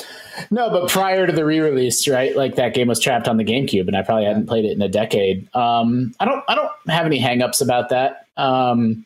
no, 0.50 0.70
but 0.70 0.88
prior 0.88 1.26
to 1.26 1.32
the 1.32 1.44
re-release, 1.44 2.06
right? 2.08 2.36
Like 2.36 2.56
that 2.56 2.74
game 2.74 2.88
was 2.88 3.00
trapped 3.00 3.28
on 3.28 3.36
the 3.36 3.44
GameCube, 3.44 3.86
and 3.86 3.96
I 3.96 4.02
probably 4.02 4.26
hadn't 4.26 4.46
played 4.46 4.64
it 4.64 4.72
in 4.72 4.82
a 4.82 4.88
decade. 4.88 5.54
Um, 5.54 6.14
I 6.20 6.24
don't, 6.24 6.44
I 6.48 6.54
don't 6.54 6.70
have 6.88 7.06
any 7.06 7.20
hangups 7.20 7.62
about 7.62 7.90
that. 7.90 8.26
Um, 8.36 9.04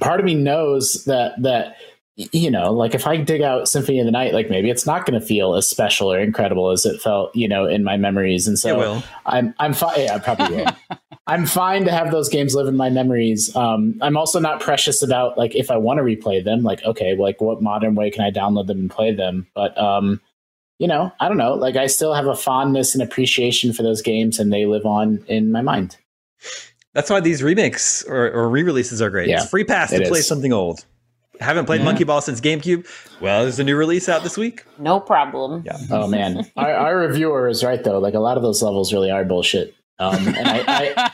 part 0.00 0.20
of 0.20 0.26
me 0.26 0.34
knows 0.34 1.04
that 1.04 1.40
that 1.42 1.76
you 2.16 2.50
know, 2.50 2.72
like 2.72 2.94
if 2.94 3.06
I 3.06 3.18
dig 3.18 3.42
out 3.42 3.68
Symphony 3.68 4.00
of 4.00 4.06
the 4.06 4.10
Night, 4.10 4.32
like 4.32 4.48
maybe 4.48 4.70
it's 4.70 4.86
not 4.86 5.04
going 5.04 5.20
to 5.20 5.24
feel 5.24 5.54
as 5.54 5.68
special 5.68 6.10
or 6.10 6.18
incredible 6.18 6.70
as 6.70 6.86
it 6.86 7.00
felt, 7.02 7.36
you 7.36 7.46
know, 7.46 7.66
in 7.66 7.84
my 7.84 7.98
memories. 7.98 8.48
And 8.48 8.58
so 8.58 9.02
I'm, 9.26 9.54
I'm 9.58 9.74
fine. 9.74 10.00
Yeah, 10.00 10.14
I 10.14 10.18
probably 10.18 10.56
will. 10.56 10.76
I'm 11.26 11.44
fine 11.44 11.84
to 11.84 11.90
have 11.90 12.12
those 12.12 12.30
games 12.30 12.54
live 12.54 12.68
in 12.68 12.76
my 12.76 12.88
memories. 12.88 13.54
Um, 13.54 13.98
I'm 14.00 14.16
also 14.16 14.40
not 14.40 14.60
precious 14.60 15.02
about 15.02 15.36
like 15.36 15.54
if 15.54 15.70
I 15.70 15.76
want 15.76 15.98
to 15.98 16.04
replay 16.04 16.42
them, 16.42 16.62
like 16.62 16.82
okay, 16.84 17.14
like 17.16 17.40
what 17.40 17.60
modern 17.60 17.96
way 17.96 18.10
can 18.10 18.22
I 18.22 18.30
download 18.30 18.68
them 18.68 18.78
and 18.78 18.90
play 18.90 19.12
them? 19.12 19.46
But 19.52 19.76
um, 19.76 20.20
you 20.78 20.88
know, 20.88 21.12
I 21.20 21.28
don't 21.28 21.38
know. 21.38 21.54
Like 21.54 21.76
I 21.76 21.86
still 21.86 22.14
have 22.14 22.26
a 22.26 22.36
fondness 22.36 22.94
and 22.94 23.02
appreciation 23.02 23.72
for 23.72 23.82
those 23.82 24.02
games, 24.02 24.38
and 24.38 24.52
they 24.52 24.66
live 24.66 24.86
on 24.86 25.24
in 25.26 25.52
my 25.52 25.62
mind. 25.62 25.96
That's 26.92 27.10
why 27.10 27.20
these 27.20 27.42
remakes 27.42 28.04
or, 28.04 28.30
or 28.30 28.48
re-releases 28.48 29.02
are 29.02 29.10
great. 29.10 29.28
Yeah, 29.28 29.42
it's 29.42 29.50
free 29.50 29.64
pass 29.64 29.90
to 29.90 29.98
play 30.08 30.20
is. 30.20 30.26
something 30.26 30.52
old. 30.52 30.84
Haven't 31.40 31.66
played 31.66 31.80
yeah. 31.80 31.84
Monkey 31.84 32.04
Ball 32.04 32.22
since 32.22 32.40
GameCube. 32.40 32.86
Well, 33.20 33.42
there's 33.42 33.58
a 33.58 33.64
new 33.64 33.76
release 33.76 34.08
out 34.08 34.22
this 34.22 34.38
week. 34.38 34.64
No 34.78 35.00
problem. 35.00 35.62
Yeah. 35.66 35.78
Oh 35.90 36.08
man, 36.08 36.50
our, 36.56 36.72
our 36.72 36.98
reviewer 36.98 37.48
is 37.48 37.62
right 37.62 37.82
though. 37.82 37.98
Like 37.98 38.14
a 38.14 38.20
lot 38.20 38.36
of 38.36 38.42
those 38.42 38.62
levels 38.62 38.92
really 38.92 39.10
are 39.10 39.24
bullshit. 39.24 39.74
Um, 39.98 40.28
and 40.28 40.46
I, 40.46 40.64
I, 40.66 41.05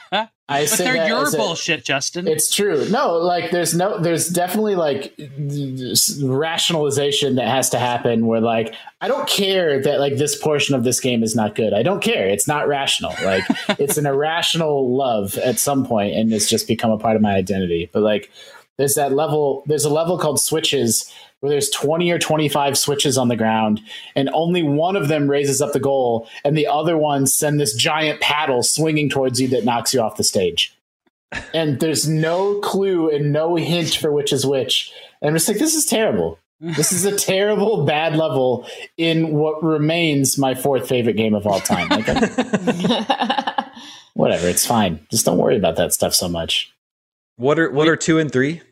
I 0.53 0.67
but 0.67 0.79
they're 0.79 1.09
your 1.09 1.29
a- 1.29 1.31
bullshit, 1.31 1.85
Justin. 1.85 2.29
It's 2.29 2.55
true. 2.55 2.89
No, 2.91 3.15
like 3.15 3.51
there's 3.51 3.75
no, 3.75 3.99
there's 3.99 4.29
definitely 4.29 4.75
like 4.75 5.15
rationalization 6.23 7.37
that 7.37 7.49
has 7.49 7.71
to 7.71 7.79
happen 7.79 8.27
where 8.27 8.41
like 8.41 8.75
I 9.01 9.09
don't 9.09 9.29
care 9.29 9.83
that 9.83 10.01
like 10.01 10.17
this 10.17 10.37
portion 10.41 10.75
of 10.75 10.85
this 10.85 11.01
game 11.01 11.23
is 11.23 11.35
not 11.35 11.55
good. 11.55 11.73
I 11.73 11.83
don't 11.83 12.03
care. 12.03 12.29
It's 12.29 12.47
not 12.47 12.69
rational. 12.69 13.15
Like 13.25 13.45
it's 13.79 13.97
an 13.97 14.07
irrational 14.07 14.97
love 14.97 15.37
at 15.39 15.59
some 15.59 15.85
point, 15.85 16.15
and 16.15 16.33
it's 16.33 16.49
just 16.49 16.69
become 16.69 16.91
a 16.91 16.99
part 16.99 17.17
of 17.17 17.23
my 17.23 17.35
identity. 17.35 17.91
But 17.93 18.03
like 18.03 18.31
there's 18.79 18.95
that 18.95 19.13
level. 19.13 19.65
There's 19.67 19.85
a 19.85 19.91
level 19.91 20.19
called 20.19 20.41
switches 20.41 21.13
where 21.43 21.51
there's 21.51 21.71
20 21.71 22.11
or 22.11 22.19
25 22.21 22.79
switches 22.79 23.19
on 23.19 23.27
the 23.29 23.37
ground 23.37 23.81
and 24.15 24.31
only 24.33 24.63
one 24.63 24.95
of 24.95 25.09
them 25.09 25.29
raises 25.29 25.61
up 25.61 25.73
the 25.73 25.81
goal 25.81 26.29
and 26.45 26.57
the 26.57 26.69
other 26.69 26.97
ones 26.97 27.35
send 27.35 27.59
this 27.59 27.75
giant 27.75 28.21
paddle 28.21 28.63
swinging 28.63 29.09
towards 29.09 29.41
you 29.41 29.49
that 29.49 29.65
knocks 29.65 29.93
you 29.93 30.01
off 30.01 30.17
the 30.17 30.25
stage 30.25 30.77
and 31.55 31.81
there's 31.81 32.09
no 32.09 32.61
clue 32.61 33.11
and 33.11 33.33
no 33.33 33.57
hint 33.57 33.95
for 33.95 34.13
which 34.13 34.33
is 34.33 34.47
which. 34.47 34.93
And 35.21 35.29
I'm 35.29 35.35
just 35.35 35.49
like, 35.49 35.59
this 35.59 35.75
is 35.75 35.85
terrible. 35.85 36.39
This 36.61 36.93
is 36.93 37.05
a 37.05 37.17
terrible, 37.17 37.85
bad 37.85 38.17
level 38.17 38.67
in 38.97 39.33
what 39.33 39.63
remains 39.63 40.39
my 40.39 40.55
fourth 40.55 40.89
favorite 40.89 41.17
game 41.17 41.35
of 41.35 41.47
all 41.47 41.61
time. 41.61 41.89
Like, 41.89 42.07
whatever, 44.15 44.49
it's 44.49 44.67
fine. 44.67 45.07
Just 45.11 45.27
don't 45.27 45.39
worry 45.39 45.57
about 45.57 45.77
that 45.77 45.93
stuff 45.93 46.15
so 46.15 46.29
much. 46.29 46.73
What 47.37 47.59
are 47.59 47.71
what 47.71 47.89
are 47.89 47.97
two 47.97 48.19
and 48.19 48.31
three? 48.31 48.63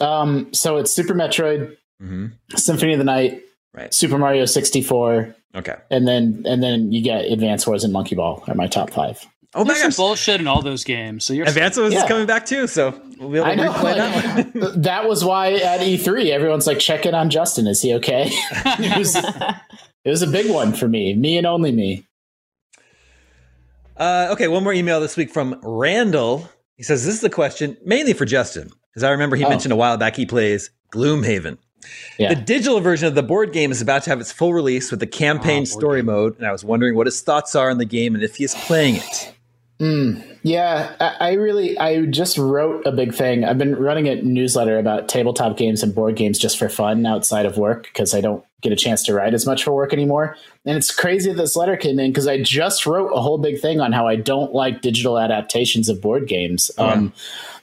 Um, 0.00 0.52
so 0.52 0.76
it's 0.78 0.92
Super 0.92 1.14
Metroid, 1.14 1.76
Mm-hmm. 2.02 2.26
Symphony 2.56 2.92
of 2.92 2.98
the 2.98 3.04
Night, 3.04 3.42
Right. 3.74 3.92
Super 3.92 4.18
Mario 4.18 4.44
64, 4.44 5.34
Okay. 5.56 5.74
and 5.90 6.06
then 6.06 6.44
and 6.46 6.62
then 6.62 6.92
you 6.92 7.02
get 7.02 7.24
Advance 7.24 7.66
Wars 7.66 7.82
and 7.84 7.92
Monkey 7.92 8.14
Ball 8.14 8.42
are 8.46 8.54
my 8.54 8.66
top 8.68 8.90
five. 8.90 9.24
Oh 9.54 9.64
my 9.64 9.68
There's 9.72 9.80
some 9.80 9.88
gosh. 9.90 9.96
bullshit 9.96 10.40
in 10.40 10.46
all 10.46 10.62
those 10.62 10.84
games. 10.84 11.24
So 11.24 11.32
you're 11.32 11.46
Advance 11.48 11.76
Wars 11.76 11.92
Yeah. 11.92 12.02
is 12.02 12.08
coming 12.08 12.26
back 12.26 12.46
too, 12.46 12.66
so 12.66 12.90
we'll 13.18 13.30
be 13.30 13.38
able 13.38 13.46
I 13.46 13.54
to 13.56 13.64
know. 13.64 13.72
replay 13.72 13.82
like, 13.96 13.96
that 14.52 14.54
one. 14.54 14.82
that 14.82 15.08
was 15.08 15.24
why 15.24 15.54
at 15.54 15.80
E3 15.80 16.30
everyone's 16.30 16.66
like, 16.66 16.78
check 16.78 17.04
in 17.06 17.14
on 17.14 17.30
Justin. 17.30 17.66
Is 17.66 17.80
he 17.82 17.94
okay? 17.94 18.28
it, 18.52 18.96
was, 18.98 19.16
it 19.16 20.10
was 20.10 20.22
a 20.22 20.26
big 20.28 20.50
one 20.50 20.72
for 20.74 20.86
me, 20.86 21.14
me 21.14 21.36
and 21.38 21.46
only 21.46 21.72
me. 21.72 22.04
Uh, 23.96 24.28
okay, 24.32 24.48
one 24.48 24.62
more 24.62 24.72
email 24.72 25.00
this 25.00 25.16
week 25.16 25.30
from 25.30 25.58
Randall. 25.62 26.48
He 26.76 26.82
says 26.84 27.04
this 27.04 27.16
is 27.16 27.24
a 27.24 27.30
question 27.30 27.76
mainly 27.84 28.12
for 28.12 28.24
Justin, 28.24 28.70
because 28.90 29.02
I 29.04 29.10
remember 29.10 29.36
he 29.36 29.44
Oh. 29.44 29.48
mentioned 29.48 29.72
a 29.72 29.76
while 29.76 29.96
back 29.96 30.16
he 30.16 30.26
plays 30.26 30.70
Gloomhaven. 30.92 31.58
Yeah. 32.18 32.34
The 32.34 32.40
digital 32.40 32.80
version 32.80 33.06
of 33.08 33.14
the 33.14 33.22
board 33.22 33.52
game 33.52 33.70
is 33.70 33.80
about 33.80 34.02
to 34.04 34.10
have 34.10 34.20
its 34.20 34.32
full 34.32 34.52
release 34.52 34.90
with 34.90 35.00
the 35.00 35.06
campaign 35.06 35.60
board 35.62 35.68
story 35.68 36.02
mode, 36.02 36.36
and 36.38 36.46
I 36.46 36.52
was 36.52 36.64
wondering 36.64 36.96
what 36.96 37.06
his 37.06 37.20
thoughts 37.20 37.54
are 37.54 37.70
on 37.70 37.78
the 37.78 37.84
game 37.84 38.14
and 38.14 38.22
if 38.24 38.36
he 38.36 38.44
is 38.44 38.54
playing 38.54 38.96
it. 38.96 39.32
Mm, 39.80 40.38
yeah, 40.42 40.96
I, 40.98 41.28
I 41.28 41.32
really, 41.34 41.78
I 41.78 42.04
just 42.06 42.36
wrote 42.36 42.84
a 42.84 42.90
big 42.90 43.14
thing. 43.14 43.44
I've 43.44 43.58
been 43.58 43.76
running 43.76 44.08
a 44.08 44.16
newsletter 44.22 44.76
about 44.76 45.08
tabletop 45.08 45.56
games 45.56 45.84
and 45.84 45.94
board 45.94 46.16
games 46.16 46.36
just 46.38 46.58
for 46.58 46.68
fun 46.68 47.06
outside 47.06 47.46
of 47.46 47.56
work 47.58 47.84
because 47.84 48.12
I 48.12 48.20
don't 48.20 48.44
get 48.60 48.72
a 48.72 48.76
chance 48.76 49.04
to 49.04 49.14
write 49.14 49.34
as 49.34 49.46
much 49.46 49.62
for 49.62 49.72
work 49.72 49.92
anymore. 49.92 50.36
And 50.64 50.76
it's 50.76 50.94
crazy 50.94 51.30
that 51.30 51.36
this 51.36 51.54
letter 51.54 51.76
came 51.76 51.98
in 51.98 52.10
because 52.10 52.26
I 52.26 52.42
just 52.42 52.86
wrote 52.86 53.12
a 53.14 53.20
whole 53.20 53.38
big 53.38 53.60
thing 53.60 53.80
on 53.80 53.92
how 53.92 54.08
I 54.08 54.16
don't 54.16 54.52
like 54.52 54.82
digital 54.82 55.18
adaptations 55.18 55.88
of 55.88 56.00
board 56.00 56.26
games. 56.26 56.70
Um, 56.76 57.12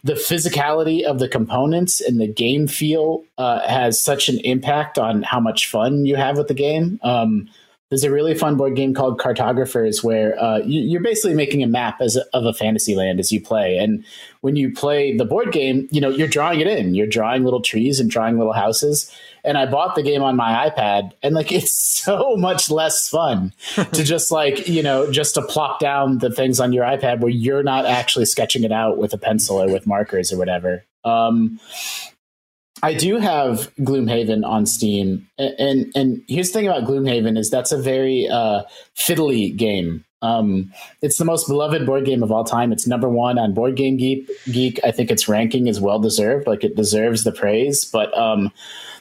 the 0.03 0.13
physicality 0.13 1.03
of 1.03 1.19
the 1.19 1.27
components 1.27 1.99
and 1.99 2.21
the 2.21 2.27
game 2.27 2.67
feel 2.67 3.23
uh, 3.37 3.67
has 3.67 3.99
such 3.99 4.29
an 4.29 4.39
impact 4.39 4.97
on 4.97 5.23
how 5.23 5.39
much 5.39 5.67
fun 5.67 6.05
you 6.05 6.15
have 6.15 6.37
with 6.37 6.47
the 6.47 6.53
game. 6.53 6.99
Um, 7.03 7.49
there's 7.89 8.03
a 8.03 8.11
really 8.11 8.33
fun 8.33 8.55
board 8.55 8.75
game 8.75 8.93
called 8.93 9.19
Cartographers 9.19 10.03
where 10.03 10.41
uh, 10.41 10.57
you, 10.59 10.81
you're 10.81 11.01
basically 11.01 11.35
making 11.35 11.61
a 11.61 11.67
map 11.67 12.01
as 12.01 12.15
a, 12.15 12.25
of 12.33 12.45
a 12.45 12.53
fantasy 12.53 12.95
land 12.95 13.19
as 13.19 13.31
you 13.31 13.39
play. 13.39 13.77
And 13.77 14.03
when 14.41 14.55
you 14.55 14.71
play 14.71 15.15
the 15.15 15.25
board 15.25 15.51
game, 15.51 15.87
you 15.91 16.01
know 16.01 16.09
you're 16.09 16.27
drawing 16.27 16.59
it 16.59 16.67
in. 16.67 16.95
You're 16.95 17.07
drawing 17.07 17.43
little 17.43 17.61
trees 17.61 17.99
and 17.99 18.09
drawing 18.09 18.37
little 18.37 18.53
houses. 18.53 19.11
And 19.45 19.57
I 19.57 19.65
bought 19.65 19.95
the 19.95 20.03
game 20.03 20.23
on 20.23 20.35
my 20.35 20.69
iPad, 20.69 21.11
and 21.21 21.35
like 21.35 21.51
it's 21.51 21.71
so 21.71 22.35
much 22.37 22.69
less 22.69 23.07
fun 23.07 23.53
to 23.75 24.03
just 24.03 24.31
like 24.31 24.67
you 24.67 24.83
know 24.83 25.11
just 25.11 25.35
to 25.35 25.41
plop 25.41 25.79
down 25.79 26.19
the 26.19 26.31
things 26.31 26.59
on 26.59 26.73
your 26.73 26.85
iPad 26.85 27.19
where 27.19 27.31
you're 27.31 27.63
not 27.63 27.85
actually 27.85 28.25
sketching 28.25 28.63
it 28.63 28.71
out 28.71 28.97
with 28.97 29.13
a 29.13 29.17
pencil 29.17 29.61
or 29.61 29.71
with 29.71 29.87
markers 29.87 30.31
or 30.31 30.37
whatever. 30.37 30.83
Um, 31.03 31.59
I 32.83 32.93
do 32.93 33.17
have 33.17 33.73
Gloomhaven 33.77 34.45
on 34.45 34.65
Steam, 34.65 35.27
and 35.37 35.55
and, 35.59 35.91
and 35.95 36.23
here's 36.27 36.49
the 36.49 36.53
thing 36.53 36.67
about 36.67 36.83
Gloomhaven 36.83 37.37
is 37.37 37.49
that's 37.49 37.71
a 37.71 37.81
very 37.81 38.27
uh, 38.27 38.63
fiddly 38.95 39.55
game. 39.55 40.03
Um, 40.25 40.71
it's 41.01 41.17
the 41.17 41.25
most 41.25 41.47
beloved 41.47 41.85
board 41.85 42.05
game 42.05 42.23
of 42.23 42.31
all 42.31 42.43
time. 42.43 42.71
It's 42.71 42.87
number 42.87 43.09
one 43.09 43.37
on 43.37 43.53
Board 43.53 43.75
Game 43.75 43.97
Geek. 43.97 44.29
Geek. 44.51 44.79
I 44.83 44.91
think 44.91 45.11
its 45.11 45.27
ranking 45.27 45.67
is 45.67 45.79
well 45.79 45.99
deserved. 45.99 46.47
Like 46.47 46.63
it 46.63 46.75
deserves 46.75 47.23
the 47.23 47.31
praise, 47.31 47.85
but 47.85 48.15
um, 48.17 48.51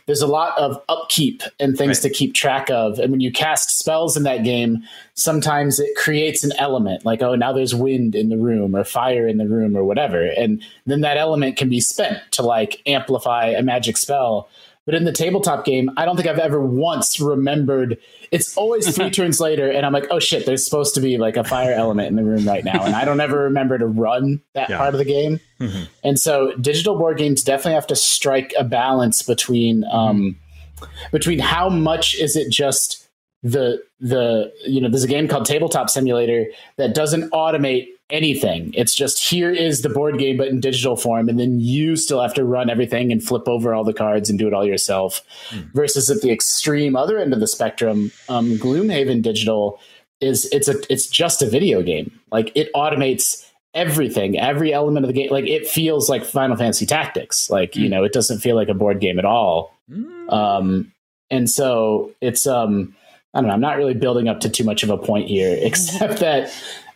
there's 0.07 0.21
a 0.23 0.27
lot 0.27 0.57
of 0.59 0.81
upkeep 0.89 1.43
and 1.59 1.77
things 1.79 1.99
Right. 1.99 2.11
to 2.13 2.19
keep 2.19 2.35
track 2.35 2.69
of. 2.71 2.99
And 2.99 3.11
when 3.11 3.21
you 3.21 3.33
cast 3.33 3.79
spells 3.79 4.17
in 4.17 4.23
that 4.25 4.45
game, 4.45 4.83
sometimes 5.15 5.81
it 5.81 5.97
creates 5.97 6.45
an 6.45 6.53
element 6.59 7.05
like, 7.07 7.23
oh, 7.23 7.35
now 7.35 7.53
there's 7.53 7.75
wind 7.75 8.15
in 8.15 8.29
the 8.29 8.37
room 8.37 8.77
or 8.77 8.85
fire 8.85 9.27
in 9.27 9.39
the 9.39 9.49
room 9.49 9.77
or 9.77 9.85
whatever. 9.85 10.27
And 10.27 10.63
then 10.87 11.01
that 11.01 11.17
element 11.17 11.57
can 11.57 11.71
be 11.71 11.81
spent 11.81 12.19
to 12.33 12.43
like 12.43 12.83
amplify 12.87 13.47
a 13.47 13.63
magic 13.63 13.97
spell. 13.97 14.49
But 14.87 14.95
in 14.95 15.05
the 15.05 15.13
tabletop 15.13 15.65
game, 15.65 15.91
I 15.97 16.05
don't 16.05 16.15
think 16.17 16.29
I've 16.29 16.39
ever 16.39 16.61
once 16.61 17.19
remembered. 17.19 17.97
It's 18.31 18.55
always 18.57 18.95
three 18.95 19.09
turns 19.19 19.41
later, 19.41 19.71
and 19.71 19.87
I'm 19.87 19.93
like, 19.95 20.07
oh 20.11 20.19
shit, 20.19 20.45
there's 20.45 20.63
supposed 20.65 20.95
to 20.97 21.01
be 21.01 21.17
like 21.17 21.37
a 21.39 21.45
fire 21.45 21.73
element 21.73 22.09
in 22.09 22.17
the 22.17 22.25
room 22.25 22.47
right 22.47 22.63
now. 22.65 22.85
And 22.85 22.95
I 22.95 23.07
don't 23.07 23.21
ever 23.21 23.45
remember 23.45 23.79
to 23.79 23.87
run 23.87 24.43
that 24.53 24.69
Yeah. 24.69 24.77
part 24.77 24.93
of 24.95 24.99
the 24.99 25.05
game. 25.07 25.41
Mhm. 25.61 25.89
And 26.03 26.19
so 26.19 26.55
digital 26.57 26.97
board 26.99 27.17
games 27.17 27.43
definitely 27.43 27.75
have 27.75 27.87
to 27.87 27.97
strike 27.97 28.53
a 28.59 28.65
balance 28.65 29.23
between 29.23 29.85
um, 29.91 30.37
between 31.13 31.39
how 31.39 31.71
much 31.71 32.15
is 32.17 32.37
it 32.37 32.51
just 32.51 33.09
the 33.43 33.83
the 34.01 34.53
you 34.67 34.81
know 34.83 34.89
there's 34.91 35.05
a 35.05 35.09
game 35.09 35.29
called 35.29 35.47
Tabletop 35.47 35.89
Simulator 35.89 36.47
that 36.77 36.95
doesn't 36.95 37.31
automate 37.31 37.87
anything. 38.11 38.73
It's 38.77 38.95
just 38.95 39.23
here 39.23 39.51
is 39.51 39.83
the 39.83 39.89
board 39.89 40.19
game 40.19 40.37
but 40.37 40.49
in 40.49 40.61
digital 40.61 40.97
form 40.97 41.29
and 41.29 41.39
then 41.41 41.59
you 41.61 41.97
still 41.97 42.21
have 42.21 42.35
to 42.35 42.45
run 42.45 42.69
everything 42.71 43.11
and 43.11 43.23
flip 43.23 43.49
over 43.49 43.75
all 43.75 43.85
the 43.85 43.95
cards 43.95 44.29
and 44.31 44.39
do 44.39 44.47
it 44.47 44.53
all 44.55 44.65
yourself. 44.67 45.23
Versus 45.73 46.11
at 46.11 46.21
the 46.21 46.31
extreme 46.31 46.97
other 46.97 47.19
end 47.19 47.33
of 47.33 47.41
the 47.41 47.47
spectrum, 47.47 48.13
um, 48.29 48.57
Gloomhaven 48.59 49.23
Digital 49.23 49.81
is 50.21 50.47
it's 50.53 50.69
a 50.69 50.75
it's 50.93 51.07
just 51.09 51.43
a 51.43 51.47
video 51.47 51.83
game. 51.83 52.19
Like 52.31 52.53
it 52.55 52.73
automates 52.75 53.45
everything, 53.75 54.39
every 54.39 54.73
element 54.73 55.05
of 55.05 55.09
the 55.09 55.15
game. 55.21 55.31
Like 55.31 55.47
it 55.49 55.67
feels 55.67 56.09
like 56.09 56.25
Final 56.25 56.57
Fantasy 56.57 56.87
Tactics. 56.87 57.51
Like 57.51 57.75
you 57.75 57.87
Mm. 57.89 57.91
know, 57.91 58.05
it 58.05 58.13
doesn't 58.13 58.39
feel 58.41 58.55
like 58.55 58.69
a 58.69 58.75
board 58.75 59.01
game 59.01 59.19
at 59.19 59.25
all. 59.25 59.75
Mm. 59.91 60.33
Um, 60.33 60.93
and 61.31 61.51
so 61.51 62.13
it's 62.21 62.47
um, 62.47 62.95
I 63.35 63.41
don't 63.41 63.49
know. 63.49 63.55
I'm 63.55 63.61
not 63.61 63.77
really 63.77 63.95
building 63.95 64.29
up 64.29 64.41
to 64.41 64.49
too 64.49 64.63
much 64.65 64.83
of 64.85 64.91
a 64.91 64.97
point 64.99 65.27
here, 65.29 65.57
except 65.63 66.21
that 66.21 66.53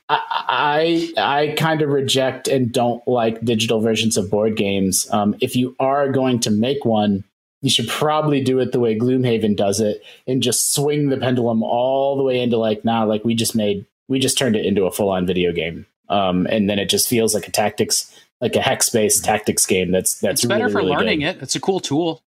I 0.08 1.12
I, 1.16 1.48
I 1.50 1.54
kind 1.56 1.82
of 1.82 1.90
reject 1.90 2.48
and 2.48 2.72
don't 2.72 3.06
like 3.06 3.44
digital 3.44 3.80
versions 3.80 4.16
of 4.16 4.30
board 4.30 4.56
games. 4.56 5.08
Um, 5.10 5.36
if 5.40 5.56
you 5.56 5.76
are 5.78 6.10
going 6.10 6.40
to 6.40 6.50
make 6.50 6.84
one, 6.84 7.24
you 7.60 7.70
should 7.70 7.88
probably 7.88 8.42
do 8.42 8.58
it 8.60 8.72
the 8.72 8.80
way 8.80 8.98
Gloomhaven 8.98 9.56
does 9.56 9.80
it, 9.80 10.02
and 10.26 10.42
just 10.42 10.72
swing 10.72 11.08
the 11.08 11.16
pendulum 11.16 11.62
all 11.62 12.16
the 12.16 12.22
way 12.22 12.40
into 12.40 12.56
like, 12.56 12.84
nah, 12.84 13.04
like 13.04 13.24
we 13.24 13.34
just 13.34 13.54
made, 13.54 13.84
we 14.08 14.18
just 14.18 14.38
turned 14.38 14.56
it 14.56 14.64
into 14.64 14.84
a 14.84 14.92
full 14.92 15.10
on 15.10 15.26
video 15.26 15.52
game, 15.52 15.84
um, 16.08 16.46
and 16.46 16.70
then 16.70 16.78
it 16.78 16.88
just 16.88 17.08
feels 17.08 17.34
like 17.34 17.48
a 17.48 17.50
tactics, 17.50 18.16
like 18.40 18.56
a 18.56 18.62
hex 18.62 18.88
based 18.88 19.24
tactics 19.24 19.66
game. 19.66 19.90
That's 19.90 20.18
that's 20.20 20.42
it's 20.42 20.48
better 20.48 20.64
really, 20.64 20.72
for 20.72 20.78
really 20.78 20.90
learning 20.90 21.20
good. 21.20 21.36
it. 21.36 21.42
It's 21.42 21.56
a 21.56 21.60
cool 21.60 21.80
tool. 21.80 22.22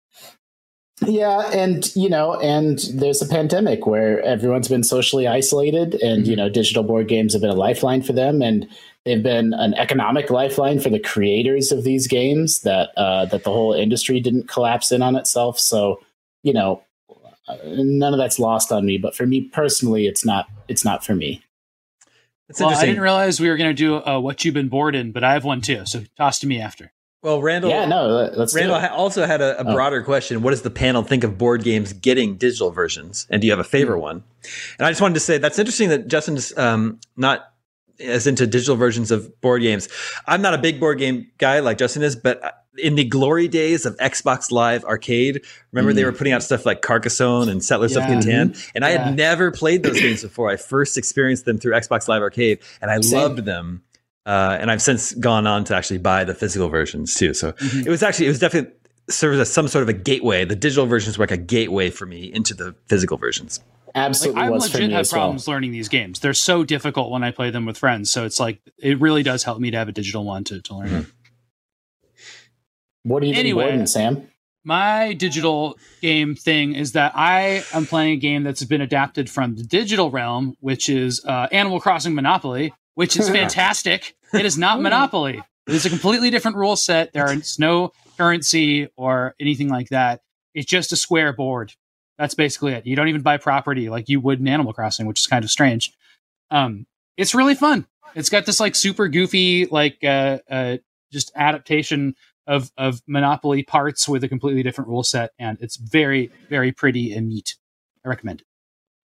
Yeah, 1.06 1.50
and 1.52 1.94
you 1.94 2.08
know, 2.08 2.34
and 2.40 2.78
there's 2.92 3.22
a 3.22 3.26
pandemic 3.26 3.86
where 3.86 4.20
everyone's 4.22 4.68
been 4.68 4.82
socially 4.82 5.28
isolated, 5.28 5.94
and 6.02 6.26
you 6.26 6.34
Mhm. 6.34 6.38
know, 6.38 6.48
digital 6.48 6.82
board 6.82 7.08
games 7.08 7.32
have 7.34 7.42
been 7.42 7.50
a 7.50 7.54
lifeline 7.54 8.02
for 8.02 8.12
them, 8.12 8.42
and 8.42 8.66
they've 9.04 9.22
been 9.22 9.54
an 9.54 9.74
economic 9.74 10.28
lifeline 10.30 10.80
for 10.80 10.90
the 10.90 10.98
creators 10.98 11.70
of 11.70 11.84
these 11.84 12.08
games. 12.08 12.60
That 12.62 12.90
uh, 12.96 13.26
that 13.26 13.44
the 13.44 13.50
whole 13.50 13.72
industry 13.72 14.18
didn't 14.18 14.48
collapse 14.48 14.90
in 14.90 15.02
on 15.02 15.14
itself. 15.14 15.58
So, 15.60 16.00
you 16.42 16.52
know, 16.52 16.82
uh, 17.46 17.56
none 17.64 18.12
of 18.12 18.18
that's 18.18 18.40
lost 18.40 18.72
on 18.72 18.84
me. 18.84 18.98
But 18.98 19.14
for 19.14 19.26
me 19.26 19.42
personally, 19.42 20.06
it's 20.06 20.24
not. 20.24 20.46
It's 20.66 20.84
not 20.84 21.04
for 21.04 21.14
me. 21.14 21.42
It's 22.48 22.60
Well, 22.60 22.70
I 22.70 22.86
didn't 22.86 23.02
realize 23.02 23.40
we 23.40 23.48
were 23.48 23.56
going 23.56 23.70
to 23.70 23.74
do 23.74 23.96
uh, 23.96 24.18
what 24.18 24.44
you've 24.44 24.54
been 24.54 24.68
bored 24.68 24.94
in, 24.94 25.12
but 25.12 25.22
I 25.22 25.34
have 25.34 25.44
one 25.44 25.60
too. 25.60 25.86
So 25.86 26.04
toss 26.16 26.38
to 26.40 26.46
me 26.46 26.60
after. 26.60 26.92
Well, 27.22 27.42
Randall. 27.42 27.70
yeah, 27.70 27.84
no, 27.84 28.06
let- 28.06 28.38
let's. 28.38 28.54
Randall 28.54 28.76
also 28.92 29.26
had 29.26 29.40
a, 29.40 29.60
a 29.60 29.64
Oh. 29.68 29.74
broader 29.74 30.02
question. 30.02 30.42
What 30.42 30.50
does 30.50 30.62
the 30.62 30.70
panel 30.70 31.02
think 31.02 31.24
of 31.24 31.36
board 31.38 31.62
games 31.64 31.92
getting 31.92 32.36
digital 32.36 32.70
versions? 32.70 33.26
And 33.30 33.40
do 33.40 33.46
you 33.46 33.52
have 33.52 33.60
a 33.60 33.64
favorite 33.64 33.96
Hmm. 33.98 34.02
one? 34.02 34.24
And 34.78 34.86
I 34.86 34.90
just 34.90 35.00
wanted 35.00 35.14
to 35.14 35.20
say 35.20 35.38
that's 35.38 35.58
interesting 35.58 35.88
that 35.90 36.08
Justin's 36.08 36.56
um, 36.56 37.00
not 37.16 37.52
as 38.00 38.28
into 38.28 38.46
digital 38.46 38.76
versions 38.76 39.10
of 39.10 39.40
board 39.40 39.60
games. 39.62 39.88
I'm 40.28 40.40
not 40.40 40.54
a 40.54 40.58
big 40.58 40.78
board 40.78 40.98
game 40.98 41.26
guy 41.38 41.58
like 41.58 41.78
Justin 41.78 42.02
is, 42.04 42.14
but 42.14 42.42
uh, 42.44 42.50
in 42.80 42.94
the 42.94 43.02
glory 43.02 43.48
days 43.48 43.84
of 43.84 43.96
Xbox 43.96 44.52
Live 44.52 44.84
Arcade, 44.84 45.40
remember 45.72 45.92
they 45.92 46.02
Mm. 46.02 46.06
were 46.06 46.12
putting 46.12 46.32
out 46.32 46.44
stuff 46.44 46.64
like 46.64 46.80
Carcassonne 46.80 47.48
and 47.48 47.64
Settlers 47.64 47.96
of 47.96 48.04
Yeah. 48.04 48.10
Catan, 48.20 48.70
and 48.76 48.84
I 48.84 48.90
Yeah. 48.92 49.04
had 49.06 49.16
never 49.16 49.50
played 49.50 49.82
those 49.82 50.00
games 50.00 50.22
before. 50.22 50.48
I 50.48 50.54
first 50.54 50.96
experienced 50.96 51.44
them 51.44 51.58
through 51.58 51.72
Xbox 51.72 52.06
Live 52.06 52.22
Arcade, 52.22 52.60
and 52.80 52.88
I 52.88 53.00
Same. 53.00 53.18
loved 53.18 53.44
them. 53.44 53.82
Uh, 54.28 54.58
and 54.60 54.70
I've 54.70 54.82
since 54.82 55.14
gone 55.14 55.46
on 55.46 55.64
to 55.64 55.74
actually 55.74 55.98
buy 55.98 56.22
the 56.24 56.34
physical 56.34 56.68
versions 56.68 57.14
too. 57.14 57.32
So 57.34 57.52
Mhm. 57.52 57.86
it 57.86 57.90
was 57.90 58.02
actually 58.02 58.26
it 58.26 58.30
was 58.30 58.38
definitely 58.38 58.72
serves 59.08 59.38
as 59.40 59.50
some 59.50 59.66
sort 59.68 59.82
of 59.82 59.88
a 59.88 59.94
gateway. 59.94 60.44
The 60.44 60.54
digital 60.54 60.84
versions 60.86 61.16
were 61.16 61.22
like 61.22 61.30
a 61.30 61.36
gateway 61.38 61.88
for 61.88 62.04
me 62.04 62.30
into 62.32 62.52
the 62.52 62.74
physical 62.88 63.16
versions. 63.16 63.60
Like, 63.86 63.94
Absolutely 63.96 64.42
I 64.42 64.50
was 64.50 64.68
for 64.68 64.74
legit 64.76 64.88
me 64.90 64.92
have 64.94 65.00
as 65.00 65.12
well. 65.12 65.20
problems 65.22 65.48
learning 65.48 65.72
these 65.72 65.88
games. 65.88 66.20
They're 66.20 66.34
so 66.34 66.62
difficult 66.62 67.10
when 67.10 67.24
I 67.24 67.30
play 67.30 67.48
them 67.50 67.64
with 67.64 67.78
friends. 67.78 68.10
So 68.10 68.26
it's 68.26 68.38
like 68.38 68.60
it 68.78 69.00
really 69.00 69.22
does 69.22 69.44
help 69.44 69.58
me 69.60 69.70
to 69.70 69.78
have 69.78 69.88
a 69.88 69.92
digital 69.92 70.24
one 70.24 70.44
to, 70.44 70.60
to 70.60 70.74
learn. 70.74 70.94
it. 70.94 71.06
What 73.04 73.22
are 73.22 73.26
you 73.26 73.34
Anyway. 73.34 73.64
anyway, 73.70 73.86
Sam? 73.86 74.28
My 74.64 75.14
digital 75.14 75.78
game 76.02 76.34
thing 76.34 76.74
is 76.74 76.92
that 76.92 77.12
I 77.14 77.62
am 77.72 77.86
playing 77.86 78.12
a 78.12 78.16
game 78.16 78.42
that's 78.42 78.62
been 78.64 78.82
adapted 78.82 79.30
from 79.30 79.56
the 79.56 79.62
digital 79.62 80.10
realm, 80.10 80.56
which 80.60 80.90
is 80.90 81.24
uh, 81.24 81.46
Animal 81.50 81.80
Crossing 81.80 82.14
Monopoly, 82.14 82.74
which 82.98 83.16
is 83.16 83.30
fantastic. 83.40 84.16
it 84.34 84.44
is 84.44 84.58
not 84.58 84.82
Monopoly. 84.82 85.40
It 85.68 85.74
is 85.74 85.86
a 85.86 85.88
completely 85.88 86.30
different 86.30 86.56
rule 86.56 86.74
set. 86.74 87.12
There 87.12 87.32
is 87.32 87.56
no 87.56 87.92
currency 88.16 88.88
or 88.96 89.36
anything 89.38 89.68
like 89.68 89.90
that. 89.90 90.22
It's 90.52 90.66
just 90.66 90.90
a 90.90 90.96
square 90.96 91.32
board. 91.32 91.72
That's 92.18 92.34
basically 92.34 92.72
it. 92.72 92.86
You 92.86 92.96
don't 92.96 93.06
even 93.06 93.20
buy 93.20 93.36
property 93.36 93.88
like 93.88 94.08
you 94.08 94.18
would 94.18 94.40
in 94.40 94.48
Animal 94.48 94.72
Crossing, 94.72 95.06
which 95.06 95.20
is 95.20 95.28
kind 95.28 95.44
of 95.44 95.50
strange. 95.52 95.92
Um, 96.50 96.86
it's 97.16 97.36
really 97.36 97.54
fun. 97.54 97.86
It's 98.16 98.30
got 98.30 98.46
this 98.46 98.58
like 98.58 98.74
super 98.74 99.06
goofy, 99.06 99.66
like 99.66 100.02
uh, 100.02 100.38
uh, 100.50 100.78
just 101.12 101.30
adaptation 101.36 102.16
of 102.48 102.72
of 102.76 103.00
Monopoly 103.06 103.62
parts 103.62 104.08
with 104.08 104.24
a 104.24 104.28
completely 104.28 104.64
different 104.64 104.88
rule 104.88 105.04
set, 105.04 105.30
and 105.38 105.56
it's 105.60 105.76
very 105.76 106.32
very 106.50 106.72
pretty 106.72 107.12
and 107.14 107.28
neat. 107.28 107.54
I 108.04 108.08
recommend 108.08 108.40
it. 108.40 108.47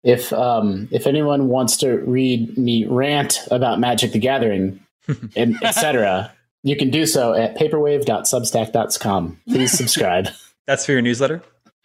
If 0.02 0.32
um, 0.32 0.88
if 0.90 1.06
anyone 1.06 1.48
wants 1.48 1.76
to 1.78 1.98
read 1.98 2.56
me 2.58 2.86
rant 2.86 3.38
about 3.50 3.78
Magic 3.78 4.12
the 4.12 4.18
Gathering, 4.18 4.80
and 5.36 5.56
etc., 5.62 6.32
you 6.62 6.76
can 6.76 6.90
do 6.90 7.06
so 7.06 7.34
at 7.34 7.56
paperwave.substack.com. 7.56 9.40
Please 9.48 9.72
subscribe. 9.72 10.28
That's 10.66 10.86
for 10.86 10.92
your 10.92 11.02
newsletter. 11.02 11.42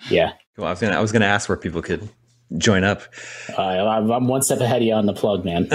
yeah, 0.09 0.33
I 0.57 0.61
was 0.61 0.79
gonna 0.79 0.95
I 0.95 1.01
was 1.01 1.11
gonna 1.11 1.25
ask 1.25 1.47
where 1.49 1.57
people 1.57 1.81
could 1.81 2.09
join 2.55 2.83
up. 2.83 3.01
uh, 3.57 3.61
I'm, 3.61 4.09
I'm 4.09 4.27
one 4.27 4.41
step 4.41 4.59
ahead 4.59 4.77
of 4.77 4.83
you 4.83 4.93
on 4.93 5.05
the 5.05 5.13
plug, 5.13 5.43
man. 5.43 5.67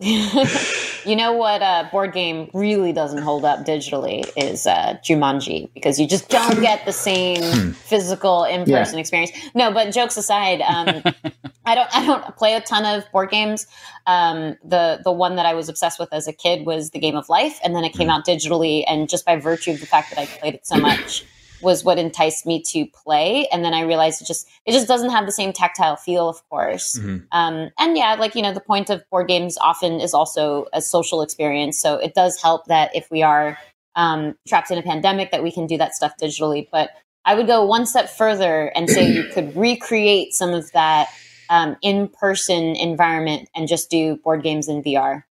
you 1.04 1.14
know 1.14 1.32
what 1.32 1.60
uh, 1.62 1.88
board 1.92 2.12
game 2.12 2.50
really 2.54 2.92
doesn't 2.92 3.22
hold 3.22 3.44
up 3.44 3.66
digitally 3.66 4.30
is 4.36 4.66
uh, 4.66 4.96
Jumanji 5.04 5.72
because 5.74 6.00
you 6.00 6.06
just 6.06 6.28
don't 6.28 6.60
get 6.60 6.84
the 6.86 6.92
same 6.92 7.72
physical 7.72 8.44
in 8.44 8.64
person 8.64 8.98
experience. 8.98 9.32
No, 9.54 9.72
but 9.72 9.92
jokes 9.92 10.16
aside, 10.16 10.62
um, 10.62 11.02
I 11.66 11.74
don't 11.74 11.94
I 11.94 12.06
don't 12.06 12.36
play 12.36 12.54
a 12.54 12.60
ton 12.60 12.86
of 12.86 13.10
board 13.12 13.30
games. 13.30 13.66
Um, 14.06 14.56
the 14.64 15.00
the 15.04 15.12
one 15.12 15.36
that 15.36 15.44
I 15.44 15.54
was 15.54 15.68
obsessed 15.68 15.98
with 15.98 16.12
as 16.12 16.26
a 16.26 16.32
kid 16.32 16.64
was 16.64 16.90
the 16.90 16.98
Game 16.98 17.16
of 17.16 17.28
Life, 17.28 17.60
and 17.62 17.76
then 17.76 17.84
it 17.84 17.92
came 17.92 18.08
out 18.08 18.26
digitally, 18.26 18.84
and 18.86 19.08
just 19.08 19.26
by 19.26 19.36
virtue 19.36 19.72
of 19.72 19.80
the 19.80 19.86
fact 19.86 20.10
that 20.10 20.18
I 20.18 20.26
played 20.26 20.54
it 20.54 20.66
so 20.66 20.76
much. 20.76 21.24
Was 21.62 21.84
what 21.84 21.98
enticed 21.98 22.46
me 22.46 22.62
to 22.68 22.86
play, 22.86 23.46
and 23.52 23.64
then 23.64 23.74
I 23.74 23.82
realized 23.82 24.22
it 24.22 24.26
just 24.26 24.48
it 24.66 24.72
just 24.72 24.88
doesn't 24.88 25.10
have 25.10 25.26
the 25.26 25.32
same 25.32 25.52
tactile 25.52 25.96
feel, 25.96 26.28
of 26.28 26.48
course. 26.48 26.98
Mhm. 26.98 27.26
Um, 27.32 27.70
and 27.78 27.96
yeah, 27.96 28.14
like, 28.14 28.34
you 28.34 28.42
know, 28.42 28.52
the 28.54 28.60
point 28.60 28.90
of 28.90 29.02
board 29.10 29.28
games 29.28 29.58
often 29.58 30.00
is 30.00 30.14
also 30.14 30.66
a 30.72 30.80
social 30.80 31.22
experience. 31.22 31.78
So 31.78 31.96
it 31.96 32.14
does 32.14 32.40
help 32.40 32.66
that 32.66 32.94
if 32.94 33.10
we 33.10 33.22
are 33.22 33.58
um, 33.96 34.36
trapped 34.48 34.70
in 34.70 34.78
a 34.78 34.82
pandemic, 34.82 35.30
that 35.32 35.42
we 35.42 35.52
can 35.52 35.66
do 35.66 35.76
that 35.78 35.94
stuff 35.94 36.12
digitally. 36.20 36.68
But 36.70 36.90
I 37.24 37.34
would 37.34 37.46
go 37.46 37.64
one 37.64 37.86
step 37.86 38.08
further 38.08 38.72
and 38.74 38.88
say 38.88 39.06
you 39.10 39.24
could 39.24 39.54
recreate 39.68 40.32
some 40.32 40.50
of 40.50 40.70
that 40.72 41.08
um, 41.50 41.76
in 41.82 42.08
person 42.08 42.76
environment 42.76 43.48
and 43.54 43.68
just 43.68 43.90
do 43.90 44.16
board 44.16 44.42
games 44.42 44.68
in 44.68 44.82
VR. 44.82 45.24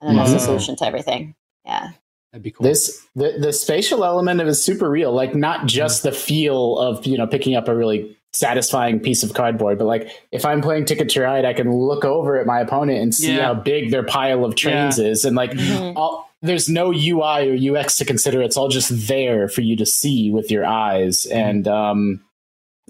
And 0.00 0.10
then 0.10 0.16
that's 0.16 0.32
the 0.32 0.38
solution 0.40 0.76
to 0.76 0.86
everything. 0.86 1.34
Yeah. 1.64 1.90
That'd 2.34 2.42
be 2.42 2.50
cool. 2.50 2.64
This 2.64 3.06
the 3.14 3.36
the 3.38 3.52
spatial 3.52 4.04
element 4.04 4.40
of 4.40 4.48
it 4.48 4.50
is 4.50 4.60
super 4.60 4.90
real. 4.90 5.12
Like 5.12 5.36
not 5.36 5.66
just 5.66 6.02
the 6.02 6.10
feel 6.10 6.76
of 6.80 7.06
you 7.06 7.16
know 7.16 7.28
picking 7.28 7.54
up 7.54 7.68
a 7.68 7.76
really 7.76 8.16
satisfying 8.32 8.98
piece 8.98 9.22
of 9.22 9.34
cardboard, 9.34 9.78
but 9.78 9.84
like 9.84 10.10
if 10.32 10.44
I'm 10.44 10.60
playing 10.60 10.86
Ticket 10.86 11.10
to 11.10 11.22
Ride, 11.22 11.44
I 11.44 11.52
can 11.52 11.72
look 11.72 12.04
over 12.04 12.36
at 12.36 12.44
my 12.44 12.58
opponent 12.58 12.98
and 13.00 13.14
see 13.14 13.36
Yeah. 13.36 13.44
how 13.44 13.54
big 13.54 13.92
their 13.92 14.02
pile 14.02 14.44
of 14.44 14.56
trains 14.56 14.98
is, 14.98 15.24
and 15.24 15.36
like 15.36 15.52
Mhm. 15.52 15.92
all, 15.96 16.28
there's 16.42 16.68
no 16.68 16.90
UI 16.92 17.48
or 17.48 17.54
UX 17.78 17.96
to 17.98 18.04
consider. 18.04 18.42
It's 18.42 18.56
all 18.56 18.68
just 18.68 19.06
there 19.06 19.46
for 19.48 19.60
you 19.60 19.76
to 19.76 19.86
see 19.86 20.32
with 20.32 20.50
your 20.50 20.66
eyes, 20.66 21.26
and 21.26 21.68
um, 21.68 22.20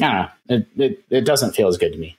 I 0.01 0.07
don't 0.07 0.15
know. 0.15 0.29
It, 0.57 0.67
it 0.79 1.05
it 1.11 1.25
doesn't 1.27 1.53
feel 1.55 1.69
as 1.69 1.77
good 1.77 1.93
to 1.93 1.99
me. 1.99 2.17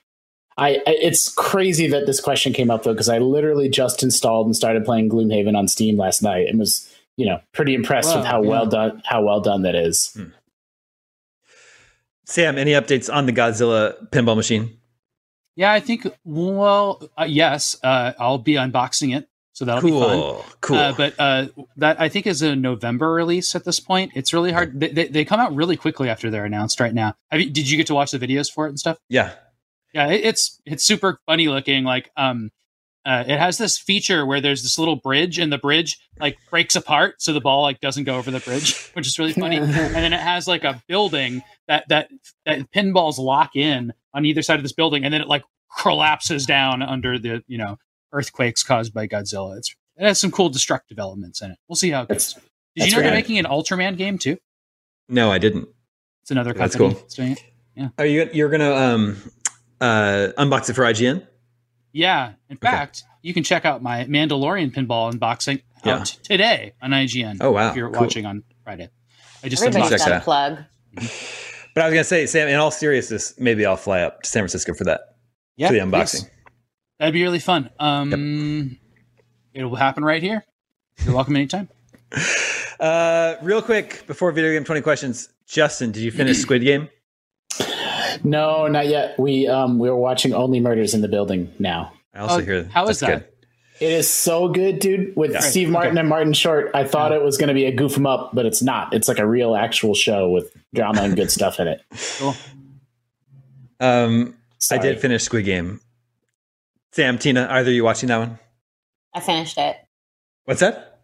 I, 0.56 0.76
I 0.76 0.82
it's 0.86 1.28
crazy 1.28 1.88
that 1.88 2.06
this 2.06 2.20
question 2.20 2.52
came 2.52 2.70
up 2.70 2.84
though 2.84 2.92
because 2.92 3.08
I 3.08 3.18
literally 3.18 3.68
just 3.68 4.04
installed 4.04 4.46
and 4.46 4.54
started 4.54 4.84
playing 4.84 5.10
Gloomhaven 5.10 5.56
on 5.58 5.66
Steam 5.66 5.96
last 5.98 6.22
night 6.22 6.46
and 6.46 6.60
was 6.60 6.88
you 7.16 7.26
know 7.26 7.40
pretty 7.52 7.74
impressed 7.74 8.08
Wow, 8.10 8.16
with 8.18 8.26
how 8.26 8.42
yeah. 8.42 8.48
well 8.48 8.66
done 8.66 9.02
how 9.04 9.22
well 9.22 9.40
done 9.40 9.62
that 9.62 9.74
is. 9.74 10.16
Sam, 12.24 12.58
any 12.58 12.72
updates 12.72 13.12
on 13.12 13.26
the 13.26 13.32
Godzilla 13.32 13.94
pinball 14.10 14.36
machine? 14.36 14.78
yeah, 15.54 15.72
I 15.72 15.80
think. 15.80 16.06
Well, 16.24 17.08
uh, 17.18 17.24
yes, 17.24 17.76
uh, 17.84 18.12
I'll 18.18 18.38
be 18.38 18.54
unboxing 18.54 19.16
it, 19.16 19.28
so 19.52 19.64
that'll 19.64 19.80
be 19.82 19.90
fun. 19.90 20.00
Cool, 20.10 20.44
cool. 20.60 20.76
Uh, 20.76 20.92
but 20.96 21.14
uh, 21.20 21.46
that 21.76 22.00
I 22.00 22.08
think 22.08 22.26
is 22.26 22.42
a 22.42 22.56
November 22.56 23.12
release 23.12 23.54
at 23.54 23.64
this 23.64 23.78
point. 23.78 24.12
It's 24.16 24.32
really 24.34 24.50
hard. 24.50 24.78
They, 24.80 24.88
they, 24.88 25.06
they 25.06 25.24
come 25.24 25.38
out 25.38 25.54
really 25.54 25.76
quickly 25.76 26.08
after 26.08 26.28
they're 26.30 26.44
announced. 26.44 26.80
Right 26.80 26.92
now, 26.92 27.14
Have 27.30 27.40
you, 27.40 27.48
did 27.48 27.70
you 27.70 27.76
get 27.76 27.86
to 27.86 27.94
watch 27.94 28.10
the 28.10 28.18
videos 28.18 28.52
for 28.52 28.66
it 28.66 28.70
and 28.70 28.78
stuff? 28.78 28.98
yeah, 29.08 29.34
Yeah, 29.94 30.08
it, 30.08 30.24
it's 30.24 30.60
it's 30.66 30.84
super 30.84 31.20
funny 31.26 31.46
looking. 31.46 31.84
Like, 31.84 32.10
um, 32.16 32.50
uh, 33.06 33.24
it 33.26 33.38
has 33.38 33.56
this 33.56 33.78
feature 33.78 34.26
where 34.26 34.40
there's 34.40 34.62
this 34.64 34.78
little 34.78 34.96
bridge, 34.96 35.38
and 35.38 35.52
the 35.52 35.58
bridge 35.58 35.96
like 36.18 36.36
breaks 36.50 36.74
apart, 36.74 37.22
so 37.22 37.32
the 37.32 37.40
ball 37.40 37.62
like 37.62 37.80
doesn't 37.80 38.04
go 38.04 38.16
over 38.16 38.30
the 38.30 38.40
bridge, 38.40 38.90
which 38.94 39.06
is 39.06 39.18
really 39.18 39.32
funny. 39.32 39.56
and 39.58 39.72
then 39.72 40.12
it 40.12 40.20
has 40.20 40.48
like 40.48 40.64
a 40.64 40.82
building 40.88 41.42
that 41.68 41.88
that 41.88 42.10
that 42.44 42.70
pinballs 42.72 43.18
lock 43.18 43.54
in 43.54 43.92
on 44.12 44.24
either 44.24 44.42
side 44.42 44.58
of 44.58 44.62
this 44.64 44.72
building, 44.72 45.04
and 45.04 45.14
then 45.14 45.20
it 45.20 45.28
like 45.28 45.44
collapses 45.80 46.46
down 46.46 46.82
under 46.82 47.18
the 47.18 47.44
you 47.46 47.58
know 47.58 47.78
earthquakes 48.12 48.62
caused 48.62 48.92
by 48.92 49.06
Godzilla. 49.06 49.56
It's 49.56 49.74
it 49.96 50.04
has 50.04 50.20
some 50.20 50.30
cool 50.32 50.48
destructive 50.48 50.98
elements 50.98 51.40
in 51.40 51.52
it. 51.52 51.58
We'll 51.68 51.76
see 51.76 51.90
how 51.90 52.02
it 52.02 52.08
goes. 52.08 52.34
That's- 52.34 52.44
Did 52.74 52.90
you 52.90 52.96
know 52.96 53.02
they're 53.04 53.14
making 53.14 53.38
an 53.38 53.46
Ultraman 53.46 53.96
game 53.96 54.18
too? 54.18 54.36
no, 55.08 55.30
I 55.30 55.38
didn't. 55.38 55.68
It's 56.22 56.32
another 56.32 56.50
company 56.54 56.64
That's 56.64 56.76
company 56.76 56.94
cool. 56.94 57.02
that's 57.02 57.14
doing 57.14 57.32
it. 57.32 57.92
Are 57.98 58.06
you 58.06 58.28
you're 58.32 58.48
gonna 58.48 58.74
um 58.74 59.16
uh 59.80 60.32
unbox 60.38 60.68
it 60.68 60.72
for 60.74 60.82
IGN? 60.82 61.24
Yeah. 61.96 62.32
In 62.50 62.58
fact, 62.58 63.04
you 63.22 63.32
can 63.32 63.42
check 63.42 63.64
out 63.64 63.82
my 63.82 64.04
Mandalorian 64.04 64.70
pinball 64.74 65.10
unboxing 65.12 65.62
Yeah. 65.84 65.94
out 66.00 66.06
today 66.22 66.74
on 66.82 66.90
IGN. 66.90 67.38
Oh, 67.40 67.52
wow. 67.52 67.70
If 67.70 67.76
you're 67.76 67.90
Cool. 67.90 68.02
watching 68.02 68.26
on 68.26 68.42
Friday. 68.64 68.90
I 69.42 69.48
just 69.48 69.62
Everybody's 69.62 69.92
unboxed 69.92 70.04
check 70.04 70.08
got 70.10 70.14
that 70.14 70.22
a 70.22 70.24
plug. 70.24 71.10
But 71.74 71.82
I 71.84 71.88
was 71.88 71.92
gonna 71.94 72.04
say, 72.04 72.24
Sam, 72.24 72.48
in 72.48 72.54
all 72.56 72.70
seriousness, 72.70 73.34
maybe 73.38 73.66
I'll 73.66 73.76
fly 73.76 74.00
up 74.00 74.22
to 74.22 74.28
San 74.30 74.40
Francisco 74.40 74.72
for 74.72 74.84
that. 74.84 75.16
yeah, 75.58 75.66
for 75.68 75.74
the 75.74 75.80
unboxing. 75.80 76.22
yes. 76.22 76.30
That'd 76.98 77.12
be 77.12 77.22
really 77.22 77.38
fun. 77.38 77.68
Um, 77.78 78.78
It 79.52 79.62
will 79.64 79.76
happen 79.76 80.02
right 80.04 80.22
here. 80.22 80.44
You're 81.04 81.14
welcome 81.14 81.36
anytime. 81.36 81.68
Uh, 82.78 83.36
real 83.40 83.62
quick 83.62 84.06
before 84.06 84.30
video 84.32 84.52
game 84.52 84.62
twenty 84.64 84.82
questions, 84.82 85.30
Justin, 85.48 85.92
did 85.92 86.02
you 86.02 86.10
finish 86.10 86.36
Squid 86.42 86.62
Game? 86.62 86.90
No, 88.24 88.66
not 88.68 88.86
yet. 88.88 89.18
We 89.18 89.46
um 89.48 89.78
we 89.78 89.88
were 89.90 89.96
watching 89.96 90.32
Only 90.34 90.60
Murders 90.60 90.94
in 90.94 91.00
the 91.02 91.08
Building 91.08 91.52
now. 91.58 91.92
I 92.14 92.20
also 92.20 92.36
Oh, 92.36 92.44
hear 92.44 92.64
how 92.72 92.86
is 92.88 93.00
that? 93.00 93.06
good. 93.06 93.24
It 93.78 93.92
is 93.92 94.08
so 94.08 94.48
good, 94.48 94.78
dude. 94.78 95.14
With 95.16 95.32
Yeah. 95.32 95.40
Steve 95.40 95.68
Martin 95.68 95.92
Okay. 95.92 96.00
and 96.00 96.08
Martin 96.08 96.32
Short, 96.32 96.70
I 96.72 96.84
thought 96.84 97.12
it 97.12 97.22
was 97.22 97.36
going 97.36 97.48
to 97.48 97.54
be 97.54 97.66
a 97.66 97.72
goof 97.72 97.94
'em 97.96 98.06
up, 98.06 98.30
but 98.34 98.46
it's 98.46 98.62
not. 98.62 98.94
It's 98.94 99.06
like 99.06 99.18
a 99.18 99.26
real, 99.26 99.54
actual 99.54 99.94
show 99.94 100.30
with 100.30 100.50
drama 100.74 101.02
and 101.02 101.14
good 101.14 101.30
stuff 101.30 101.60
in 101.60 101.68
it. 101.68 101.82
Cool. 102.18 102.34
Um, 103.80 104.34
I 104.70 104.78
did 104.78 104.98
finish 105.00 105.22
Squid 105.24 105.44
Game. 105.44 105.80
Sam, 106.92 107.18
Tina, 107.18 107.46
either 107.50 107.70
you 107.70 107.84
watching 107.84 108.08
that 108.08 108.16
one? 108.16 108.38
I 109.12 109.20
finished 109.20 109.58
it. 109.58 109.76
What's 110.46 110.60
that? 110.60 111.00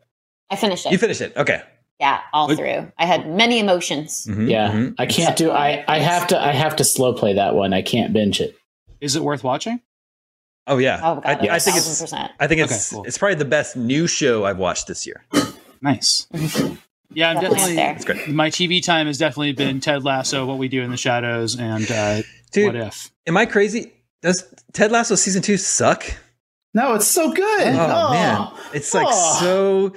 I 0.49 0.57
finished 0.57 0.87
it. 0.87 0.93
You 0.93 0.99
finished 0.99 1.21
it? 1.21 1.37
Okay. 1.37 1.63
Yeah, 2.03 2.21
all 2.33 2.49
What- 2.49 2.59
through. 2.59 2.91
I 2.99 3.07
had 3.07 3.31
many 3.31 3.59
emotions. 3.61 4.27
Mhm, 4.29 4.51
Yeah, 4.51 4.71
mhm. 4.73 4.95
I 4.99 5.07
can't 5.07 5.37
do. 5.37 5.51
I 5.53 5.85
I 5.87 6.01
have 6.01 6.27
to. 6.29 6.39
I 6.39 6.51
have 6.53 6.75
to 6.77 6.85
slow 6.85 7.15
play 7.15 7.35
that 7.35 7.55
one. 7.55 7.73
I 7.73 7.81
can't 7.83 8.13
binge 8.13 8.41
it. 8.41 8.57
Is 9.01 9.15
it 9.17 9.23
worth 9.23 9.45
watching? 9.45 9.81
Oh 10.67 10.79
yeah. 10.79 11.01
Oh, 11.03 11.15
God, 11.17 11.27
I, 11.27 11.57
I 11.57 11.59
think 11.59 11.77
it's. 11.77 12.13
I 12.13 12.47
think 12.49 12.61
Okay, 12.61 12.75
it's. 12.75 12.91
cool. 12.91 13.05
It's 13.05 13.19
probably 13.19 13.37
the 13.37 13.45
best 13.45 13.77
new 13.77 14.07
show 14.07 14.45
I've 14.45 14.59
watched 14.59 14.87
this 14.89 15.07
year. 15.07 15.25
Nice. 15.81 16.27
Yeah, 17.15 17.29
I'm 17.29 17.35
Definitely 17.43 17.77
definitely. 17.77 17.97
It's 17.97 18.05
great, 18.07 18.29
My 18.35 18.49
TV 18.49 18.83
time 18.83 19.07
has 19.07 19.19
definitely 19.19 19.53
been 19.53 19.81
Ted 19.81 20.03
Lasso, 20.03 20.47
What 20.47 20.57
We 20.57 20.69
Do 20.69 20.81
in 20.81 20.91
the 20.91 20.97
Shadows, 20.97 21.59
and 21.61 21.91
uh, 21.91 22.23
dude. 22.53 22.73
What 22.75 22.77
If. 22.87 23.11
Am 23.27 23.37
I 23.37 23.45
crazy? 23.45 23.93
Does 24.23 24.43
Ted 24.73 24.91
Lasso 24.93 25.15
season 25.15 25.43
two 25.43 25.59
suck? 25.59 26.05
No, 26.73 26.95
it's 26.95 27.07
so 27.07 27.31
good. 27.31 27.67
Oh, 27.77 28.11
man, 28.13 28.49
it's 28.73 28.95
like 28.95 29.09
Oh. 29.11 29.39
so 29.43 29.93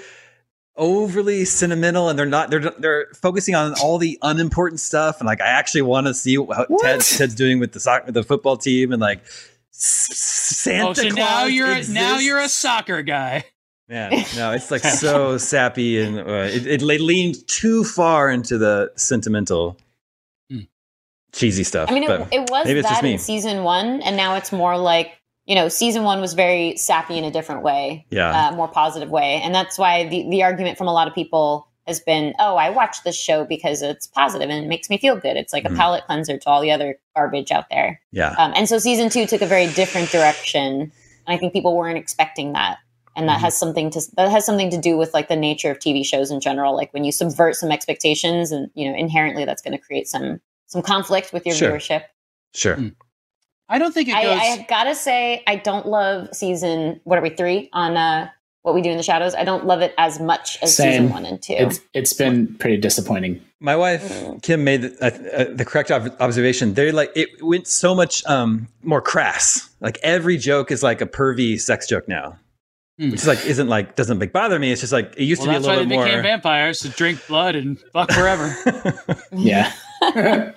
overly 0.78 1.46
sentimental, 1.46 2.10
and 2.10 2.18
they're 2.20 2.26
not. 2.26 2.50
They're 2.50 2.60
they're 2.80 3.08
focusing 3.16 3.56
on 3.56 3.74
all 3.82 3.98
the 3.98 4.18
unimportant 4.22 4.80
stuff, 4.80 5.20
and 5.20 5.28
like 5.28 5.42
I 5.42 5.48
actually 5.48 5.84
want 5.84 6.08
to 6.08 6.14
see 6.14 6.38
what, 6.38 6.70
What? 6.70 6.82
Ted, 6.82 7.02
Ted's 7.02 7.36
doing 7.36 7.60
with 7.60 7.72
the 7.74 7.80
soccer, 7.80 8.12
the 8.12 8.24
football 8.24 8.58
team, 8.58 8.92
and 8.92 9.02
like 9.02 9.22
Santa 9.72 10.90
Oh, 10.90 10.94
so 10.94 11.02
Claus. 11.04 11.16
now 11.16 11.46
you're 11.46 11.72
exists. 11.72 11.94
now 11.94 12.18
you're 12.20 12.40
a 12.40 12.50
soccer 12.50 13.02
guy. 13.02 13.44
Man, 13.88 14.12
no, 14.36 14.52
it's 14.54 14.72
like 14.72 14.82
so 14.82 15.38
sappy 15.40 16.02
and 16.02 16.18
uh, 16.20 16.24
it, 16.50 16.66
it 16.66 16.82
leaned 16.82 17.48
too 17.48 17.84
far 17.84 18.32
into 18.32 18.58
the 18.58 18.92
sentimental, 18.96 19.78
Hmm. 20.50 20.62
cheesy 21.34 21.64
stuff. 21.64 21.92
I 21.92 21.94
mean, 21.94 22.04
it, 22.04 22.08
but 22.08 22.34
it 22.34 22.50
was 22.50 22.66
maybe 22.66 22.80
it's 22.80 22.90
just 22.90 23.02
that 23.02 23.06
me. 23.08 23.14
in 23.14 23.20
season 23.20 23.64
one, 23.64 24.02
and 24.02 24.18
now 24.18 24.36
it's 24.38 24.52
more 24.52 24.76
like 24.78 25.12
you 25.46 25.56
know, 25.56 25.68
season 25.70 26.04
one 26.04 26.22
was 26.22 26.34
very 26.34 26.76
sappy 26.78 27.18
in 27.18 27.24
a 27.24 27.32
different 27.32 27.62
way, 27.62 28.06
yeah, 28.10 28.48
uh, 28.50 28.52
more 28.56 28.68
positive 28.68 29.10
way, 29.10 29.41
and 29.43 29.54
that's 29.54 29.78
why 29.78 30.08
the 30.08 30.28
the 30.30 30.43
argument 30.43 30.78
from 30.78 30.88
a 30.88 30.93
lot 30.93 31.08
of 31.08 31.14
people 31.14 31.68
has 31.88 32.00
been, 32.00 32.34
oh, 32.39 32.56
I 32.56 32.72
watch 32.72 33.04
this 33.04 33.16
show 33.16 33.46
because 33.46 33.84
it's 33.84 34.08
positive 34.08 34.50
and 34.50 34.66
it 34.66 34.68
makes 34.68 34.89
me 34.89 34.98
feel 34.98 35.16
good. 35.16 35.38
It's 35.38 35.54
like 35.54 35.66
a 35.66 35.70
Mhm. 35.70 35.78
palate 35.78 36.04
cleanser 36.08 36.36
to 36.36 36.50
all 36.50 36.60
the 36.60 36.72
other 36.72 36.98
garbage 37.16 37.52
out 37.52 37.70
there. 37.70 38.02
yeah, 38.12 38.34
Um, 38.39 38.54
and 38.56 38.68
so 38.68 38.80
season 38.80 39.08
two 39.10 39.28
took 39.28 39.41
a 39.43 39.46
very 39.46 39.68
different 39.68 40.10
direction, 40.10 40.82
and 40.82 40.91
I 41.28 41.38
think 41.38 41.54
people 41.54 41.76
weren't 41.78 42.00
expecting 42.00 42.54
that. 42.54 42.78
And 43.16 43.30
that 43.30 43.38
Mhm. 43.38 43.41
has 43.43 43.56
something 43.56 43.91
to 43.91 44.02
that 44.18 44.30
has 44.32 44.46
something 44.46 44.72
to 44.72 44.78
do 44.80 44.98
with 44.98 45.14
like 45.14 45.28
the 45.30 45.36
nature 45.38 45.70
of 45.72 45.78
TV 45.80 46.04
shows 46.04 46.32
in 46.32 46.39
general. 46.41 46.76
Like 46.76 46.91
when 46.93 47.04
you 47.06 47.12
subvert 47.12 47.56
some 47.56 47.72
expectations, 47.72 48.52
and 48.52 48.70
you 48.74 48.89
know 48.89 48.98
inherently 48.98 49.46
that's 49.46 49.62
going 49.62 49.78
to 49.78 49.84
create 49.86 50.08
some 50.08 50.41
some 50.68 50.82
conflict 50.82 51.32
with 51.34 51.46
your 51.46 51.54
Sure. 51.56 51.72
viewership. 51.74 52.04
sure. 52.56 52.76
Hmm. 52.78 52.88
I 53.70 53.80
don't 53.80 53.93
think 53.93 54.09
it 54.09 54.16
I, 54.16 54.24
goes. 54.24 54.39
I 54.61 54.66
gotta 54.70 54.95
say, 54.95 55.43
I 55.47 55.55
don't 55.55 55.88
love 55.88 56.30
season 56.34 56.99
what 57.03 57.18
are 57.18 57.22
we 57.22 57.30
three 57.32 57.70
on 57.74 57.97
uh, 57.97 58.30
what 58.61 58.76
we 58.76 58.82
do 58.82 58.89
in 58.91 58.97
the 58.97 59.03
shadows. 59.03 59.34
I 59.36 59.43
don't 59.43 59.66
love 59.66 59.82
it 59.82 59.93
as 59.97 60.20
much 60.20 60.57
as 60.61 60.76
Same. 60.76 60.91
season 60.91 61.09
one 61.09 61.26
and 61.26 61.41
two. 61.41 61.53
It's 61.53 61.80
it's 61.93 62.13
been 62.13 62.53
pretty 62.55 62.78
disappointing. 62.78 63.41
My 63.59 63.76
wife 63.76 64.03
Mm. 64.03 64.41
Kim 64.43 64.63
made 64.63 64.82
the, 64.84 64.91
uh, 65.01 65.41
uh, 65.41 65.53
the 65.55 65.66
correct 65.66 65.89
ob- 65.89 66.16
observation. 66.20 66.74
They're 66.76 66.91
like 66.93 67.11
it 67.16 67.30
went 67.41 67.68
so 67.68 67.95
much 67.95 68.24
um, 68.26 68.68
more 68.84 69.01
crass. 69.01 69.68
Like 69.82 69.97
every 70.03 70.38
joke 70.38 70.70
is 70.72 70.84
like 70.84 71.01
a 71.01 71.05
pervy 71.07 71.59
sex 71.59 71.88
joke 71.88 72.07
now, 72.07 72.38
Hmm. 72.99 73.11
which 73.11 73.22
is 73.22 73.28
like 73.28 73.43
isn't 73.45 73.68
like 73.68 73.95
doesn't 73.95 74.20
make 74.20 74.32
bother 74.34 74.59
me. 74.59 74.72
It's 74.72 74.82
just 74.82 74.93
like 74.93 75.13
it 75.18 75.24
used 75.24 75.41
well, 75.41 75.47
to 75.47 75.51
be 75.51 75.55
a 75.55 75.59
that's 75.59 75.68
why 75.68 75.74
little 75.76 75.89
they 75.89 75.95
bit 75.95 76.03
became 76.03 76.13
more. 76.18 76.24
vampires 76.24 76.80
to 76.82 76.89
drink 76.89 77.20
blood 77.28 77.55
and 77.55 77.80
fuck 77.93 78.11
forever. 78.11 78.55
Yeah. 79.32 79.72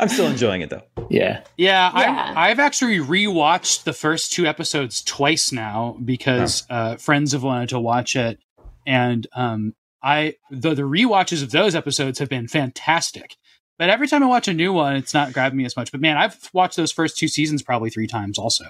I'm 0.00 0.08
still 0.08 0.26
enjoying 0.26 0.62
it 0.62 0.70
though. 0.70 0.82
yeah. 1.10 1.42
Yeah, 1.56 1.90
Yeah. 1.96 2.30
I've, 2.30 2.36
I've 2.36 2.58
actually 2.58 2.98
rewatched 2.98 3.84
the 3.84 3.92
first 3.92 4.32
two 4.32 4.46
episodes 4.46 5.02
twice 5.02 5.52
now 5.52 5.96
because 6.04 6.64
uh, 6.70 6.96
friends 6.96 7.32
have 7.32 7.42
wanted 7.42 7.70
to 7.70 7.80
watch 7.80 8.16
it, 8.16 8.38
and 8.86 9.26
um, 9.34 9.74
I 10.02 10.34
the 10.50 10.74
the 10.74 10.82
rewatches 10.82 11.42
of 11.42 11.50
those 11.50 11.74
episodes 11.74 12.18
have 12.18 12.28
been 12.28 12.48
fantastic. 12.48 13.36
But 13.78 13.90
every 13.90 14.06
time 14.06 14.22
I 14.22 14.26
watch 14.26 14.46
a 14.46 14.54
new 14.54 14.72
one, 14.72 14.94
it's 14.96 15.14
not 15.14 15.32
grabbing 15.32 15.56
me 15.58 15.64
as 15.64 15.76
much. 15.76 15.90
But 15.90 16.00
man, 16.00 16.16
I've 16.16 16.48
watched 16.52 16.76
those 16.76 16.92
first 16.92 17.18
two 17.18 17.26
seasons 17.28 17.62
probably 17.62 17.90
three 17.90 18.06
times. 18.06 18.38
Also, 18.38 18.64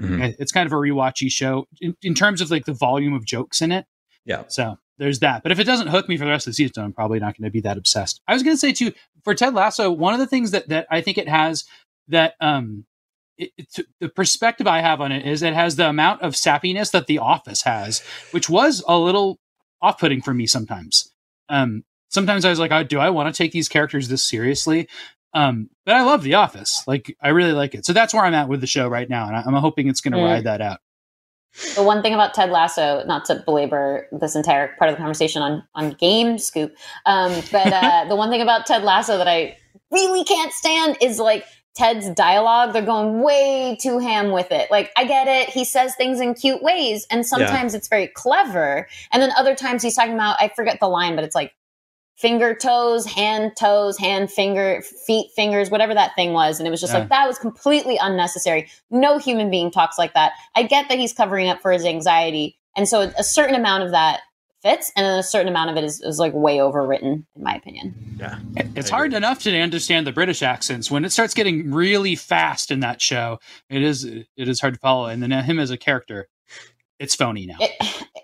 Mhm. 0.00 0.34
it's 0.38 0.52
kind 0.52 0.66
of 0.66 0.72
a 0.72 0.76
rewatchy 0.76 1.30
show 1.30 1.66
in, 1.80 1.96
in 2.02 2.14
terms 2.14 2.40
of 2.40 2.50
like 2.50 2.64
the 2.64 2.72
volume 2.72 3.14
of 3.14 3.24
jokes 3.24 3.60
in 3.62 3.72
it. 3.72 3.86
Yeah. 4.24 4.44
So 4.48 4.76
there's 4.98 5.20
that. 5.20 5.42
But 5.42 5.52
if 5.52 5.58
it 5.58 5.64
doesn't 5.64 5.88
hook 5.88 6.08
me 6.08 6.16
for 6.16 6.24
the 6.24 6.30
rest 6.30 6.46
of 6.46 6.52
the 6.52 6.54
season, 6.54 6.84
I'm 6.84 6.92
probably 6.92 7.18
not 7.18 7.36
going 7.36 7.44
to 7.44 7.50
be 7.52 7.60
that 7.62 7.76
obsessed. 7.76 8.20
I 8.28 8.34
was 8.34 8.42
going 8.42 8.54
to 8.56 8.60
say 8.60 8.72
too 8.72 8.92
for 9.24 9.34
Ted 9.34 9.54
Lasso, 9.54 9.90
one 9.90 10.14
of 10.14 10.20
the 10.20 10.26
things 10.26 10.52
that 10.52 10.68
that 10.68 10.86
I 10.90 11.00
think 11.00 11.18
it 11.18 11.28
has 11.28 11.64
that 12.08 12.34
um 12.40 12.84
it, 13.36 13.50
it, 13.58 13.86
the 14.00 14.08
perspective 14.08 14.66
I 14.68 14.80
have 14.80 15.00
on 15.00 15.10
it 15.10 15.26
is 15.26 15.42
it 15.42 15.54
has 15.54 15.76
the 15.76 15.88
amount 15.88 16.22
of 16.22 16.34
sappiness 16.34 16.92
that 16.92 17.06
The 17.06 17.18
Office 17.18 17.62
has, 17.62 18.00
which 18.30 18.48
was 18.48 18.84
a 18.86 18.96
little 18.96 19.40
off-putting 19.82 20.22
for 20.22 20.32
me 20.32 20.46
sometimes. 20.46 21.10
Um, 21.48 21.84
sometimes 22.10 22.44
I 22.44 22.50
was 22.50 22.60
like, 22.60 22.70
oh, 22.70 22.84
do 22.84 23.00
I 23.00 23.10
want 23.10 23.34
to 23.34 23.36
take 23.36 23.50
these 23.50 23.68
characters 23.68 24.08
this 24.08 24.22
seriously? 24.24 24.88
Um, 25.32 25.68
but 25.84 25.96
I 25.96 26.02
love 26.04 26.22
The 26.22 26.34
Office. 26.34 26.84
Like, 26.86 27.16
I 27.20 27.30
really 27.30 27.52
like 27.52 27.74
it. 27.74 27.84
So 27.84 27.92
that's 27.92 28.14
where 28.14 28.24
I'm 28.24 28.34
at 28.34 28.48
with 28.48 28.60
the 28.60 28.68
show 28.68 28.86
right 28.86 29.10
now, 29.10 29.26
and 29.26 29.34
I, 29.36 29.42
I'm 29.44 29.54
hoping 29.54 29.88
it's 29.88 30.00
going 30.00 30.12
to 30.12 30.18
Mm. 30.18 30.24
ride 30.24 30.44
that 30.44 30.60
out. 30.60 30.78
The 31.74 31.82
one 31.82 32.02
thing 32.02 32.14
about 32.14 32.34
Ted 32.34 32.50
Lasso, 32.50 33.04
not 33.06 33.24
to 33.26 33.36
belabor 33.36 34.08
this 34.10 34.34
entire 34.34 34.74
part 34.76 34.90
of 34.90 34.96
the 34.96 35.00
conversation 35.00 35.42
on 35.42 35.62
on 35.74 35.90
Game 35.92 36.38
Scoop, 36.38 36.74
um, 37.06 37.32
but 37.52 37.72
uh, 37.72 38.04
the 38.08 38.16
one 38.16 38.30
thing 38.30 38.42
about 38.42 38.66
Ted 38.66 38.82
Lasso 38.82 39.18
that 39.18 39.28
I 39.28 39.56
really 39.90 40.24
can't 40.24 40.52
stand 40.52 40.96
is 41.00 41.18
like 41.18 41.44
Ted's 41.76 42.10
dialogue. 42.10 42.72
They're 42.72 42.82
going 42.82 43.22
way 43.22 43.76
too 43.80 43.98
ham 43.98 44.32
with 44.32 44.50
it. 44.50 44.70
Like 44.70 44.90
I 44.96 45.04
get 45.04 45.28
it, 45.28 45.48
he 45.48 45.64
says 45.64 45.94
things 45.94 46.20
in 46.20 46.34
cute 46.34 46.62
ways, 46.62 47.06
and 47.10 47.24
sometimes 47.24 47.74
it's 47.74 47.88
very 47.88 48.08
clever, 48.08 48.88
and 49.12 49.22
then 49.22 49.30
other 49.36 49.54
times 49.54 49.82
he's 49.82 49.94
talking 49.94 50.14
about 50.14 50.36
I 50.40 50.50
forget 50.56 50.80
the 50.80 50.88
line, 50.88 51.14
but 51.14 51.24
it's 51.24 51.34
like 51.34 51.52
finger 52.16 52.54
toes, 52.54 53.04
hand 53.06 53.52
toes, 53.58 53.98
hand 53.98 54.30
finger, 54.30 54.82
feet 55.06 55.30
fingers, 55.34 55.70
whatever 55.70 55.94
that 55.94 56.14
thing 56.14 56.32
was. 56.32 56.58
And 56.60 56.66
it 56.66 56.70
was 56.70 56.80
just 56.80 56.92
Yeah. 56.92 57.00
like, 57.00 57.08
that 57.08 57.26
was 57.26 57.38
completely 57.38 57.96
unnecessary. 58.00 58.68
No 58.90 59.18
human 59.18 59.50
being 59.50 59.70
talks 59.70 59.98
like 59.98 60.14
that. 60.14 60.32
I 60.54 60.62
get 60.62 60.88
that 60.88 60.98
he's 60.98 61.12
covering 61.12 61.48
up 61.48 61.60
for 61.60 61.72
his 61.72 61.84
anxiety. 61.84 62.56
And 62.76 62.88
so 62.88 63.12
a 63.18 63.24
certain 63.24 63.54
amount 63.54 63.82
of 63.84 63.90
that 63.90 64.20
fits, 64.62 64.90
and 64.96 65.04
then 65.04 65.18
a 65.18 65.22
certain 65.22 65.48
amount 65.48 65.70
of 65.70 65.76
it 65.76 65.84
is, 65.84 66.00
is 66.00 66.18
like 66.18 66.32
way 66.32 66.56
overwritten, 66.56 67.24
in 67.36 67.42
my 67.42 67.54
opinion. 67.54 67.94
Yeah, 68.18 68.38
It's 68.74 68.88
hard 68.88 69.12
enough 69.12 69.40
to 69.42 69.54
understand 69.60 70.06
the 70.06 70.12
British 70.12 70.42
accents 70.42 70.90
when 70.90 71.04
it 71.04 71.10
starts 71.12 71.34
getting 71.34 71.70
really 71.70 72.14
fast 72.14 72.70
in 72.70 72.80
that 72.80 73.02
show. 73.02 73.40
It 73.68 73.82
is 73.82 74.04
it 74.04 74.26
is 74.36 74.60
hard 74.60 74.74
to 74.74 74.80
follow, 74.80 75.06
and 75.06 75.22
then 75.22 75.32
him 75.32 75.58
as 75.58 75.70
a 75.70 75.76
character, 75.76 76.28
it's 76.98 77.14
phony 77.14 77.44
now. 77.44 77.56
It, 77.60 77.72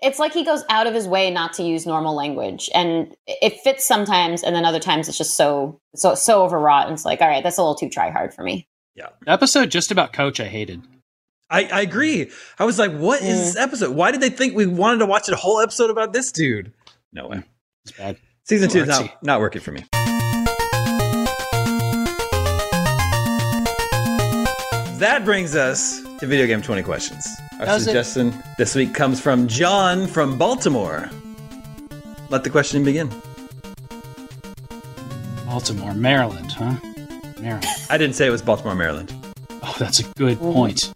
it's 0.01 0.19
like 0.19 0.33
he 0.33 0.43
goes 0.43 0.63
out 0.69 0.87
of 0.87 0.93
his 0.93 1.07
way 1.07 1.29
not 1.31 1.53
to 1.53 1.63
use 1.63 1.85
normal 1.85 2.15
language, 2.15 2.69
and 2.73 3.15
it 3.27 3.59
fits 3.63 3.85
sometimes, 3.85 4.43
and 4.43 4.55
then 4.55 4.65
other 4.65 4.79
times 4.79 5.07
it's 5.07 5.17
just 5.17 5.35
so 5.35 5.79
so 5.95 6.15
so 6.15 6.43
overwrought, 6.43 6.87
and 6.87 6.93
it's 6.93 7.05
like, 7.05 7.21
all 7.21 7.27
right, 7.27 7.43
that's 7.43 7.57
a 7.57 7.61
little 7.61 7.75
too 7.75 7.89
try 7.89 8.09
hard 8.09 8.33
for 8.33 8.43
me. 8.43 8.67
The 8.95 9.09
episode 9.31 9.71
just 9.71 9.91
about 9.91 10.13
Coach, 10.13 10.39
I 10.39 10.45
hated. 10.45 10.81
I, 11.49 11.63
I 11.65 11.81
agree. 11.81 12.29
I 12.59 12.65
was 12.65 12.77
like, 12.79 12.91
what 12.95 13.21
is 13.21 13.27
Mm. 13.39 13.43
this 13.43 13.55
episode? 13.57 13.95
Why 13.95 14.11
did 14.11 14.21
they 14.21 14.29
think 14.29 14.55
we 14.55 14.65
wanted 14.65 14.99
to 14.99 15.05
watch 15.05 15.27
a 15.29 15.35
whole 15.35 15.59
episode 15.59 15.89
about 15.89 16.13
this 16.13 16.31
dude? 16.31 16.71
No 17.11 17.27
way. 17.27 17.43
It's 17.85 17.97
bad. 17.97 18.17
Season 18.45 18.69
Too 18.69 18.79
two 18.79 18.83
is 18.83 18.89
not, 18.89 19.23
not 19.23 19.39
working 19.39 19.61
for 19.61 19.71
me. 19.71 19.83
That 25.01 25.25
brings 25.25 25.55
us 25.55 25.99
to 26.19 26.27
video 26.27 26.45
game 26.45 26.61
20 26.61 26.83
questions. 26.83 27.27
Our 27.59 27.65
Does 27.65 27.81
it? 27.81 27.85
suggestion 27.85 28.35
this 28.59 28.75
week 28.75 28.93
comes 28.93 29.19
from 29.19 29.47
John 29.47 30.05
from 30.05 30.37
Baltimore. 30.37 31.09
Let 32.29 32.43
the 32.43 32.51
question 32.51 32.83
begin. 32.83 33.09
Baltimore, 35.47 35.95
Maryland, 35.95 36.51
huh? 36.51 36.75
Maryland. 37.39 37.65
I 37.89 37.97
didn't 37.97 38.15
say 38.15 38.27
it 38.27 38.29
was 38.29 38.43
Baltimore, 38.43 38.75
Maryland. 38.75 39.11
Oh, 39.63 39.75
that's 39.79 40.01
a 40.01 40.03
good 40.19 40.37
point. 40.37 40.93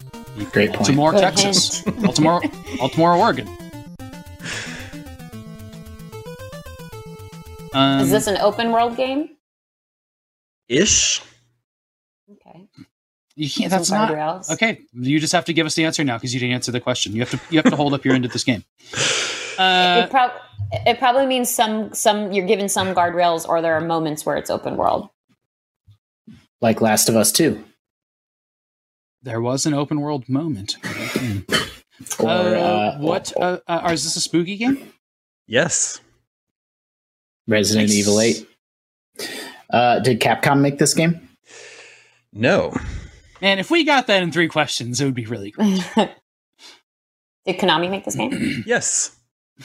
Great 0.51 0.69
point. 0.69 0.73
Baltimore, 0.73 1.11
Good 1.13 1.21
Texas. 1.21 1.81
Baltimore, 1.81 2.43
Baltimore, 2.77 3.15
Oregon. 3.15 3.49
Um, 7.73 8.01
Is 8.01 8.11
this 8.11 8.27
an 8.27 8.37
open 8.37 8.71
world 8.71 8.97
game? 8.97 9.29
Ish. 10.69 11.23
Okay. 13.37 13.43
you 13.43 13.49
can't. 13.49 13.69
That's 13.71 13.91
not 13.91 14.11
guardrails. 14.11 14.49
okay. 14.51 14.81
You 14.93 15.19
just 15.19 15.33
have 15.33 15.45
to 15.45 15.53
give 15.53 15.65
us 15.65 15.75
the 15.75 15.85
answer 15.85 16.03
now 16.03 16.17
because 16.17 16.33
you 16.33 16.39
didn't 16.39 16.53
answer 16.55 16.71
the 16.71 16.79
question. 16.79 17.13
You 17.13 17.19
have 17.21 17.31
to. 17.31 17.39
You 17.49 17.59
have 17.61 17.69
to 17.71 17.75
hold 17.75 17.93
up 17.93 18.03
your 18.05 18.13
end 18.15 18.25
of 18.25 18.31
this 18.33 18.43
game. 18.43 18.63
Uh, 19.57 20.01
it, 20.03 20.09
prob- 20.11 20.33
it 20.85 20.99
probably 20.99 21.25
means 21.25 21.49
some 21.49 21.93
some 21.93 22.33
you're 22.33 22.45
given 22.45 22.67
some 22.67 22.93
guardrails, 22.93 23.47
or 23.47 23.61
there 23.61 23.73
are 23.75 23.79
moments 23.79 24.25
where 24.25 24.35
it's 24.35 24.49
open 24.49 24.75
world. 24.75 25.07
Like 26.59 26.81
Last 26.81 27.07
of 27.07 27.15
Us 27.15 27.31
2. 27.31 27.63
there 29.23 29.39
was 29.39 29.65
an 29.65 29.73
open 29.73 30.01
world 30.01 30.27
moment. 30.27 30.75
Or 32.19 32.27
Uh, 32.29 32.31
uh, 32.31 32.97
what? 32.97 33.31
Uh, 33.39 33.59
uh, 33.65 33.89
is 33.93 34.03
this 34.03 34.17
a 34.17 34.19
spooky 34.19 34.57
game? 34.57 34.91
Yes. 35.47 36.01
Resident 37.47 37.87
Nice. 37.87 37.97
Evil 37.97 38.19
8. 38.19 38.47
Uh, 39.69 39.99
did 39.99 40.19
Capcom 40.19 40.59
make 40.59 40.79
this 40.79 40.93
game? 40.93 41.29
No. 42.33 42.75
Man, 43.45 43.59
if 43.59 43.69
we 43.69 43.83
got 43.83 44.07
that 44.07 44.23
in 44.23 44.31
three 44.31 44.47
questions, 44.47 44.99
it 44.99 45.05
would 45.05 45.13
be 45.13 45.27
really 45.27 45.51
cool. 45.51 45.65
Did 47.45 47.59
Konami 47.59 47.91
make 47.91 48.03
this 48.03 48.15
game? 48.15 48.63
Yes. 48.65 49.15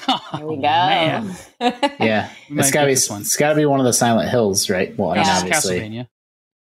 Here 0.07 0.47
we 0.47 0.57
go. 0.57 0.61
Man. 0.61 1.35
Yeah. 1.99 2.28
We 2.51 2.59
it's 2.59 2.70
gotta 2.70 2.89
be 2.89 2.93
this 2.93 3.09
one. 3.09 3.22
it's 3.22 3.39
gotta 3.39 3.55
be 3.55 3.64
one 3.64 3.81
of 3.81 3.87
the 3.87 3.95
Silent 3.95 4.28
Hills, 4.28 4.68
right? 4.68 4.95
Well, 4.99 5.12
I 5.12 5.14
mean, 5.16 5.24
Yeah. 5.24 5.39
obviously. 5.39 5.81
Castlevania. 5.81 6.09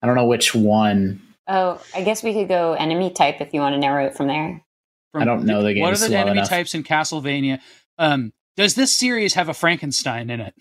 I 0.02 0.06
don't 0.06 0.14
know 0.14 0.26
which 0.26 0.54
one. 0.54 1.20
oh, 1.48 1.82
I 1.96 2.02
guess 2.04 2.22
we 2.22 2.32
could 2.32 2.46
go 2.46 2.74
enemy 2.74 3.10
type 3.10 3.40
if 3.40 3.52
you 3.52 3.60
want 3.60 3.72
to 3.74 3.78
narrow 3.80 4.06
it 4.06 4.16
from 4.16 4.28
there. 4.28 4.62
From- 5.10 5.22
I 5.22 5.24
don't 5.24 5.44
know 5.46 5.64
the 5.64 5.74
game 5.74 5.82
What 5.82 5.92
are 5.92 5.96
the 5.98 6.10
well 6.14 6.20
enemy 6.22 6.38
enough. 6.38 6.48
types 6.48 6.76
in 6.76 6.84
Castlevania? 6.84 7.58
Um, 7.98 8.32
does 8.56 8.76
this 8.76 8.94
series 8.96 9.34
have 9.34 9.48
a 9.48 9.54
Frankenstein 9.54 10.30
in 10.30 10.38
it? 10.40 10.54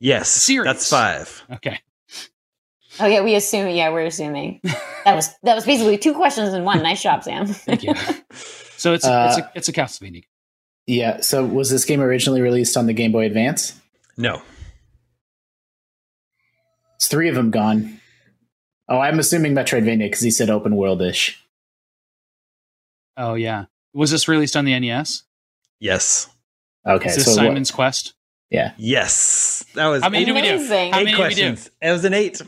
Yes. 0.00 0.30
Series. 0.30 0.64
That's 0.64 0.88
five. 0.88 1.42
Okay. 1.52 1.80
Oh 3.00 3.06
yeah, 3.06 3.22
we 3.22 3.34
assume. 3.34 3.68
Yeah, 3.70 3.90
we're 3.90 4.06
assuming 4.06 4.60
that 5.04 5.14
was 5.14 5.30
that 5.42 5.54
was 5.54 5.64
basically 5.64 5.96
two 5.98 6.14
questions 6.14 6.52
in 6.54 6.64
one. 6.64 6.82
Nice 6.82 7.02
job, 7.02 7.24
Sam. 7.24 7.46
Thank 7.46 7.82
you. 7.82 7.94
so 8.76 8.92
it's 8.92 9.04
Uh, 9.04 9.28
it's 9.30 9.38
a 9.38 9.52
it's 9.54 9.68
a 9.68 9.72
Castlevania. 9.72 10.24
Yeah. 10.86 11.20
So 11.20 11.44
was 11.44 11.70
this 11.70 11.84
game 11.84 12.00
originally 12.00 12.40
released 12.42 12.76
on 12.76 12.86
the 12.86 12.92
Game 12.92 13.12
Boy 13.12 13.24
Advance? 13.26 13.78
No. 14.16 14.42
It's 16.96 17.08
three 17.08 17.28
of 17.28 17.34
them 17.34 17.50
gone. 17.50 18.00
Oh, 18.88 18.98
I'm 18.98 19.18
assuming 19.18 19.54
Metroidvania 19.54 20.06
because 20.06 20.20
he 20.20 20.30
said 20.30 20.50
open 20.50 20.76
world 20.76 21.00
ish. 21.02 21.42
Oh 23.16 23.34
yeah. 23.34 23.66
Was 23.94 24.10
this 24.10 24.28
released 24.28 24.56
on 24.56 24.64
the 24.64 24.78
NES? 24.78 25.22
Yes. 25.80 26.28
Okay, 26.86 27.08
Is 27.10 27.16
this 27.16 27.24
so 27.26 27.30
what- 27.32 27.36
Simon's 27.36 27.70
Quest? 27.70 28.14
yeah, 28.50 28.72
Yes. 28.76 29.64
That 29.74 29.86
was 29.86 30.02
How 30.02 30.08
many 30.10 30.24
do 30.24 30.34
we 30.34 30.42
do? 30.42 30.54
Amazing. 30.54 30.92
How 30.92 30.98
eight 31.00 31.04
many 31.04 31.16
do 31.16 31.22
we 31.22 31.28
do? 31.34 31.42
questions. 31.52 31.70
It 31.80 31.90
was 31.92 32.04
an 32.04 32.12
eight. 32.14 32.42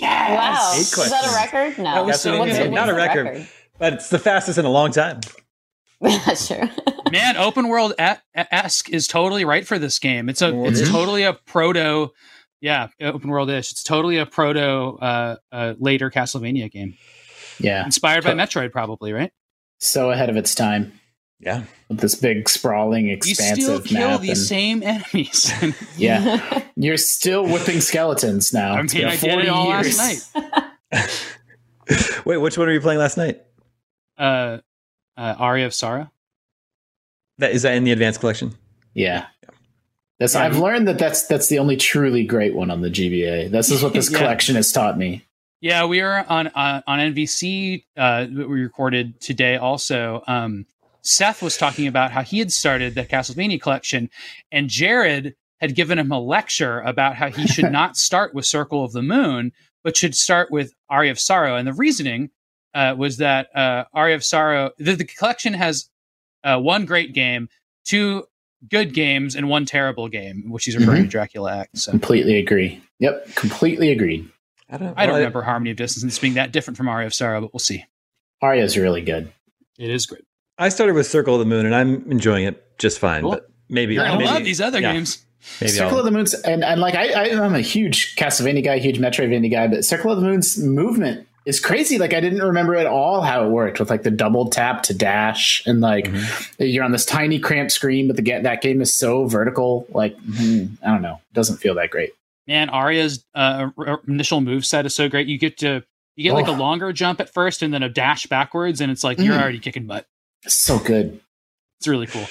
Wow. 0.00 0.72
Eight 0.74 0.80
Is 0.80 0.94
that 1.10 1.24
a 1.26 1.34
record? 1.34 1.78
No. 1.78 1.84
That 1.84 2.00
was 2.04 2.06
What's 2.06 2.20
so 2.22 2.30
the- 2.32 2.44
good. 2.44 2.56
what's 2.58 2.70
Not 2.74 2.88
a 2.88 2.94
record. 2.94 3.46
But 3.78 3.94
it's 3.94 4.10
the 4.10 4.18
fastest 4.18 4.58
in 4.58 4.64
a 4.64 4.70
long 4.70 4.92
time. 4.92 5.20
That's 6.00 6.46
true. 6.48 6.68
Man, 7.12 7.36
open 7.36 7.68
world 7.68 7.94
esque 7.98 8.88
is 8.90 9.06
totally 9.08 9.44
right 9.44 9.66
for 9.66 9.78
this 9.78 9.98
game. 9.98 10.28
It's 10.28 10.42
a 10.42 10.64
it's 10.64 10.88
totally 10.88 11.24
a 11.24 11.32
proto, 11.34 12.10
yeah, 12.60 12.88
open 13.00 13.30
world 13.30 13.50
ish. 13.50 13.72
It's 13.72 13.82
totally 13.82 14.18
a 14.18 14.26
proto 14.26 14.60
uh, 15.00 15.36
uh, 15.50 15.74
later 15.78 16.10
Castlevania 16.10 16.70
game, 16.70 16.96
yeah, 17.58 17.84
inspired 17.84 18.22
by 18.24 18.30
To- 18.30 18.36
Metroid, 18.36 18.70
probably 18.70 19.12
right. 19.12 19.32
so 19.78 20.10
ahead 20.10 20.30
of 20.30 20.36
its 20.36 20.54
time 20.54 20.99
Yeah. 21.40 21.64
with 21.88 22.00
this 22.00 22.14
big 22.14 22.48
sprawling, 22.48 23.08
expansive 23.08 23.58
You 23.58 23.64
expansive 23.74 23.86
still 23.86 23.98
kill 24.00 24.10
map. 24.10 24.20
these 24.20 24.38
and- 24.38 24.46
same 24.46 24.82
enemies. 24.82 25.52
yeah, 25.96 26.62
you're 26.76 26.96
still 26.98 27.44
whipping 27.44 27.80
skeletons 27.80 28.52
now. 28.52 28.74
I 28.76 28.80
It's 28.82 28.94
mean, 28.94 29.04
been 29.04 29.10
I 29.10 29.16
did 29.16 29.30
40 29.32 29.46
it 29.46 29.48
all 29.50 29.68
years. 29.68 29.98
last 29.98 30.34
night. 30.92 31.10
Wait, 32.24 32.36
which 32.36 32.56
one 32.58 32.66
were 32.68 32.72
you 32.72 32.80
playing 32.80 33.00
last 33.00 33.16
night? 33.16 33.40
Uh, 34.18 34.58
uh, 35.16 35.34
Aria 35.38 35.66
of 35.66 35.74
Sorrow. 35.74 36.10
That 37.38 37.52
is 37.52 37.62
that 37.62 37.74
in 37.74 37.84
the 37.84 37.92
advanced 37.92 38.20
collection? 38.20 38.54
Yeah. 38.94 39.26
That's, 40.18 40.34
Yeah. 40.34 40.44
I've 40.44 40.58
learned 40.58 40.86
that 40.88 40.98
that's 40.98 41.26
that's 41.26 41.48
the 41.48 41.58
only 41.58 41.76
truly 41.76 42.22
great 42.24 42.54
one 42.54 42.70
on 42.70 42.82
the 42.82 42.90
GBA. 42.90 43.50
This 43.50 43.70
is 43.70 43.82
what 43.82 43.92
this 43.94 44.10
Yeah. 44.10 44.18
collection 44.18 44.56
has 44.56 44.70
taught 44.72 44.98
me. 44.98 45.24
Yeah, 45.62 45.86
we 45.86 46.00
are 46.00 46.24
on 46.28 46.48
uh, 46.48 46.82
on 46.86 46.98
NVC. 46.98 47.84
Uh, 47.96 48.20
that 48.30 48.48
we 48.48 48.62
recorded 48.62 49.20
today. 49.20 49.56
Also, 49.56 50.22
um, 50.26 50.66
Seth 51.02 51.42
was 51.42 51.56
talking 51.56 51.86
about 51.86 52.10
how 52.10 52.22
he 52.22 52.38
had 52.38 52.52
started 52.52 52.94
the 52.94 53.04
Castlevania 53.04 53.60
collection, 53.60 54.10
and 54.50 54.68
Jared 54.68 55.34
had 55.60 55.74
given 55.74 55.98
him 55.98 56.10
a 56.10 56.20
lecture 56.20 56.80
about 56.80 57.16
how 57.16 57.30
he 57.30 57.46
should 57.46 57.70
not 57.72 57.96
start 57.96 58.34
with 58.34 58.46
Circle 58.46 58.84
of 58.84 58.92
the 58.92 59.02
Moon, 59.02 59.52
but 59.82 59.96
should 59.96 60.14
start 60.14 60.50
with 60.50 60.72
Aria 60.88 61.10
of 61.10 61.20
Sorrow. 61.20 61.56
And 61.56 61.66
the 61.66 61.72
reasoning 61.72 62.30
uh, 62.74 62.94
was 62.96 63.18
that 63.18 63.54
uh, 63.54 63.84
Aria 63.92 64.14
of 64.14 64.24
Sorrow, 64.24 64.70
the, 64.78 64.94
the 64.94 65.04
collection 65.04 65.54
has 65.54 65.88
uh, 66.44 66.58
one 66.58 66.86
great 66.86 67.12
game, 67.12 67.48
two 67.84 68.24
good 68.68 68.94
games, 68.94 69.34
and 69.34 69.48
one 69.48 69.64
terrible 69.64 70.08
game, 70.08 70.50
which 70.50 70.64
he's 70.64 70.76
referring 70.76 71.04
to 71.04 71.08
Dracula 71.08 71.60
X. 71.60 71.84
So 71.84 71.90
Completely 71.92 72.38
agree. 72.38 72.82
Yep, 72.98 73.34
completely 73.34 73.90
agreed. 73.90 74.28
I 74.68 74.76
don't. 74.76 74.94
I 74.96 75.06
don't 75.06 75.14
well, 75.14 75.20
remember 75.20 75.42
Harmony 75.42 75.70
of 75.70 75.76
Dissonance 75.76 76.18
being 76.18 76.34
that 76.34 76.52
different 76.52 76.76
from 76.76 76.88
Aria 76.88 77.06
of 77.06 77.14
Sorrow, 77.14 77.40
but 77.40 77.52
we'll 77.52 77.60
see. 77.60 77.84
Aria 78.40 78.62
is 78.62 78.76
really 78.78 79.02
good. 79.02 79.32
It 79.78 79.90
is 79.90 80.06
great. 80.06 80.24
I 80.60 80.68
started 80.68 80.94
with 80.94 81.06
Circle 81.06 81.34
of 81.34 81.40
the 81.40 81.46
Moon, 81.46 81.66
and 81.66 81.74
I'm 81.74 82.10
enjoying 82.10 82.44
it 82.44 82.62
just 82.78 82.98
fine. 82.98 83.22
Cool. 83.22 83.30
But 83.32 83.50
maybe 83.68 83.94
You're 83.94 84.04
maybe, 84.04 84.24
love 84.24 84.44
these 84.44 84.60
other 84.60 84.80
yeah, 84.80 84.92
games. 84.92 85.24
Maybe 85.60 85.72
Circle 85.72 85.94
I'll, 85.94 85.98
of 86.00 86.04
the 86.04 86.10
Moon's 86.10 86.34
and, 86.34 86.62
and 86.62 86.80
like 86.80 86.94
I, 86.94 87.12
I 87.12 87.44
I'm 87.44 87.54
a 87.54 87.60
huge 87.62 88.14
Castlevania 88.16 88.62
guy, 88.62 88.78
huge 88.78 88.98
Metroidvania 88.98 89.50
guy, 89.50 89.66
but 89.68 89.84
Circle 89.84 90.12
of 90.12 90.20
the 90.20 90.26
Moon's 90.26 90.58
movement 90.58 91.26
is 91.46 91.58
crazy. 91.60 91.96
Like 91.98 92.12
I 92.12 92.20
didn't 92.20 92.42
remember 92.42 92.76
at 92.76 92.86
all 92.86 93.22
how 93.22 93.46
it 93.46 93.48
worked 93.48 93.80
with 93.80 93.88
like 93.88 94.02
the 94.02 94.10
double 94.10 94.50
tap 94.50 94.82
to 94.84 94.94
dash 94.94 95.62
and 95.64 95.80
like 95.80 96.04
Mm-hmm. 96.04 96.64
you're 96.64 96.84
on 96.84 96.92
this 96.92 97.06
tiny 97.06 97.38
cramped 97.38 97.72
screen, 97.72 98.06
but 98.06 98.16
the 98.16 98.22
get 98.22 98.42
that 98.42 98.60
game 98.60 98.82
is 98.82 98.94
so 98.94 99.24
vertical. 99.24 99.86
Like 99.94 100.14
hmm, 100.18 100.66
I 100.84 100.88
don't 100.88 101.00
know, 101.02 101.14
it 101.30 101.34
doesn't 101.34 101.56
feel 101.56 101.74
that 101.76 101.88
great. 101.88 102.10
Man, 102.46 102.68
Aria's 102.68 103.24
uh, 103.34 103.68
initial 104.06 104.42
move 104.42 104.66
set 104.66 104.84
is 104.84 104.94
so 104.94 105.08
great. 105.08 105.26
You 105.26 105.38
get 105.38 105.56
to 105.58 105.82
you 106.16 106.24
get 106.24 106.34
like 106.34 106.48
a 106.48 106.50
Oh. 106.50 106.54
longer 106.54 106.92
jump 106.92 107.18
at 107.20 107.32
first, 107.32 107.62
and 107.62 107.72
then 107.72 107.82
a 107.82 107.88
dash 107.88 108.26
backwards, 108.26 108.82
and 108.82 108.92
it's 108.92 109.02
like 109.02 109.18
you're 109.18 109.34
Mm. 109.34 109.40
already 109.40 109.58
kicking 109.58 109.86
butt. 109.86 110.06
It's 110.44 110.54
so 110.54 110.78
good. 110.78 111.20
It's 111.78 111.88
really 111.88 112.06
cool. 112.06 112.26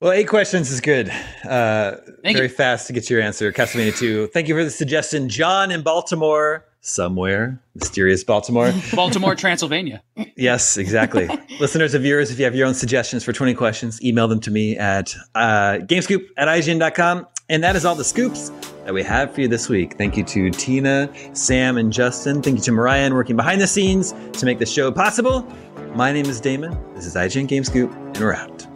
well, 0.00 0.12
eight 0.12 0.28
questions 0.28 0.70
is 0.70 0.80
good. 0.80 1.08
Uh, 1.44 1.96
Thank 2.22 2.36
very 2.36 2.48
you. 2.48 2.54
fast 2.54 2.86
to 2.88 2.92
get 2.92 3.08
your 3.10 3.20
answer. 3.20 3.52
Castlevania 3.52 3.96
Two. 3.96 4.26
Thank 4.28 4.48
you 4.48 4.54
for 4.54 4.64
the 4.64 4.70
suggestion, 4.70 5.28
John 5.28 5.70
in 5.70 5.82
Baltimore, 5.82 6.64
somewhere 6.80 7.60
mysterious 7.74 8.22
Baltimore. 8.24 8.72
Baltimore, 8.94 9.34
Transylvania. 9.34 10.02
Yes, 10.36 10.76
exactly. 10.76 11.28
Listeners 11.60 11.94
of 11.94 12.02
viewers, 12.02 12.30
if 12.30 12.38
you 12.38 12.44
have 12.44 12.54
your 12.54 12.66
own 12.66 12.74
suggestions 12.74 13.24
for 13.24 13.32
20 13.32 13.54
questions, 13.54 14.02
email 14.04 14.28
them 14.28 14.40
to 14.40 14.50
me 14.50 14.76
at 14.76 15.14
uh, 15.34 15.78
gamescoop 15.82 16.24
at 16.36 16.48
IGN.com. 16.48 17.26
And 17.50 17.62
that 17.62 17.76
is 17.76 17.84
all 17.84 17.94
the 17.94 18.04
scoops 18.04 18.50
that 18.84 18.94
we 18.94 19.02
have 19.02 19.34
for 19.34 19.42
you 19.42 19.48
this 19.48 19.68
week. 19.68 19.98
Thank 19.98 20.16
you 20.16 20.24
to 20.24 20.50
Tina, 20.50 21.12
Sam, 21.34 21.76
and 21.76 21.92
Justin. 21.92 22.40
Thank 22.40 22.56
you 22.56 22.62
to 22.62 22.72
Mariah 22.72 23.02
and 23.02 23.14
working 23.14 23.36
behind 23.36 23.60
the 23.60 23.66
scenes 23.66 24.14
to 24.32 24.46
make 24.46 24.58
the 24.58 24.64
show 24.66 24.90
possible. 24.90 25.46
My 25.94 26.10
name 26.10 26.26
is 26.26 26.40
Daemon. 26.40 26.76
This 26.96 27.06
is 27.06 27.14
IGN 27.14 27.46
Game 27.46 27.62
Scoop, 27.62 27.92
and 27.92 28.18
we're 28.18 28.34
out. 28.34 28.66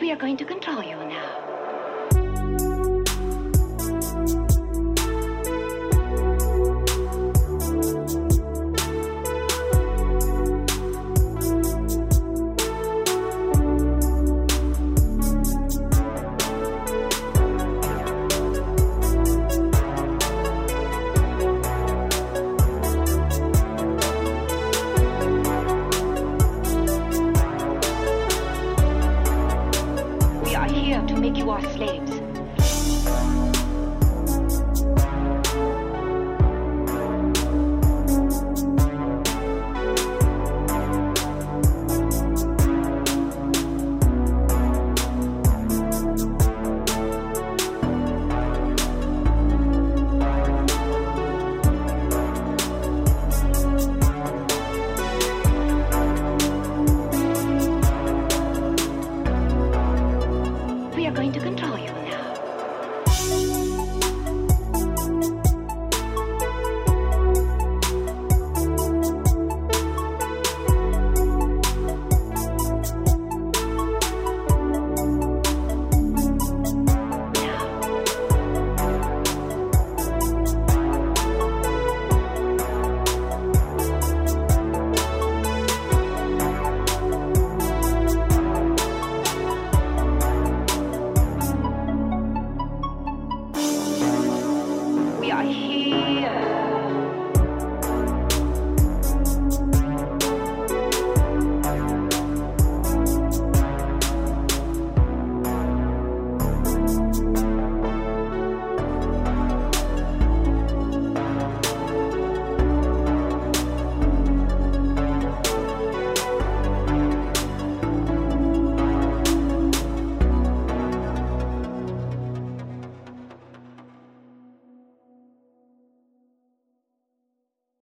We 0.00 0.10
are 0.10 0.16
going 0.16 0.36
to 0.38 0.44
control 0.44 0.53